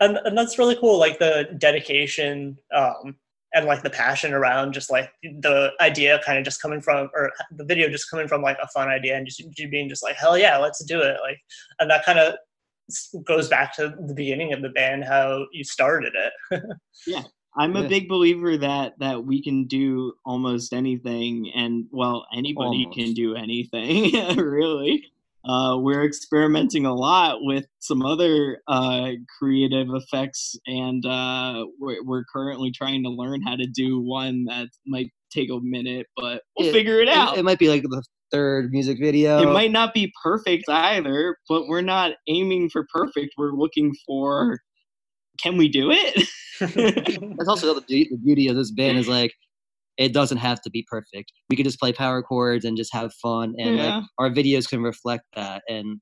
and 0.00 0.18
and 0.24 0.36
that's 0.36 0.58
really 0.58 0.76
cool. 0.76 0.98
Like 0.98 1.20
the 1.20 1.54
dedication. 1.58 2.58
Um, 2.74 3.16
and 3.56 3.66
like 3.66 3.82
the 3.82 3.90
passion 3.90 4.32
around 4.32 4.72
just 4.72 4.90
like 4.90 5.10
the 5.40 5.72
idea 5.80 6.20
kind 6.24 6.38
of 6.38 6.44
just 6.44 6.60
coming 6.62 6.80
from 6.80 7.08
or 7.14 7.32
the 7.52 7.64
video 7.64 7.88
just 7.88 8.08
coming 8.10 8.28
from 8.28 8.42
like 8.42 8.58
a 8.62 8.68
fun 8.68 8.88
idea 8.88 9.16
and 9.16 9.26
just 9.26 9.42
you 9.58 9.68
being 9.68 9.88
just 9.88 10.02
like 10.04 10.14
hell 10.16 10.36
yeah 10.38 10.56
let's 10.58 10.84
do 10.84 11.00
it 11.00 11.16
like 11.24 11.38
and 11.80 11.90
that 11.90 12.04
kind 12.04 12.18
of 12.20 12.34
goes 13.24 13.48
back 13.48 13.74
to 13.74 13.92
the 14.06 14.14
beginning 14.14 14.52
of 14.52 14.62
the 14.62 14.68
band 14.68 15.02
how 15.04 15.44
you 15.52 15.64
started 15.64 16.12
it 16.52 16.62
Yeah. 17.06 17.22
I'm 17.58 17.74
a 17.74 17.80
Yeah. 17.82 17.88
big 17.88 18.08
believer 18.08 18.58
that 18.58 18.92
that 18.98 19.24
we 19.24 19.42
can 19.42 19.64
do 19.64 20.12
almost 20.26 20.74
anything, 20.74 21.50
and 21.54 21.86
well, 21.90 22.26
anybody 22.36 22.84
Almost. 22.84 22.98
can 22.98 23.14
do 23.14 23.34
anything, 23.34 24.12
really. 24.36 25.02
Uh, 25.48 25.76
we're 25.78 26.04
experimenting 26.04 26.86
a 26.86 26.94
lot 26.94 27.38
with 27.40 27.64
some 27.78 28.02
other 28.02 28.58
uh, 28.66 29.12
creative 29.38 29.86
effects, 29.90 30.56
and 30.66 31.06
uh, 31.06 31.64
we're, 31.78 32.02
we're 32.04 32.24
currently 32.32 32.72
trying 32.72 33.02
to 33.04 33.10
learn 33.10 33.40
how 33.42 33.54
to 33.54 33.66
do 33.66 34.00
one 34.00 34.44
that 34.44 34.68
might 34.86 35.10
take 35.30 35.50
a 35.50 35.58
minute, 35.62 36.06
but 36.16 36.42
we'll 36.58 36.68
It- 36.68 36.72
figure 36.72 37.00
it 37.00 37.08
out. 37.08 37.38
It, 37.38 37.44
might 37.44 37.58
be 37.60 37.68
like 37.68 37.82
the 37.82 38.02
third 38.32 38.72
music 38.72 38.98
video. 38.98 39.40
it 39.40 39.52
might 39.52 39.70
not 39.70 39.94
be 39.94 40.12
perfect 40.22 40.68
either, 40.68 41.36
but 41.48 41.68
we're 41.68 41.80
not 41.80 42.12
aiming 42.28 42.70
for 42.70 42.84
perfect. 42.92 43.34
We're 43.38 43.52
looking 43.52 43.94
for 44.04 44.58
can 45.40 45.56
we 45.56 45.68
do 45.68 45.90
it? 45.90 46.28
That's 47.36 47.48
also 47.48 47.74
the, 47.74 47.82
be- 47.82 48.08
the 48.10 48.16
beauty 48.16 48.48
of 48.48 48.56
this 48.56 48.70
band 48.70 48.98
is 48.98 49.08
like 49.08 49.32
it 49.98 50.12
doesn't 50.12 50.38
have 50.38 50.60
to 50.62 50.70
be 50.70 50.84
perfect. 50.88 51.32
We 51.50 51.56
could 51.56 51.66
just 51.66 51.80
play 51.80 51.92
power 51.92 52.22
chords 52.22 52.64
and 52.64 52.76
just 52.76 52.92
have 52.92 53.12
fun, 53.14 53.54
and 53.58 53.76
Yeah. 53.76 53.96
like 53.96 54.04
our 54.18 54.30
videos 54.30 54.68
can 54.68 54.82
reflect 54.82 55.24
that. 55.34 55.62
And 55.68 56.00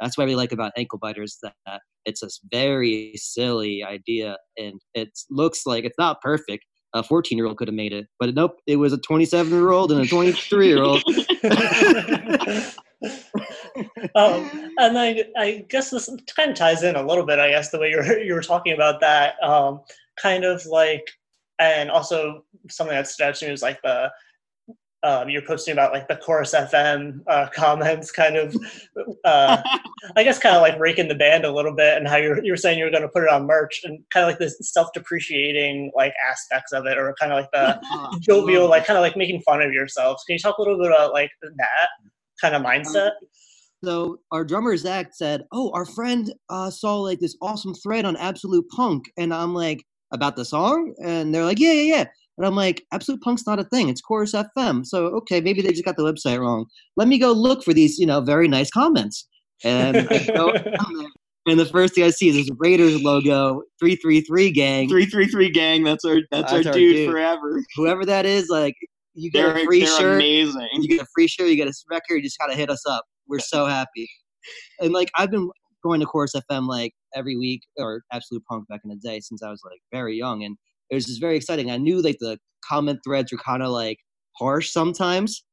that's 0.00 0.16
what 0.16 0.26
we 0.26 0.34
like 0.36 0.52
about 0.52 0.72
Ankle 0.76 0.98
Biters 0.98 1.38
that 1.42 1.80
it's 2.06 2.22
a 2.22 2.28
very 2.50 3.12
silly 3.16 3.84
idea, 3.84 4.36
and 4.56 4.80
it 4.94 5.10
looks 5.30 5.66
like 5.66 5.84
it's 5.84 5.98
not 5.98 6.20
perfect. 6.22 6.64
A 6.92 7.04
14 7.04 7.38
year 7.38 7.46
old 7.46 7.56
could 7.56 7.68
have 7.68 7.74
made 7.74 7.92
it, 7.92 8.06
but 8.18 8.34
nope, 8.34 8.56
it 8.66 8.74
was 8.76 8.92
a 8.92 8.98
27 8.98 9.52
year 9.52 9.70
old 9.70 9.92
and 9.92 10.00
a 10.00 10.06
23 10.06 10.66
year 10.66 10.82
old. 10.82 11.04
um, 14.16 14.50
and 14.78 14.98
I, 14.98 15.24
I 15.36 15.64
guess 15.68 15.90
this 15.90 16.10
kind 16.34 16.50
of 16.50 16.56
ties 16.56 16.82
in 16.82 16.96
a 16.96 17.06
little 17.06 17.24
bit. 17.24 17.38
I 17.38 17.50
guess 17.50 17.70
the 17.70 17.78
way 17.78 17.90
you 17.90 17.98
were 17.98 18.18
you 18.18 18.34
were 18.34 18.42
talking 18.42 18.72
about 18.72 19.00
that, 19.00 19.40
um, 19.42 19.82
kind 20.20 20.44
of 20.44 20.66
like, 20.66 21.08
and 21.60 21.90
also 21.90 22.44
something 22.68 22.96
that 22.96 23.06
stood 23.06 23.28
out 23.28 23.34
to 23.36 23.44
me 23.44 23.52
was 23.52 23.62
like 23.62 23.80
the 23.82 24.10
um, 25.02 25.30
you're 25.30 25.42
posting 25.42 25.72
about 25.72 25.92
like 25.92 26.08
the 26.08 26.16
chorus 26.16 26.54
FM 26.54 27.20
uh, 27.26 27.48
comments, 27.54 28.10
kind 28.10 28.36
of, 28.36 28.54
uh, 29.24 29.62
I 30.16 30.22
guess, 30.22 30.38
kind 30.38 30.54
of 30.54 30.60
like 30.60 30.78
raking 30.78 31.08
the 31.08 31.14
band 31.14 31.44
a 31.44 31.52
little 31.52 31.74
bit, 31.74 31.96
and 31.96 32.06
how 32.06 32.16
you're 32.16 32.44
you 32.44 32.52
were 32.52 32.56
saying 32.56 32.78
you 32.78 32.84
were 32.84 32.90
going 32.90 33.02
to 33.02 33.08
put 33.08 33.22
it 33.22 33.30
on 33.30 33.46
merch, 33.46 33.80
and 33.84 34.02
kind 34.12 34.24
of 34.24 34.30
like 34.30 34.38
this 34.38 34.56
self-depreciating 34.60 35.92
like 35.96 36.12
aspects 36.28 36.72
of 36.72 36.84
it, 36.86 36.98
or 36.98 37.14
kind 37.18 37.32
of 37.32 37.38
like 37.40 37.50
the 37.52 38.18
jovial, 38.20 38.68
like 38.68 38.84
kind 38.84 38.98
of 38.98 39.02
like 39.02 39.16
making 39.16 39.40
fun 39.40 39.62
of 39.62 39.72
yourselves. 39.72 40.22
Can 40.24 40.34
you 40.34 40.38
talk 40.38 40.58
a 40.58 40.62
little 40.62 40.78
bit 40.78 40.88
about 40.88 41.14
like 41.14 41.30
that 41.42 41.88
kind 42.40 42.54
of 42.54 42.62
mindset? 42.62 43.12
So 43.82 44.18
our 44.30 44.44
drummer 44.44 44.76
Zach 44.76 45.14
said, 45.14 45.44
"Oh, 45.50 45.70
our 45.72 45.86
friend 45.86 46.30
uh, 46.50 46.68
saw 46.68 46.96
like 46.96 47.20
this 47.20 47.36
awesome 47.40 47.74
thread 47.74 48.04
on 48.04 48.16
Absolute 48.16 48.68
Punk," 48.68 49.10
and 49.16 49.32
I'm 49.32 49.54
like, 49.54 49.82
"About 50.12 50.36
the 50.36 50.44
song?" 50.44 50.94
And 51.02 51.34
they're 51.34 51.44
like, 51.44 51.58
"Yeah, 51.58 51.72
yeah, 51.72 51.94
yeah." 51.96 52.04
And 52.38 52.46
I'm 52.46 52.56
like, 52.56 52.84
"Absolute 52.92 53.20
Punk's 53.22 53.46
not 53.46 53.60
a 53.60 53.64
thing; 53.64 53.88
it's 53.88 54.00
Chorus 54.00 54.32
FM." 54.32 54.86
So 54.86 55.06
okay, 55.06 55.40
maybe 55.40 55.62
they 55.62 55.70
just 55.70 55.84
got 55.84 55.96
the 55.96 56.04
website 56.04 56.40
wrong. 56.40 56.66
Let 56.96 57.08
me 57.08 57.18
go 57.18 57.32
look 57.32 57.64
for 57.64 57.74
these, 57.74 57.98
you 57.98 58.06
know, 58.06 58.20
very 58.20 58.48
nice 58.48 58.70
comments. 58.70 59.26
And 59.64 60.08
I 60.10 60.26
go 60.34 60.52
and 61.46 61.58
the 61.58 61.66
first 61.66 61.94
thing 61.94 62.04
I 62.04 62.10
see 62.10 62.28
is 62.28 62.36
this 62.36 62.50
Raiders 62.58 63.02
logo, 63.02 63.62
three 63.78 63.96
three 63.96 64.20
three 64.20 64.50
gang. 64.50 64.88
Three 64.88 65.06
three 65.06 65.26
three 65.26 65.50
gang. 65.50 65.84
That's 65.84 66.04
our 66.04 66.16
that's, 66.30 66.52
That's 66.52 66.66
our, 66.66 66.72
our 66.72 66.78
dude, 66.78 66.96
dude. 66.96 67.10
forever. 67.10 67.62
Whoever 67.76 68.04
that 68.04 68.26
is, 68.26 68.48
like, 68.48 68.74
you 69.14 69.30
get 69.30 69.42
They're, 69.42 69.56
a 69.56 69.64
free 69.64 69.86
shirt. 69.86 70.16
amazing. 70.16 70.68
you 70.74 70.88
get 70.88 71.02
a 71.02 71.06
free 71.14 71.26
shirt, 71.26 71.48
you 71.48 71.56
get 71.56 71.68
a 71.68 71.74
record, 71.90 72.16
you 72.16 72.22
just 72.22 72.38
gotta 72.38 72.54
hit 72.54 72.70
us 72.70 72.84
up. 72.86 73.04
We're 73.26 73.38
so 73.38 73.66
happy. 73.66 74.08
And 74.80 74.92
like 74.92 75.10
I've 75.18 75.30
been 75.30 75.50
going 75.82 76.00
to 76.00 76.06
Chorus 76.06 76.34
FM 76.34 76.66
like 76.66 76.92
every 77.14 77.36
week 77.36 77.62
or 77.78 78.02
Absolute 78.12 78.44
Punk 78.48 78.68
back 78.68 78.80
in 78.84 78.90
the 78.90 78.96
day 78.96 79.20
since 79.20 79.42
I 79.42 79.50
was 79.50 79.62
like 79.64 79.80
very 79.92 80.16
young, 80.16 80.44
and 80.44 80.56
it 80.90 80.94
was 80.94 81.06
just 81.06 81.20
very 81.20 81.36
exciting. 81.36 81.70
I 81.70 81.76
knew 81.76 82.02
like 82.02 82.18
the 82.20 82.38
comment 82.64 83.00
threads 83.04 83.32
were 83.32 83.38
kind 83.38 83.62
of 83.62 83.70
like 83.70 83.98
harsh 84.38 84.70
sometimes, 84.70 85.44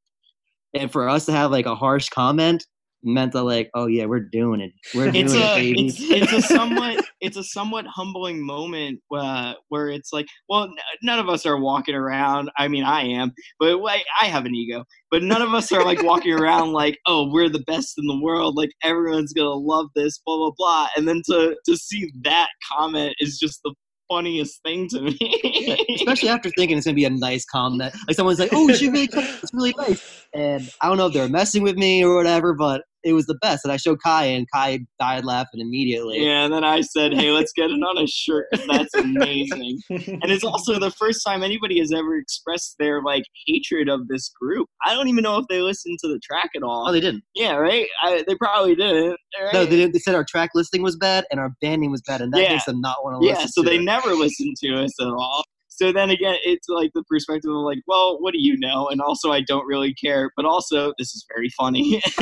and 0.74 0.92
for 0.92 1.10
us 1.10 1.26
to 1.26 1.32
have 1.32 1.52
like 1.52 1.66
a 1.66 1.76
harsh 1.76 2.10
comment 2.10 2.66
meant 3.04 3.34
that 3.34 3.44
like, 3.44 3.70
oh 3.74 3.88
yeah, 3.88 4.06
we're 4.06 4.20
doing 4.20 4.62
it, 4.62 4.72
we're 4.94 5.12
doing 5.12 5.26
it's 5.26 5.34
it, 5.34 5.42
a 5.42 5.56
baby. 5.56 5.88
it's, 5.88 6.00
it's 6.02 6.34
a 6.34 6.42
somewhat 6.42 7.06
it's 7.22 7.38
a 7.38 7.44
somewhat 7.44 7.86
humbling 7.88 8.46
moment 8.46 9.00
uh, 9.16 9.54
where 9.70 9.90
it's 9.90 10.14
like 10.14 10.28
well 10.50 10.64
n- 10.64 10.76
none 11.04 11.20
of 11.20 11.30
us 11.30 11.46
are 11.46 11.60
walking 11.60 11.96
around. 11.96 12.50
I 12.58 12.68
mean 12.68 12.84
i 12.84 13.04
am 13.04 13.32
but 13.60 13.80
like, 13.80 14.06
i 14.22 14.26
have 14.26 14.46
an 14.46 14.56
ego. 14.56 14.84
But 15.10 15.24
none 15.24 15.42
of 15.42 15.54
us 15.54 15.72
are 15.72 15.86
like 15.86 16.04
walking 16.04 16.34
around 16.34 16.74
like 16.74 16.98
oh 17.06 17.32
we're 17.32 17.50
the 17.50 17.64
best 17.68 17.98
in 17.98 18.06
the 18.08 18.20
world. 18.22 18.56
Like 18.56 18.72
everyone's 18.84 19.34
gonna 19.34 19.50
love 19.50 19.88
this 19.96 20.20
blah 20.26 20.38
blah 20.38 20.52
blah. 20.58 20.88
And 20.96 21.08
then 21.08 21.22
to 21.28 21.56
to 21.66 21.78
see 21.78 22.12
that 22.24 22.50
comment 22.72 23.16
is 23.20 23.40
just 23.40 23.62
the 23.64 23.74
funniest 24.10 24.62
thing 24.64 24.88
to 24.90 25.02
me. 25.02 25.86
Especially 25.96 26.30
after 26.30 26.50
thinking 26.52 26.78
it's 26.78 26.86
gonna 26.86 26.96
be 26.96 27.06
a 27.06 27.10
nice 27.10 27.46
comment, 27.46 27.94
like 28.08 28.16
someone's 28.16 28.40
like, 28.40 28.54
"Oh, 28.54 28.72
she 28.74 28.90
really, 28.90 29.10
it's 29.14 29.54
really 29.54 29.74
nice," 29.78 30.26
and 30.34 30.70
I 30.82 30.88
don't 30.88 30.98
know 30.98 31.08
if 31.08 31.14
they're 31.14 31.30
messing 31.30 31.64
with 31.64 31.78
me 31.78 32.04
or 32.04 32.16
whatever, 32.16 32.54
but 32.54 32.84
it 33.04 33.14
was 33.14 33.26
the 33.26 33.38
best. 33.42 33.64
And 33.64 33.72
I 33.72 33.78
showed 33.78 34.02
Kai, 34.04 34.26
and 34.26 34.46
Kai 34.54 34.80
died 35.00 35.24
laughing 35.26 35.60
immediately. 35.62 36.24
yeah 36.26 36.44
and 36.46 36.54
then 36.54 36.64
i 36.64 36.82
said 36.82 37.14
hey 37.14 37.32
let's 37.32 37.52
get 37.54 37.70
it 37.70 37.74
on 37.84 37.98
a 37.98 38.08
shirt. 38.08 38.48
that's 38.68 38.94
amazing 38.96 39.80
and 39.90 40.32
it's 40.32 40.44
also 40.44 40.80
the 40.80 40.92
first 40.92 41.22
time 41.26 41.44
anybody 41.44 41.80
has 41.80 41.92
ever 41.94 42.16
expressed 42.18 42.76
their 42.80 43.02
like 43.02 43.24
hatred 43.46 43.90
of 43.90 44.08
this 44.08 44.30
group. 44.40 44.68
I 44.86 44.94
don't 44.94 45.08
even 45.08 45.24
know 45.24 45.38
if 45.38 45.46
they 45.50 45.62
listened 45.62 45.98
to 46.02 46.08
the 46.08 46.20
track 46.20 46.50
at 46.56 46.64
all. 46.64 46.88
Oh, 46.88 46.92
they 46.92 47.00
didn't. 47.00 47.24
yeah, 47.36 47.54
right. 47.56 47.88
I, 48.04 48.24
they 48.28 48.36
probably 48.36 48.76
didn't. 48.76 49.18
Right? 49.42 49.54
No, 49.54 49.66
they 49.66 49.76
didn't. 49.78 49.94
They 49.94 50.00
said 50.00 50.16
our 50.16 50.24
track 50.24 50.52
listing 50.56 50.82
was 50.82 50.96
bad 50.96 51.26
and 51.32 51.40
our 51.40 51.52
band 51.62 51.82
name 51.82 51.92
was 51.92 52.02
bad, 52.02 52.22
and 52.22 52.32
that 52.34 52.42
Yeah. 52.42 52.54
makes 52.54 52.66
them 52.66 52.82
not 52.82 53.04
want 53.04 53.16
to 53.16 53.20
listen 53.20 53.42
yeah, 53.42 53.48
so 53.48 53.62
they 53.64 53.78
it. 53.78 53.84
never 53.84 54.14
listened 54.14 54.56
to 54.64 54.84
us 54.84 54.94
at 55.02 55.08
all. 55.08 55.44
So 55.78 55.92
then 55.92 56.10
again, 56.10 56.38
it's 56.44 56.68
like 56.70 56.92
the 56.96 57.04
perspective 57.04 57.52
of 57.52 57.58
like, 57.58 57.80
well, 57.88 58.18
what 58.20 58.34
do 58.34 58.40
you 58.42 58.58
know? 58.60 58.88
And 58.90 59.00
also, 59.00 59.32
I 59.32 59.42
don't 59.42 59.66
really 59.68 59.94
care. 59.94 60.32
But 60.36 60.46
also, 60.46 60.94
this 60.98 61.10
is 61.16 61.26
very 61.34 61.50
funny. 61.50 62.02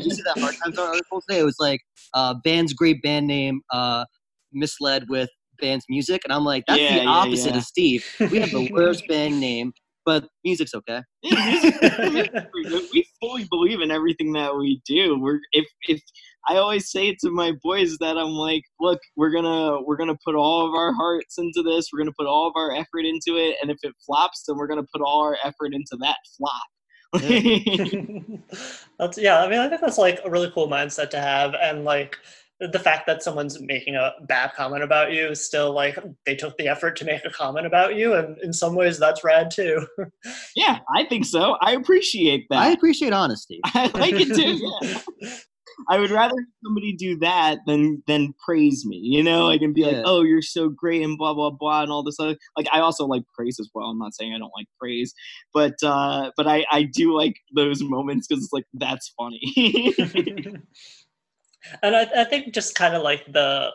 You 0.00 0.10
see 0.10 0.22
that 0.22 0.38
Hard 0.38 0.54
Times 0.62 0.78
article 0.78 1.22
today? 1.28 1.40
It 1.40 1.44
was 1.44 1.56
like 1.58 1.80
uh, 2.14 2.34
band's 2.44 2.72
great 2.72 3.02
band 3.02 3.26
name 3.26 3.62
uh, 3.70 4.04
misled 4.52 5.04
with 5.08 5.28
band's 5.60 5.84
music, 5.88 6.22
and 6.24 6.32
I'm 6.32 6.44
like, 6.44 6.64
that's 6.66 6.80
Yeah, 6.80 6.98
the 6.98 7.04
yeah, 7.04 7.10
opposite 7.10 7.52
yeah. 7.52 7.58
of 7.58 7.64
Steve. 7.64 8.06
We 8.18 8.40
have 8.40 8.50
the 8.50 8.70
worst 8.72 9.06
band 9.08 9.40
name, 9.40 9.72
but 10.04 10.28
music's 10.44 10.74
okay. 10.74 11.02
we 11.22 13.06
fully 13.20 13.46
believe 13.50 13.80
in 13.80 13.90
everything 13.90 14.32
that 14.34 14.56
we 14.56 14.80
do. 14.86 15.18
We're 15.20 15.40
if 15.52 15.66
if 15.88 16.00
I 16.48 16.56
always 16.56 16.90
say 16.90 17.16
to 17.20 17.30
my 17.30 17.52
boys 17.62 17.98
that 17.98 18.16
I'm 18.16 18.30
like, 18.30 18.62
look, 18.80 18.98
we're 19.16 19.30
gonna 19.30 19.82
we're 19.82 19.96
gonna 19.96 20.16
put 20.24 20.34
all 20.34 20.66
of 20.66 20.74
our 20.74 20.92
hearts 20.92 21.38
into 21.38 21.62
this. 21.62 21.88
We're 21.92 22.00
gonna 22.00 22.14
put 22.18 22.26
all 22.26 22.48
of 22.48 22.54
our 22.56 22.74
effort 22.74 23.04
into 23.04 23.36
it, 23.38 23.56
and 23.60 23.70
if 23.70 23.78
it 23.82 23.94
flops, 24.04 24.44
then 24.46 24.56
we're 24.56 24.68
gonna 24.68 24.86
put 24.92 25.02
all 25.02 25.22
our 25.22 25.36
effort 25.44 25.72
into 25.74 25.96
that 26.00 26.16
flop. 26.36 26.62
that's 28.98 29.18
yeah. 29.18 29.40
I 29.40 29.48
mean, 29.48 29.58
I 29.58 29.68
think 29.68 29.80
that's 29.80 29.98
like 29.98 30.20
a 30.24 30.30
really 30.30 30.50
cool 30.52 30.68
mindset 30.68 31.10
to 31.10 31.20
have, 31.20 31.54
and 31.60 31.84
like 31.84 32.16
the 32.60 32.78
fact 32.78 33.06
that 33.06 33.22
someone's 33.22 33.58
making 33.60 33.96
a 33.96 34.12
bad 34.28 34.52
comment 34.54 34.82
about 34.82 35.12
you 35.12 35.28
is 35.28 35.44
still 35.44 35.72
like 35.72 35.98
they 36.26 36.36
took 36.36 36.56
the 36.58 36.68
effort 36.68 36.94
to 36.96 37.06
make 37.06 37.24
a 37.24 37.30
comment 37.30 37.66
about 37.66 37.96
you 37.96 38.14
and 38.14 38.36
in 38.42 38.52
some 38.52 38.74
ways 38.74 38.98
that's 38.98 39.24
rad 39.24 39.50
too 39.50 39.86
yeah 40.56 40.78
i 40.94 41.04
think 41.04 41.24
so 41.24 41.56
i 41.62 41.72
appreciate 41.72 42.46
that 42.50 42.58
i 42.58 42.70
appreciate 42.70 43.14
honesty 43.14 43.60
i 43.64 43.86
like 43.94 44.14
it 44.14 44.34
too 44.34 44.60
yeah. 45.20 45.38
i 45.88 45.98
would 45.98 46.10
rather 46.10 46.34
somebody 46.64 46.92
do 46.92 47.16
that 47.18 47.58
than 47.66 48.02
than 48.06 48.34
praise 48.44 48.84
me 48.84 48.96
you 48.96 49.22
know 49.22 49.46
like 49.46 49.60
and 49.62 49.74
be 49.74 49.82
yeah. 49.82 49.88
like 49.88 50.02
oh 50.04 50.22
you're 50.22 50.42
so 50.42 50.68
great 50.68 51.02
and 51.02 51.16
blah 51.16 51.34
blah 51.34 51.50
blah 51.50 51.82
and 51.82 51.90
all 51.90 52.02
this 52.02 52.18
other 52.20 52.36
like 52.56 52.66
i 52.72 52.80
also 52.80 53.06
like 53.06 53.22
praise 53.34 53.58
as 53.60 53.68
well 53.74 53.86
i'm 53.86 53.98
not 53.98 54.14
saying 54.14 54.34
i 54.34 54.38
don't 54.38 54.52
like 54.56 54.66
praise 54.78 55.14
but 55.54 55.74
uh 55.82 56.30
but 56.36 56.46
i 56.46 56.64
i 56.70 56.82
do 56.82 57.16
like 57.16 57.36
those 57.54 57.82
moments 57.82 58.26
because 58.26 58.44
it's 58.44 58.52
like 58.52 58.66
that's 58.74 59.12
funny 59.16 59.94
and 61.82 61.96
I, 61.96 62.08
I 62.16 62.24
think 62.24 62.54
just 62.54 62.74
kind 62.74 62.94
of 62.94 63.02
like 63.02 63.24
the 63.32 63.70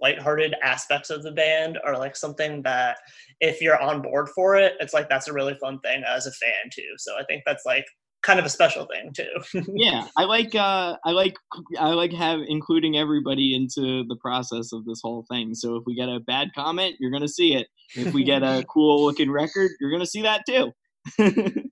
lighthearted 0.00 0.54
aspects 0.62 1.10
of 1.10 1.22
the 1.22 1.32
band 1.32 1.78
are 1.84 1.98
like 1.98 2.16
something 2.16 2.62
that 2.62 2.96
if 3.40 3.60
you're 3.60 3.80
on 3.80 4.02
board 4.02 4.28
for 4.30 4.56
it, 4.56 4.74
it's 4.80 4.94
like 4.94 5.08
that's 5.08 5.28
a 5.28 5.32
really 5.32 5.54
fun 5.60 5.78
thing 5.80 6.02
as 6.06 6.26
a 6.26 6.32
fan 6.32 6.70
too. 6.72 6.94
So 6.96 7.12
I 7.18 7.24
think 7.24 7.42
that's 7.44 7.64
like 7.66 7.86
kind 8.22 8.38
of 8.38 8.44
a 8.44 8.48
special 8.48 8.86
thing 8.86 9.12
too. 9.12 9.64
yeah, 9.74 10.06
I 10.16 10.24
like 10.24 10.54
uh 10.54 10.96
I 11.04 11.10
like 11.10 11.36
I 11.78 11.88
like 11.88 12.12
have 12.12 12.40
including 12.46 12.96
everybody 12.96 13.54
into 13.54 14.04
the 14.04 14.16
process 14.20 14.72
of 14.72 14.84
this 14.84 15.00
whole 15.02 15.24
thing. 15.30 15.54
So 15.54 15.76
if 15.76 15.84
we 15.86 15.94
get 15.94 16.08
a 16.08 16.20
bad 16.20 16.48
comment, 16.54 16.96
you're 16.98 17.10
going 17.10 17.22
to 17.22 17.28
see 17.28 17.54
it. 17.54 17.68
If 17.94 18.12
we 18.14 18.24
get 18.24 18.42
a 18.42 18.64
cool 18.68 19.04
looking 19.04 19.30
record, 19.30 19.70
you're 19.80 19.90
going 19.90 20.02
to 20.02 20.06
see 20.06 20.22
that 20.22 20.42
too. 20.46 20.72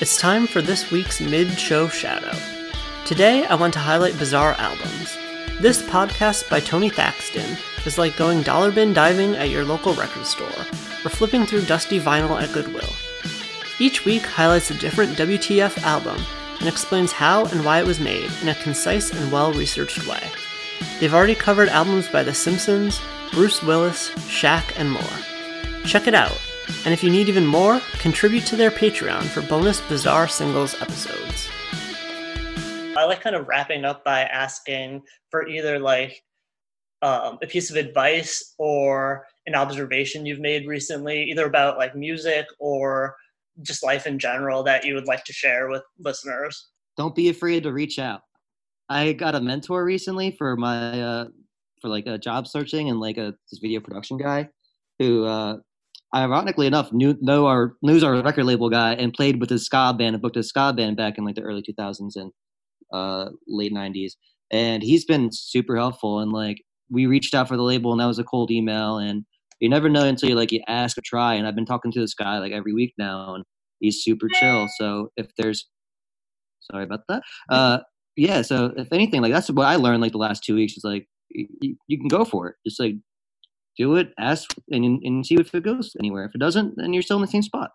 it's 0.00 0.18
time 0.18 0.46
for 0.46 0.60
this 0.60 0.90
week's 0.90 1.20
mid-show 1.20 1.88
shadow. 1.88 2.36
Today, 3.06 3.46
I 3.46 3.54
want 3.54 3.72
to 3.74 3.78
highlight 3.78 4.18
bizarre 4.18 4.54
albums. 4.58 5.16
This 5.60 5.80
podcast 5.82 6.50
by 6.50 6.60
Tony 6.60 6.90
Thaxton 6.90 7.56
is 7.86 7.98
like 7.98 8.16
going 8.16 8.42
dollar 8.42 8.72
bin 8.72 8.92
diving 8.92 9.36
at 9.36 9.50
your 9.50 9.64
local 9.64 9.94
record 9.94 10.26
store, 10.26 10.48
or 11.04 11.10
flipping 11.10 11.46
through 11.46 11.62
dusty 11.62 12.00
vinyl 12.00 12.40
at 12.40 12.52
Goodwill. 12.52 12.90
Each 13.80 14.04
week 14.04 14.22
highlights 14.22 14.72
a 14.72 14.74
different 14.74 15.16
WTF 15.16 15.82
album 15.84 16.20
and 16.58 16.68
explains 16.68 17.12
how 17.12 17.44
and 17.46 17.64
why 17.64 17.78
it 17.78 17.86
was 17.86 18.00
made 18.00 18.28
in 18.42 18.48
a 18.48 18.54
concise 18.56 19.12
and 19.12 19.30
well 19.30 19.52
researched 19.52 20.04
way. 20.04 20.20
They've 20.98 21.14
already 21.14 21.36
covered 21.36 21.68
albums 21.68 22.08
by 22.08 22.24
The 22.24 22.34
Simpsons, 22.34 23.00
Bruce 23.30 23.62
Willis, 23.62 24.10
Shaq, 24.26 24.72
and 24.76 24.90
more. 24.90 25.84
Check 25.84 26.08
it 26.08 26.14
out, 26.14 26.36
and 26.84 26.92
if 26.92 27.04
you 27.04 27.10
need 27.10 27.28
even 27.28 27.46
more, 27.46 27.80
contribute 28.00 28.46
to 28.46 28.56
their 28.56 28.72
Patreon 28.72 29.22
for 29.22 29.42
bonus 29.42 29.80
bizarre 29.82 30.26
singles 30.26 30.74
episodes. 30.82 31.48
I 32.96 33.04
like 33.04 33.20
kind 33.20 33.36
of 33.36 33.46
wrapping 33.46 33.84
up 33.84 34.04
by 34.04 34.22
asking 34.22 35.02
for 35.30 35.46
either 35.46 35.78
like 35.78 36.20
um, 37.02 37.38
a 37.42 37.46
piece 37.46 37.70
of 37.70 37.76
advice 37.76 38.54
or 38.58 39.24
an 39.46 39.54
observation 39.54 40.26
you've 40.26 40.40
made 40.40 40.66
recently, 40.66 41.30
either 41.30 41.46
about 41.46 41.78
like 41.78 41.94
music 41.94 42.46
or 42.58 43.14
just 43.62 43.84
life 43.84 44.06
in 44.06 44.18
general 44.18 44.62
that 44.64 44.84
you 44.84 44.94
would 44.94 45.06
like 45.06 45.24
to 45.24 45.32
share 45.32 45.68
with 45.68 45.82
listeners. 45.98 46.68
Don't 46.96 47.14
be 47.14 47.28
afraid 47.28 47.62
to 47.64 47.72
reach 47.72 47.98
out. 47.98 48.22
I 48.88 49.12
got 49.12 49.34
a 49.34 49.40
mentor 49.40 49.84
recently 49.84 50.32
for 50.32 50.56
my 50.56 51.00
uh, 51.00 51.28
for 51.80 51.88
like 51.88 52.06
a 52.06 52.18
job 52.18 52.46
searching 52.46 52.90
and 52.90 53.00
like 53.00 53.18
a 53.18 53.34
this 53.50 53.60
video 53.60 53.80
production 53.80 54.16
guy 54.16 54.48
who 54.98 55.24
uh, 55.24 55.56
ironically 56.14 56.66
enough 56.66 56.92
knew 56.92 57.16
know 57.20 57.46
our 57.46 57.74
knows 57.82 58.02
our 58.02 58.22
record 58.22 58.44
label 58.44 58.70
guy 58.70 58.94
and 58.94 59.12
played 59.12 59.40
with 59.40 59.50
his 59.50 59.66
ska 59.66 59.94
band 59.96 60.14
and 60.14 60.22
booked 60.22 60.36
a 60.36 60.42
ska 60.42 60.72
band 60.72 60.96
back 60.96 61.18
in 61.18 61.24
like 61.24 61.34
the 61.34 61.42
early 61.42 61.62
2000s 61.62 62.16
and 62.16 62.32
uh, 62.92 63.28
late 63.46 63.72
90s 63.72 64.12
and 64.50 64.82
he's 64.82 65.04
been 65.04 65.30
super 65.30 65.76
helpful 65.76 66.20
and 66.20 66.32
like 66.32 66.62
we 66.90 67.06
reached 67.06 67.34
out 67.34 67.48
for 67.48 67.56
the 67.56 67.62
label 67.62 67.92
and 67.92 68.00
that 68.00 68.06
was 68.06 68.18
a 68.18 68.24
cold 68.24 68.50
email 68.50 68.96
and 68.96 69.24
you 69.60 69.68
never 69.68 69.88
know 69.88 70.04
until 70.04 70.28
you 70.28 70.34
like 70.34 70.52
you 70.52 70.60
ask 70.68 70.96
or 70.96 71.02
try 71.04 71.34
and 71.34 71.46
i've 71.46 71.54
been 71.54 71.66
talking 71.66 71.90
to 71.90 72.00
this 72.00 72.14
guy 72.14 72.38
like 72.38 72.52
every 72.52 72.72
week 72.72 72.94
now 72.98 73.34
and 73.34 73.44
he's 73.80 74.02
super 74.02 74.28
chill 74.28 74.68
so 74.78 75.10
if 75.16 75.26
there's 75.36 75.68
sorry 76.60 76.84
about 76.84 77.00
that 77.08 77.22
uh 77.50 77.78
yeah 78.16 78.42
so 78.42 78.72
if 78.76 78.92
anything 78.92 79.22
like 79.22 79.32
that's 79.32 79.50
what 79.50 79.66
i 79.66 79.76
learned 79.76 80.02
like 80.02 80.12
the 80.12 80.18
last 80.18 80.42
two 80.44 80.54
weeks 80.54 80.76
is 80.76 80.84
like 80.84 81.06
you, 81.30 81.76
you 81.86 81.98
can 81.98 82.08
go 82.08 82.24
for 82.24 82.48
it 82.48 82.56
just 82.66 82.80
like 82.80 82.94
do 83.76 83.94
it 83.94 84.12
ask 84.18 84.54
and, 84.70 84.84
and 85.04 85.24
see 85.24 85.36
if 85.36 85.54
it 85.54 85.62
goes 85.62 85.94
anywhere 86.00 86.24
if 86.24 86.34
it 86.34 86.38
doesn't 86.38 86.74
then 86.76 86.92
you're 86.92 87.02
still 87.02 87.16
in 87.16 87.22
the 87.22 87.28
same 87.28 87.42
spot 87.42 87.70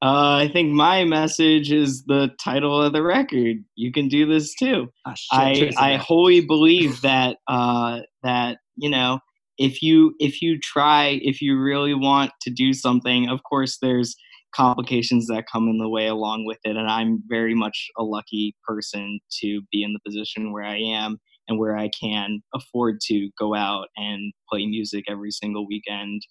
uh, 0.00 0.36
I 0.36 0.50
think 0.52 0.72
my 0.72 1.04
message 1.04 1.72
is 1.72 2.04
the 2.04 2.30
title 2.38 2.80
of 2.80 2.92
the 2.92 3.02
record. 3.02 3.56
You 3.74 3.90
can 3.90 4.06
do 4.06 4.26
this 4.26 4.54
too. 4.54 4.92
Oh, 5.04 5.14
I 5.32 5.72
I 5.76 5.96
wholly 5.96 6.40
believe 6.40 7.00
that 7.00 7.38
uh, 7.48 8.02
that 8.22 8.58
you 8.76 8.90
know 8.90 9.18
if 9.58 9.82
you 9.82 10.14
if 10.18 10.40
you 10.40 10.58
try 10.60 11.18
if 11.22 11.42
you 11.42 11.58
really 11.58 11.94
want 11.94 12.32
to 12.42 12.50
do 12.50 12.72
something, 12.72 13.28
of 13.28 13.42
course 13.42 13.78
there's 13.82 14.16
complications 14.54 15.26
that 15.26 15.44
come 15.52 15.68
in 15.68 15.78
the 15.78 15.88
way 15.88 16.06
along 16.06 16.44
with 16.46 16.58
it, 16.64 16.76
and 16.76 16.88
I'm 16.88 17.22
very 17.28 17.54
much 17.54 17.88
a 17.98 18.02
lucky 18.02 18.54
person 18.66 19.20
to 19.40 19.60
be 19.70 19.82
in 19.82 19.92
the 19.92 20.00
position 20.06 20.52
where 20.52 20.64
I 20.64 20.78
am 20.78 21.18
and 21.48 21.58
where 21.58 21.76
I 21.76 21.90
can 22.00 22.42
afford 22.54 23.00
to 23.02 23.30
go 23.38 23.54
out 23.54 23.88
and 23.96 24.32
play 24.50 24.66
music 24.66 25.04
every 25.08 25.30
single 25.30 25.66
weekend. 25.66 26.22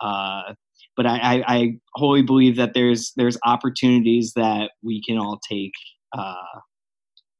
Uh, 0.00 0.54
but 0.96 1.06
I, 1.06 1.18
I, 1.18 1.44
I, 1.48 1.72
wholly 1.94 2.22
believe 2.22 2.56
that 2.56 2.72
there's 2.74 3.12
there's 3.16 3.36
opportunities 3.44 4.32
that 4.36 4.70
we 4.82 5.02
can 5.02 5.18
all 5.18 5.40
take, 5.48 5.72
uh, 6.16 6.34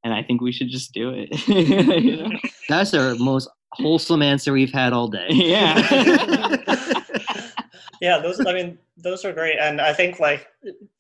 and 0.03 0.12
I 0.12 0.24
think 0.24 0.41
we 0.41 0.51
should 0.51 0.68
just 0.68 0.93
do 0.93 1.12
it. 1.14 2.41
That's 2.68 2.91
the 2.91 3.16
most 3.20 3.49
wholesome 3.73 4.23
answer 4.23 4.53
we've 4.53 4.73
had 4.73 4.93
all 4.93 5.09
day. 5.09 5.27
Yeah. 5.31 6.57
yeah, 8.01 8.19
those. 8.19 8.45
I 8.45 8.53
mean, 8.53 8.79
those 8.97 9.25
are 9.25 9.33
great, 9.33 9.59
and 9.59 9.81
I 9.81 9.93
think 9.93 10.21
like 10.21 10.49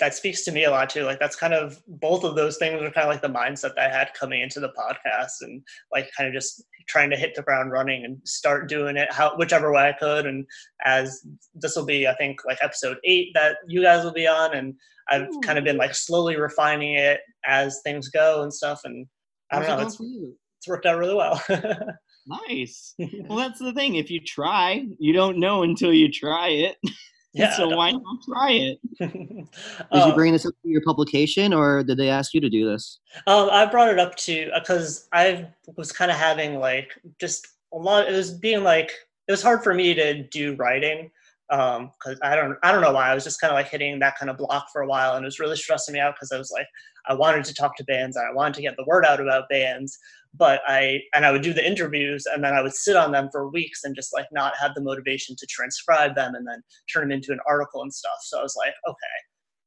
that 0.00 0.14
speaks 0.14 0.44
to 0.44 0.52
me 0.52 0.64
a 0.64 0.70
lot 0.70 0.90
too. 0.90 1.02
Like 1.02 1.18
that's 1.18 1.36
kind 1.36 1.54
of 1.54 1.80
both 1.86 2.24
of 2.24 2.34
those 2.34 2.56
things 2.56 2.80
are 2.80 2.90
kind 2.90 3.08
of 3.08 3.12
like 3.12 3.22
the 3.22 3.28
mindset 3.28 3.74
that 3.76 3.78
I 3.78 3.88
had 3.88 4.14
coming 4.14 4.40
into 4.40 4.60
the 4.60 4.70
podcast, 4.70 5.42
and 5.42 5.62
like 5.92 6.10
kind 6.16 6.28
of 6.28 6.34
just 6.34 6.64
trying 6.88 7.10
to 7.10 7.16
hit 7.16 7.34
the 7.34 7.42
ground 7.42 7.70
running 7.70 8.04
and 8.04 8.18
start 8.24 8.68
doing 8.68 8.96
it 8.96 9.12
how 9.12 9.36
whichever 9.36 9.72
way 9.72 9.88
I 9.88 9.92
could. 9.92 10.26
And 10.26 10.46
as 10.84 11.22
this 11.54 11.76
will 11.76 11.86
be, 11.86 12.08
I 12.08 12.14
think 12.14 12.44
like 12.46 12.58
episode 12.62 12.96
eight 13.04 13.28
that 13.34 13.56
you 13.66 13.82
guys 13.82 14.04
will 14.04 14.12
be 14.12 14.26
on, 14.26 14.54
and 14.54 14.74
I've 15.08 15.28
Ooh. 15.28 15.40
kind 15.44 15.58
of 15.58 15.64
been 15.64 15.76
like 15.76 15.94
slowly 15.94 16.36
refining 16.36 16.94
it 16.94 17.20
as 17.46 17.80
things 17.82 18.08
go 18.08 18.42
and 18.42 18.52
stuff. 18.52 18.80
And 18.84 19.06
I 19.52 19.60
don't 19.60 19.68
know, 19.78 19.86
it's, 19.86 20.00
it's 20.00 20.68
worked 20.68 20.86
out 20.86 20.98
really 20.98 21.14
well. 21.14 21.42
nice. 22.48 22.94
Well, 23.28 23.38
that's 23.38 23.58
the 23.58 23.72
thing. 23.72 23.96
If 23.96 24.10
you 24.10 24.20
try, 24.20 24.86
you 24.98 25.12
don't 25.12 25.38
know 25.38 25.62
until 25.62 25.92
you 25.92 26.10
try 26.10 26.48
it. 26.48 26.76
Yeah, 27.34 27.54
so 27.54 27.68
why 27.68 27.92
not 27.92 28.02
try 28.26 28.52
it? 28.52 28.78
did 28.98 29.56
uh, 29.92 30.06
you 30.08 30.14
bring 30.14 30.32
this 30.32 30.46
up 30.46 30.54
to 30.62 30.68
your 30.68 30.80
publication, 30.84 31.52
or 31.52 31.84
did 31.84 31.98
they 31.98 32.08
ask 32.08 32.32
you 32.32 32.40
to 32.40 32.48
do 32.48 32.68
this? 32.68 32.98
Um, 33.26 33.50
I 33.52 33.66
brought 33.66 33.90
it 33.90 33.98
up 33.98 34.16
to 34.16 34.50
because 34.58 35.06
I 35.12 35.46
was 35.76 35.92
kind 35.92 36.10
of 36.10 36.16
having 36.16 36.58
like 36.58 36.98
just 37.20 37.46
a 37.72 37.76
lot. 37.76 38.08
It 38.08 38.12
was 38.12 38.32
being 38.32 38.64
like 38.64 38.92
it 39.28 39.30
was 39.30 39.42
hard 39.42 39.62
for 39.62 39.74
me 39.74 39.94
to 39.94 40.22
do 40.24 40.56
writing 40.56 41.10
because 41.48 41.80
um, 42.14 42.18
I 42.22 42.36
don't 42.36 42.56
I 42.62 42.72
don't 42.72 42.82
know 42.82 42.92
why 42.92 43.10
I 43.10 43.14
was 43.14 43.24
just 43.24 43.40
kind 43.40 43.50
of 43.50 43.56
like 43.56 43.68
hitting 43.68 43.98
that 44.00 44.18
kind 44.18 44.30
of 44.30 44.36
block 44.36 44.66
for 44.72 44.82
a 44.82 44.86
while, 44.86 45.14
and 45.14 45.24
it 45.24 45.26
was 45.26 45.38
really 45.38 45.56
stressing 45.56 45.94
me 45.94 46.00
out 46.00 46.14
because 46.14 46.32
I 46.32 46.38
was 46.38 46.50
like 46.50 46.66
I 47.06 47.14
wanted 47.14 47.44
to 47.44 47.54
talk 47.54 47.76
to 47.76 47.84
bands, 47.84 48.16
and 48.16 48.26
I 48.26 48.34
wanted 48.34 48.54
to 48.54 48.62
get 48.62 48.76
the 48.76 48.84
word 48.86 49.04
out 49.04 49.20
about 49.20 49.48
bands, 49.48 49.98
but 50.34 50.60
I 50.66 51.00
and 51.14 51.24
I 51.24 51.32
would 51.32 51.42
do 51.42 51.52
the 51.52 51.66
interviews 51.66 52.26
and 52.32 52.44
then 52.44 52.54
I 52.54 52.62
would 52.62 52.74
sit 52.74 52.96
on 52.96 53.12
them 53.12 53.28
for 53.32 53.50
weeks 53.50 53.84
and 53.84 53.94
just 53.94 54.12
like 54.12 54.26
not 54.30 54.54
have 54.60 54.74
the 54.74 54.82
motivation 54.82 55.36
to 55.36 55.46
transcribe 55.46 56.14
them 56.14 56.34
and 56.34 56.46
then 56.46 56.62
turn 56.92 57.08
them 57.08 57.12
into 57.12 57.32
an 57.32 57.40
article 57.46 57.82
and 57.82 57.92
stuff. 57.92 58.18
So 58.22 58.38
I 58.38 58.42
was 58.42 58.56
like, 58.56 58.74
okay, 58.86 58.96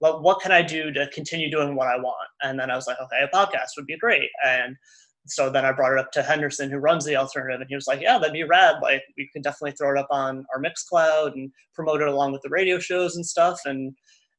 well, 0.02 0.22
what 0.22 0.42
can 0.42 0.52
I 0.52 0.62
do 0.62 0.92
to 0.92 1.08
continue 1.10 1.50
doing 1.50 1.76
what 1.76 1.88
I 1.88 1.98
want? 1.98 2.28
And 2.42 2.60
then 2.60 2.72
I 2.72 2.76
was 2.76 2.88
like, 2.88 2.98
okay, 3.02 3.24
a 3.24 3.36
podcast 3.36 3.70
would 3.78 3.86
be 3.86 3.98
great. 3.98 4.30
And 4.46 4.76
so 5.28 5.50
then 5.50 5.66
I 5.66 5.72
brought 5.72 5.94
it 5.94 6.00
up 6.00 6.12
to 6.14 6.24
Henderson, 6.24 6.70
who 6.70 6.78
runs 6.78 7.06
the 7.06 7.16
alternative, 7.16 7.62
and 7.62 7.70
he 7.70 7.76
was 7.76 7.88
like, 7.88 8.02
"Yeah, 8.02 8.18
that'd 8.18 8.34
be 8.34 8.44
rad. 8.44 8.78
Like, 8.82 9.04
we 9.18 9.30
can 9.32 9.42
definitely 9.42 9.74
throw 9.74 9.92
it 9.92 10.00
up 10.00 10.08
on 10.10 10.46
our 10.54 10.62
Mixcloud 10.62 11.34
and 11.34 11.52
promote 11.76 12.02
it 12.02 12.08
along 12.08 12.32
with 12.32 12.42
the 12.42 12.50
radio 12.50 12.80
shows 12.80 13.16
and 13.16 13.26
stuff." 13.26 13.60
And 13.66 13.94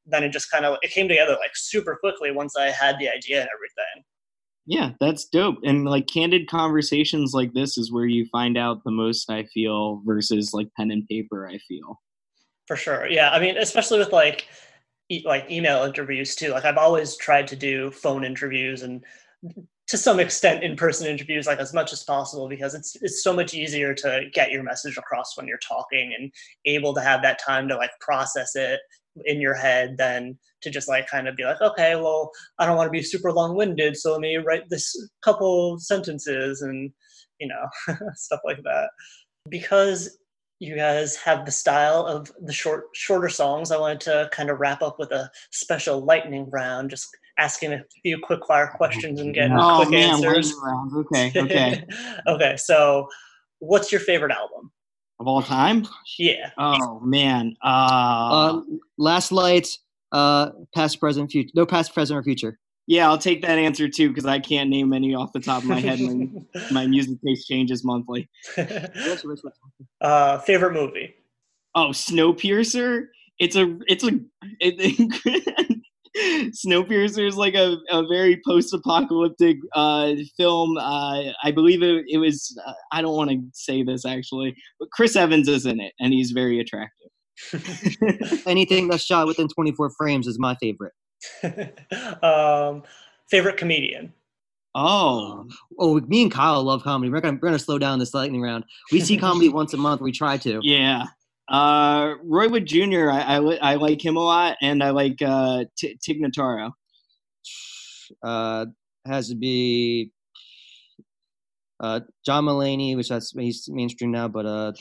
then 0.06 0.24
it 0.24 0.30
just 0.30 0.50
kind 0.50 0.64
of 0.64 0.78
it 0.82 0.90
came 0.90 1.08
together 1.08 1.32
like 1.40 1.52
super 1.54 1.96
quickly 1.96 2.32
once 2.32 2.56
I 2.56 2.66
had 2.66 2.98
the 2.98 3.08
idea 3.08 3.40
and 3.40 3.48
everything. 3.54 4.04
Yeah, 4.66 4.90
that's 5.00 5.24
dope. 5.24 5.58
And 5.64 5.84
like 5.84 6.06
candid 6.06 6.48
conversations 6.48 7.32
like 7.34 7.52
this 7.52 7.76
is 7.76 7.92
where 7.92 8.06
you 8.06 8.26
find 8.26 8.56
out 8.56 8.84
the 8.84 8.92
most, 8.92 9.28
I 9.28 9.44
feel, 9.44 10.02
versus 10.06 10.52
like 10.54 10.68
pen 10.76 10.90
and 10.90 11.06
paper, 11.08 11.48
I 11.48 11.58
feel. 11.66 12.00
For 12.68 12.76
sure. 12.76 13.08
Yeah. 13.08 13.30
I 13.30 13.40
mean, 13.40 13.56
especially 13.56 13.98
with 13.98 14.12
like, 14.12 14.46
e- 15.08 15.24
like 15.26 15.50
email 15.50 15.82
interviews 15.82 16.36
too. 16.36 16.50
Like 16.50 16.64
I've 16.64 16.78
always 16.78 17.16
tried 17.16 17.48
to 17.48 17.56
do 17.56 17.90
phone 17.90 18.24
interviews 18.24 18.82
and 18.82 19.04
to 19.93 19.99
some 19.99 20.18
extent 20.18 20.64
in-person 20.64 21.07
interviews 21.07 21.47
like 21.47 21.59
as 21.59 21.74
much 21.74 21.93
as 21.93 22.03
possible 22.03 22.49
because 22.49 22.72
it's 22.72 22.97
it's 23.03 23.22
so 23.22 23.30
much 23.30 23.53
easier 23.53 23.93
to 23.93 24.22
get 24.32 24.51
your 24.51 24.62
message 24.62 24.97
across 24.97 25.36
when 25.36 25.47
you're 25.47 25.59
talking 25.59 26.14
and 26.18 26.32
able 26.64 26.95
to 26.95 27.03
have 27.03 27.20
that 27.20 27.38
time 27.38 27.68
to 27.68 27.76
like 27.76 27.90
process 28.01 28.57
it 28.57 28.80
in 29.26 29.38
your 29.38 29.53
head 29.53 29.97
than 29.99 30.38
to 30.62 30.70
just 30.70 30.88
like 30.88 31.07
kind 31.09 31.28
of 31.28 31.36
be 31.36 31.45
like 31.45 31.61
okay 31.61 31.95
well 31.95 32.30
i 32.59 32.64
don't 32.64 32.78
want 32.78 32.86
to 32.86 32.90
be 32.90 33.03
super 33.03 33.30
long-winded 33.30 33.95
so 33.95 34.12
let 34.12 34.22
me 34.22 34.36
write 34.36 34.62
this 34.70 34.97
couple 35.22 35.78
sentences 35.78 36.62
and 36.62 36.90
you 37.38 37.47
know 37.47 37.95
stuff 38.14 38.40
like 38.45 38.62
that. 38.62 38.88
Because 39.51 40.16
you 40.59 40.76
guys 40.76 41.16
have 41.16 41.45
the 41.45 41.51
style 41.51 42.07
of 42.07 42.32
the 42.40 42.53
short 42.53 42.84
shorter 42.95 43.28
songs 43.28 43.72
i 43.72 43.76
wanted 43.76 44.01
to 44.01 44.30
kind 44.30 44.49
of 44.49 44.61
wrap 44.61 44.80
up 44.80 44.97
with 45.01 45.11
a 45.11 45.28
special 45.51 46.05
lightning 46.05 46.49
round 46.53 46.88
just 46.88 47.09
asking 47.38 47.72
a 47.72 47.82
few 48.02 48.18
quick 48.22 48.40
fire 48.46 48.72
questions 48.76 49.20
and 49.20 49.34
getting 49.34 49.56
oh 49.58 49.76
quick 49.76 49.90
man, 49.90 50.10
answers. 50.14 50.54
Okay, 50.94 51.32
okay. 51.36 51.84
okay 52.28 52.56
so 52.56 53.08
what's 53.58 53.90
your 53.92 54.00
favorite 54.00 54.32
album 54.32 54.70
of 55.20 55.26
all 55.26 55.42
time? 55.42 55.86
yeah 56.18 56.50
Oh 56.58 57.00
man. 57.00 57.54
Uh, 57.62 57.68
Uh, 58.58 58.60
last 58.98 59.30
light, 59.32 59.68
uh, 60.12 60.50
past, 60.74 60.98
present, 61.00 61.30
future. 61.30 61.50
No 61.54 61.64
past, 61.64 61.94
present, 61.94 62.18
or 62.18 62.22
future. 62.22 62.58
yeah, 62.86 63.08
I'll 63.08 63.18
take 63.18 63.40
that 63.42 63.58
answer 63.58 63.88
too 63.88 64.08
because 64.08 64.26
I 64.26 64.40
can't 64.40 64.68
name 64.68 64.92
any 64.92 65.14
off 65.14 65.32
the 65.32 65.40
top 65.40 65.62
of 65.62 65.68
my 65.68 65.80
head. 65.80 66.00
my, 66.00 66.26
my 66.72 66.86
music 66.86 67.18
taste 67.24 67.46
changes 67.48 67.84
monthly. 67.84 68.28
uh, 70.00 70.38
favorite 70.40 70.72
movie 70.72 71.14
Oh, 71.74 71.88
Snowpiercer. 71.88 73.06
It's 73.38 73.56
a 73.56 73.78
it's 73.86 74.04
a 74.04 74.20
it, 74.60 75.78
Snowpiercer 76.16 77.26
is 77.26 77.36
like 77.36 77.54
a, 77.54 77.76
a 77.90 78.06
very 78.06 78.40
post-apocalyptic 78.46 79.56
uh, 79.74 80.12
film. 80.36 80.76
Uh, 80.76 81.32
I 81.42 81.50
believe 81.52 81.82
it, 81.82 82.04
it 82.08 82.18
was. 82.18 82.56
Uh, 82.66 82.72
I 82.92 83.00
don't 83.02 83.16
want 83.16 83.30
to 83.30 83.40
say 83.54 83.82
this 83.82 84.04
actually, 84.04 84.54
but 84.78 84.90
Chris 84.90 85.16
Evans 85.16 85.48
is 85.48 85.66
in 85.66 85.80
it, 85.80 85.92
and 86.00 86.12
he's 86.12 86.32
very 86.32 86.60
attractive. 86.60 87.08
Anything 88.46 88.88
that's 88.88 89.04
shot 89.04 89.26
within 89.26 89.48
24 89.48 89.90
frames 89.96 90.26
is 90.26 90.38
my 90.38 90.54
favorite. 90.56 90.92
um, 92.22 92.82
favorite 93.30 93.56
comedian 93.56 94.12
Oh, 94.74 95.46
Oh, 95.78 96.00
me 96.00 96.22
and 96.22 96.32
Kyle 96.32 96.62
love 96.62 96.82
comedy. 96.82 97.10
We're 97.10 97.20
gonna 97.20 97.38
we're 97.40 97.48
gonna 97.48 97.58
slow 97.58 97.78
down 97.78 97.98
this 97.98 98.14
lightning 98.14 98.40
round. 98.40 98.64
We 98.90 99.00
see 99.00 99.18
comedy 99.18 99.48
once 99.50 99.74
a 99.74 99.76
month. 99.76 100.00
We 100.00 100.12
try 100.12 100.38
to. 100.38 100.60
yeah. 100.62 101.06
Uh, 101.53 102.14
Roy 102.24 102.48
Wood 102.48 102.66
Jr. 102.66 103.11
I, 103.11 103.36
I, 103.36 103.57
I 103.57 103.74
like 103.74 104.03
him 104.05 104.16
a 104.16 104.24
lot, 104.24 104.57
and 104.62 104.82
I 104.82 104.90
like 104.90 105.20
uh, 105.20 105.64
T- 105.76 105.98
Tig 106.03 106.20
Notaro. 106.22 106.72
Uh, 108.22 108.66
has 109.07 109.28
to 109.28 109.34
be 109.34 110.11
uh, 111.80 112.00
John 112.24 112.46
Mulaney, 112.46 112.96
which 112.96 113.09
that's 113.09 113.32
he's 113.32 113.68
mainstream 113.68 114.11
now, 114.11 114.28
but 114.28 114.46
uh, 114.46 114.72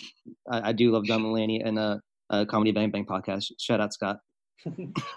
I, 0.49 0.69
I 0.69 0.71
do 0.71 0.91
love 0.91 1.05
John 1.05 1.23
Mulaney 1.23 1.61
and 1.65 1.77
uh, 1.77 1.97
uh, 2.29 2.45
Comedy 2.45 2.71
Bang 2.71 2.91
Bang 2.91 3.05
podcast. 3.05 3.51
Shout 3.59 3.81
out 3.81 3.93
Scott. 3.93 4.19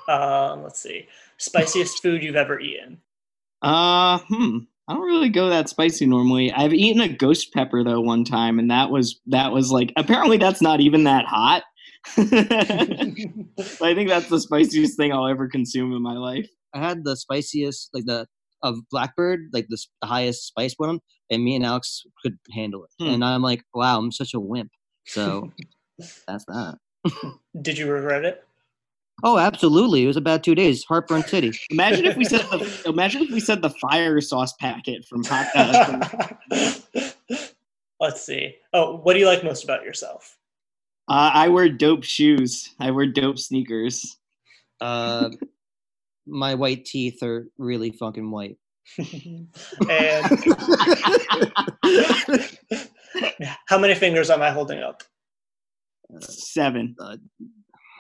um, 0.09 0.63
let's 0.63 0.81
see 0.81 1.07
spiciest 1.37 2.01
food 2.01 2.23
you've 2.23 2.35
ever 2.35 2.59
eaten 2.59 2.99
Uh, 3.61 4.19
hmm. 4.27 4.59
I 4.87 4.95
don't 4.95 5.03
really 5.03 5.31
go 5.31 5.49
that 5.49 5.69
spicy 5.69 6.07
normally. 6.07 6.53
I've 6.53 6.75
eaten 6.75 7.01
a 7.01 7.09
ghost 7.09 7.53
pepper 7.55 7.83
though 7.83 8.01
one 8.01 8.25
time, 8.25 8.59
and 8.59 8.71
that 8.71 8.91
was 8.91 9.21
that 9.27 9.53
was 9.53 9.71
like 9.71 9.93
apparently 9.97 10.37
that's 10.37 10.61
not 10.61 10.81
even 10.81 11.05
that 11.05 11.25
hot. 11.25 11.63
But 12.17 12.33
I 13.83 13.95
think 13.95 14.09
that's 14.09 14.29
the 14.29 14.41
spiciest 14.41 14.97
thing 14.97 15.13
I'll 15.13 15.27
ever 15.27 15.49
consume 15.49 15.93
in 15.95 16.03
my 16.03 16.15
life. 16.15 16.49
I 16.75 16.81
had 16.81 17.05
the 17.05 17.17
spiciest, 17.17 17.91
like 17.95 18.05
the 18.05 18.27
of 18.63 18.79
Blackbird, 18.91 19.51
like 19.53 19.67
the, 19.69 19.79
the 20.01 20.09
highest 20.09 20.47
spice 20.47 20.75
one, 20.77 21.01
and 21.31 21.45
me 21.45 21.57
and 21.57 21.65
Alex 21.65 22.03
could 22.23 22.39
handle 22.53 22.85
it. 22.85 22.91
Hmm. 23.03 23.11
And 23.11 23.25
I'm 23.25 23.43
like, 23.43 23.63
wow, 23.75 23.99
I'm 23.99 24.13
such 24.13 24.35
a 24.35 24.41
wimp. 24.41 24.71
So 25.07 25.53
that's 26.27 26.45
that. 26.47 26.79
did 27.63 27.79
you 27.79 27.91
regret 27.91 28.25
it 28.25 28.45
Oh, 29.23 29.39
absolutely. 29.39 30.05
It 30.05 30.07
was 30.09 30.17
about 30.17 30.43
two 30.43 30.55
days. 30.55 30.85
Heartburn 30.85 31.23
City. 31.23 31.53
Imagine 31.71 32.05
if 32.07 32.17
we 32.17 32.25
said 32.25 32.41
the 32.51 32.83
imagine 32.87 33.23
if 33.23 33.31
we 33.31 33.41
said 33.41 33.63
the 33.63 33.71
fire 33.71 34.21
sauce 34.21 34.53
packet 34.55 35.05
from 35.07 35.23
hot. 35.25 35.47
Uh, 35.55 36.05
from- 36.71 37.09
let's 38.01 38.21
see 38.23 38.57
oh 38.73 38.97
what 38.99 39.15
do 39.15 39.21
you 39.21 39.27
like 39.27 39.45
most 39.45 39.63
about 39.65 39.85
yourself 39.85 40.37
uh, 41.09 41.31
I 41.33 41.49
wear 41.49 41.69
dope 41.69 42.03
shoes. 42.03 42.75
I 42.81 42.91
wear 42.91 43.07
dope 43.07 43.39
sneakers. 43.39 44.17
Uh, 44.81 45.29
my 46.27 46.55
white 46.55 46.85
teeth 46.87 47.23
are 47.23 47.47
really 47.59 47.91
fucking 47.93 48.31
white. 48.31 48.57
and 48.99 50.27
how 53.67 53.79
many 53.79 53.95
fingers 53.95 54.29
am 54.31 54.43
i 54.43 54.51
holding 54.51 54.81
up 54.83 55.03
Seven. 56.21 56.95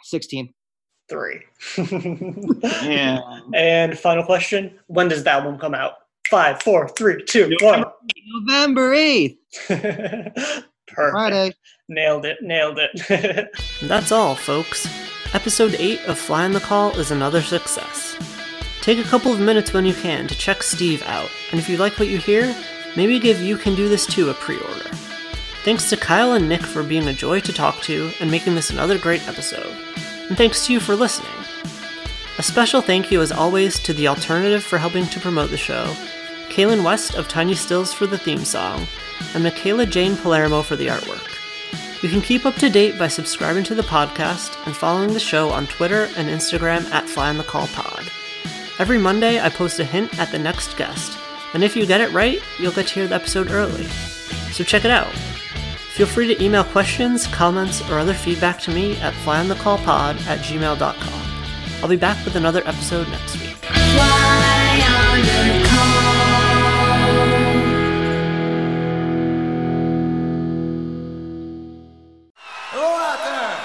16. 0.03 0.53
Three 1.09 1.43
Yeah. 2.83 3.21
and 3.55 3.99
final 3.99 4.25
question 4.25 4.79
when 4.87 5.09
does 5.09 5.25
the 5.25 5.31
album 5.31 5.59
come 5.59 5.75
out 5.75 5.95
five 6.31 6.63
four 6.63 6.89
three 6.89 7.23
two 7.25 7.55
one 7.61 7.85
November 8.47 8.95
8th, 8.95 9.37
Perfect. 9.69 10.65
Friday. 11.13 11.53
Nailed 11.89 12.25
it. 12.25 12.39
Nailed 12.41 12.79
it. 12.79 13.51
That's 13.83 14.11
all, 14.13 14.35
folks. 14.35 14.87
Episode 15.35 15.75
8 15.79 16.01
of 16.07 16.19
Fly 16.19 16.45
on 16.45 16.53
the 16.53 16.61
Call 16.61 16.93
is 16.99 17.11
another 17.11 17.43
success. 17.43 18.17
Take 18.81 18.99
a 18.99 19.09
couple 19.09 19.33
of 19.33 19.41
minutes 19.41 19.73
when 19.73 19.85
you 19.85 19.95
can 19.95 20.27
to 20.29 20.35
check 20.35 20.63
Steve 20.63 21.03
out, 21.07 21.31
and 21.51 21.59
if 21.61 21.69
you 21.69 21.77
like 21.77 21.99
what 21.99 22.09
you 22.09 22.19
hear, 22.19 22.55
maybe 22.97 23.19
give 23.19 23.41
You 23.41 23.57
Can 23.57 23.75
Do 23.75 23.89
This 23.89 24.07
Too 24.07 24.31
a 24.31 24.35
pre 24.35 24.57
order. 24.57 24.89
Thanks 25.65 25.89
to 25.91 25.97
Kyle 25.97 26.33
and 26.35 26.49
Nick 26.49 26.63
for 26.63 26.83
being 26.83 27.09
a 27.09 27.13
joy 27.13 27.41
to 27.41 27.53
talk 27.53 27.81
to 27.83 28.11
and 28.21 28.31
making 28.31 28.55
this 28.55 28.71
another 28.71 28.99
great 28.99 29.27
episode. 29.27 29.75
And 30.29 30.37
thanks 30.37 30.67
to 30.67 30.73
you 30.73 30.81
for 30.81 30.97
listening. 30.97 31.31
A 32.39 32.43
special 32.43 32.81
thank 32.81 33.13
you, 33.13 33.21
as 33.21 33.31
always, 33.31 33.79
to 33.81 33.93
The 33.93 34.09
Alternative 34.09 34.63
for 34.63 34.79
helping 34.79 35.07
to 35.07 35.21
promote 35.21 35.51
the 35.51 35.57
show, 35.57 35.85
Kailynn 36.49 36.83
West 36.83 37.15
of 37.15 37.29
Tiny 37.29 37.55
Stills 37.55 37.93
for 37.93 38.07
the 38.07 38.19
theme 38.19 38.45
song, 38.45 38.87
and 39.35 39.45
Michaela 39.45 39.87
Jane 39.87 40.17
Palermo 40.17 40.63
for 40.63 40.77
the 40.77 40.89
artwork. 40.89 41.31
You 42.03 42.09
can 42.09 42.21
keep 42.21 42.45
up 42.45 42.57
to 42.57 42.69
date 42.69 42.99
by 42.99 43.09
subscribing 43.09 43.65
to 43.65 43.75
the 43.75 43.83
podcast 43.83 44.55
and 44.67 44.77
following 44.77 45.13
the 45.13 45.21
show 45.21 45.51
on 45.51 45.67
Twitter 45.67 46.09
and 46.17 46.29
Instagram 46.29 46.91
at 46.91 47.09
Fly 47.09 47.29
on 47.29 47.39
the 47.39 47.45
Call 47.45 47.67
Pod. 47.69 48.11
Every 48.79 48.99
Monday, 48.99 49.41
I 49.41 49.49
post 49.49 49.79
a 49.79 49.85
hint 49.85 50.19
at 50.19 50.31
the 50.33 50.39
next 50.39 50.77
guest, 50.77 51.17
and 51.55 51.63
if 51.63 51.77
you 51.77 51.87
get 51.87 52.01
it 52.01 52.13
right, 52.13 52.43
you'll 52.59 52.73
get 52.73 52.89
to 52.89 52.95
hear 52.95 53.07
the 53.07 53.15
episode 53.15 53.51
early. 53.51 53.85
So 54.53 54.65
check 54.65 54.85
it 54.85 54.91
out. 54.91 55.15
Feel 55.95 56.09
free 56.09 56.27
to 56.35 56.43
email 56.43 56.65
questions, 56.65 57.29
comments, 57.29 57.81
or 57.89 58.01
other 58.01 58.15
feedback 58.15 58.59
to 58.63 58.73
me 58.73 58.97
at 58.97 59.15
flyonthecallpod 59.15 60.27
at 60.27 60.41
gmail.com. 60.41 61.23
I'll 61.81 61.89
be 61.89 61.95
back 61.95 62.25
with 62.25 62.35
another 62.35 62.67
episode 62.67 63.09
next 63.11 63.41
week. 63.41 63.57
Hello 72.73 72.97
out 72.97 73.19
there. 73.23 73.57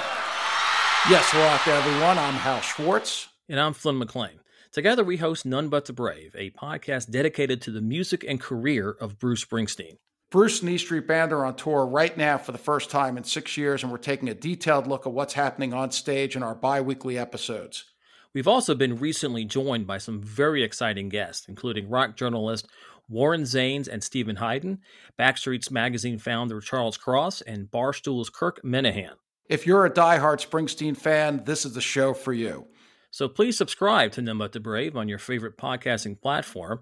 Yes, 1.10 1.32
hello 1.32 1.46
out 1.46 1.66
there, 1.66 1.78
everyone. 1.78 2.20
I'm 2.20 2.36
Hal 2.36 2.62
Schwartz. 2.62 3.28
And 3.50 3.60
I'm 3.60 3.74
Flynn 3.74 3.98
McLean. 3.98 4.40
Together, 4.72 5.04
we 5.04 5.18
host 5.18 5.48
None 5.48 5.70
But 5.70 5.86
the 5.86 5.94
Brave, 5.94 6.36
a 6.38 6.52
podcast 6.52 7.10
dedicated 7.10 7.60
to 7.64 7.72
the 7.72 7.82
music 7.82 8.24
and 8.24 8.40
career 8.40 8.92
of 8.92 9.18
Bruce 9.18 9.44
Springsteen. 9.44 9.98
Bruce 10.32 10.62
and 10.62 10.70
E 10.70 10.78
Street 10.78 11.08
Band 11.08 11.34
are 11.34 11.44
on 11.44 11.56
tour 11.56 11.88
right 11.88 12.16
now 12.16 12.38
for 12.38 12.52
the 12.52 12.60
first 12.60 12.92
time 12.92 13.18
in 13.18 13.24
six 13.24 13.58
years, 13.58 13.82
and 13.82 13.92
we're 13.92 13.98
taking 13.98 14.30
a 14.30 14.36
detailed 14.36 14.86
look 14.86 15.08
at 15.08 15.14
what's 15.14 15.34
happening 15.34 15.74
on 15.74 15.90
stage 15.90 16.36
in 16.36 16.44
our 16.44 16.54
bi 16.54 16.82
weekly 16.82 17.18
episodes. 17.18 17.86
We've 18.32 18.48
also 18.48 18.76
been 18.76 19.00
recently 19.00 19.44
joined 19.44 19.88
by 19.88 19.98
some 19.98 20.22
very 20.22 20.62
exciting 20.62 21.10
guests, 21.10 21.48
including 21.50 21.90
rock 21.90 22.16
journalist 22.16 22.68
Warren 23.08 23.42
Zanes 23.42 23.88
and 23.88 24.04
Steven 24.04 24.36
Hyden, 24.36 24.82
Backstreets 25.18 25.72
Magazine 25.72 26.20
founder 26.20 26.62
Charles 26.62 26.96
Cross, 26.96 27.42
and 27.42 27.72
Barstool's 27.72 28.30
Kirk 28.30 28.62
Minihane. 28.64 29.16
If 29.48 29.66
you're 29.66 29.86
a 29.86 29.92
diehard 29.92 30.48
Springsteen 30.48 30.96
fan, 30.96 31.42
this 31.46 31.66
is 31.66 31.74
the 31.74 31.82
show 31.82 32.14
for 32.14 32.34
you. 32.34 32.68
So 33.10 33.28
please 33.28 33.58
subscribe 33.58 34.12
to 34.12 34.36
But 34.36 34.52
the 34.52 34.60
Brave 34.60 34.96
on 34.96 35.10
your 35.10 35.18
favorite 35.18 35.58
podcasting 35.58 36.22
platform, 36.22 36.82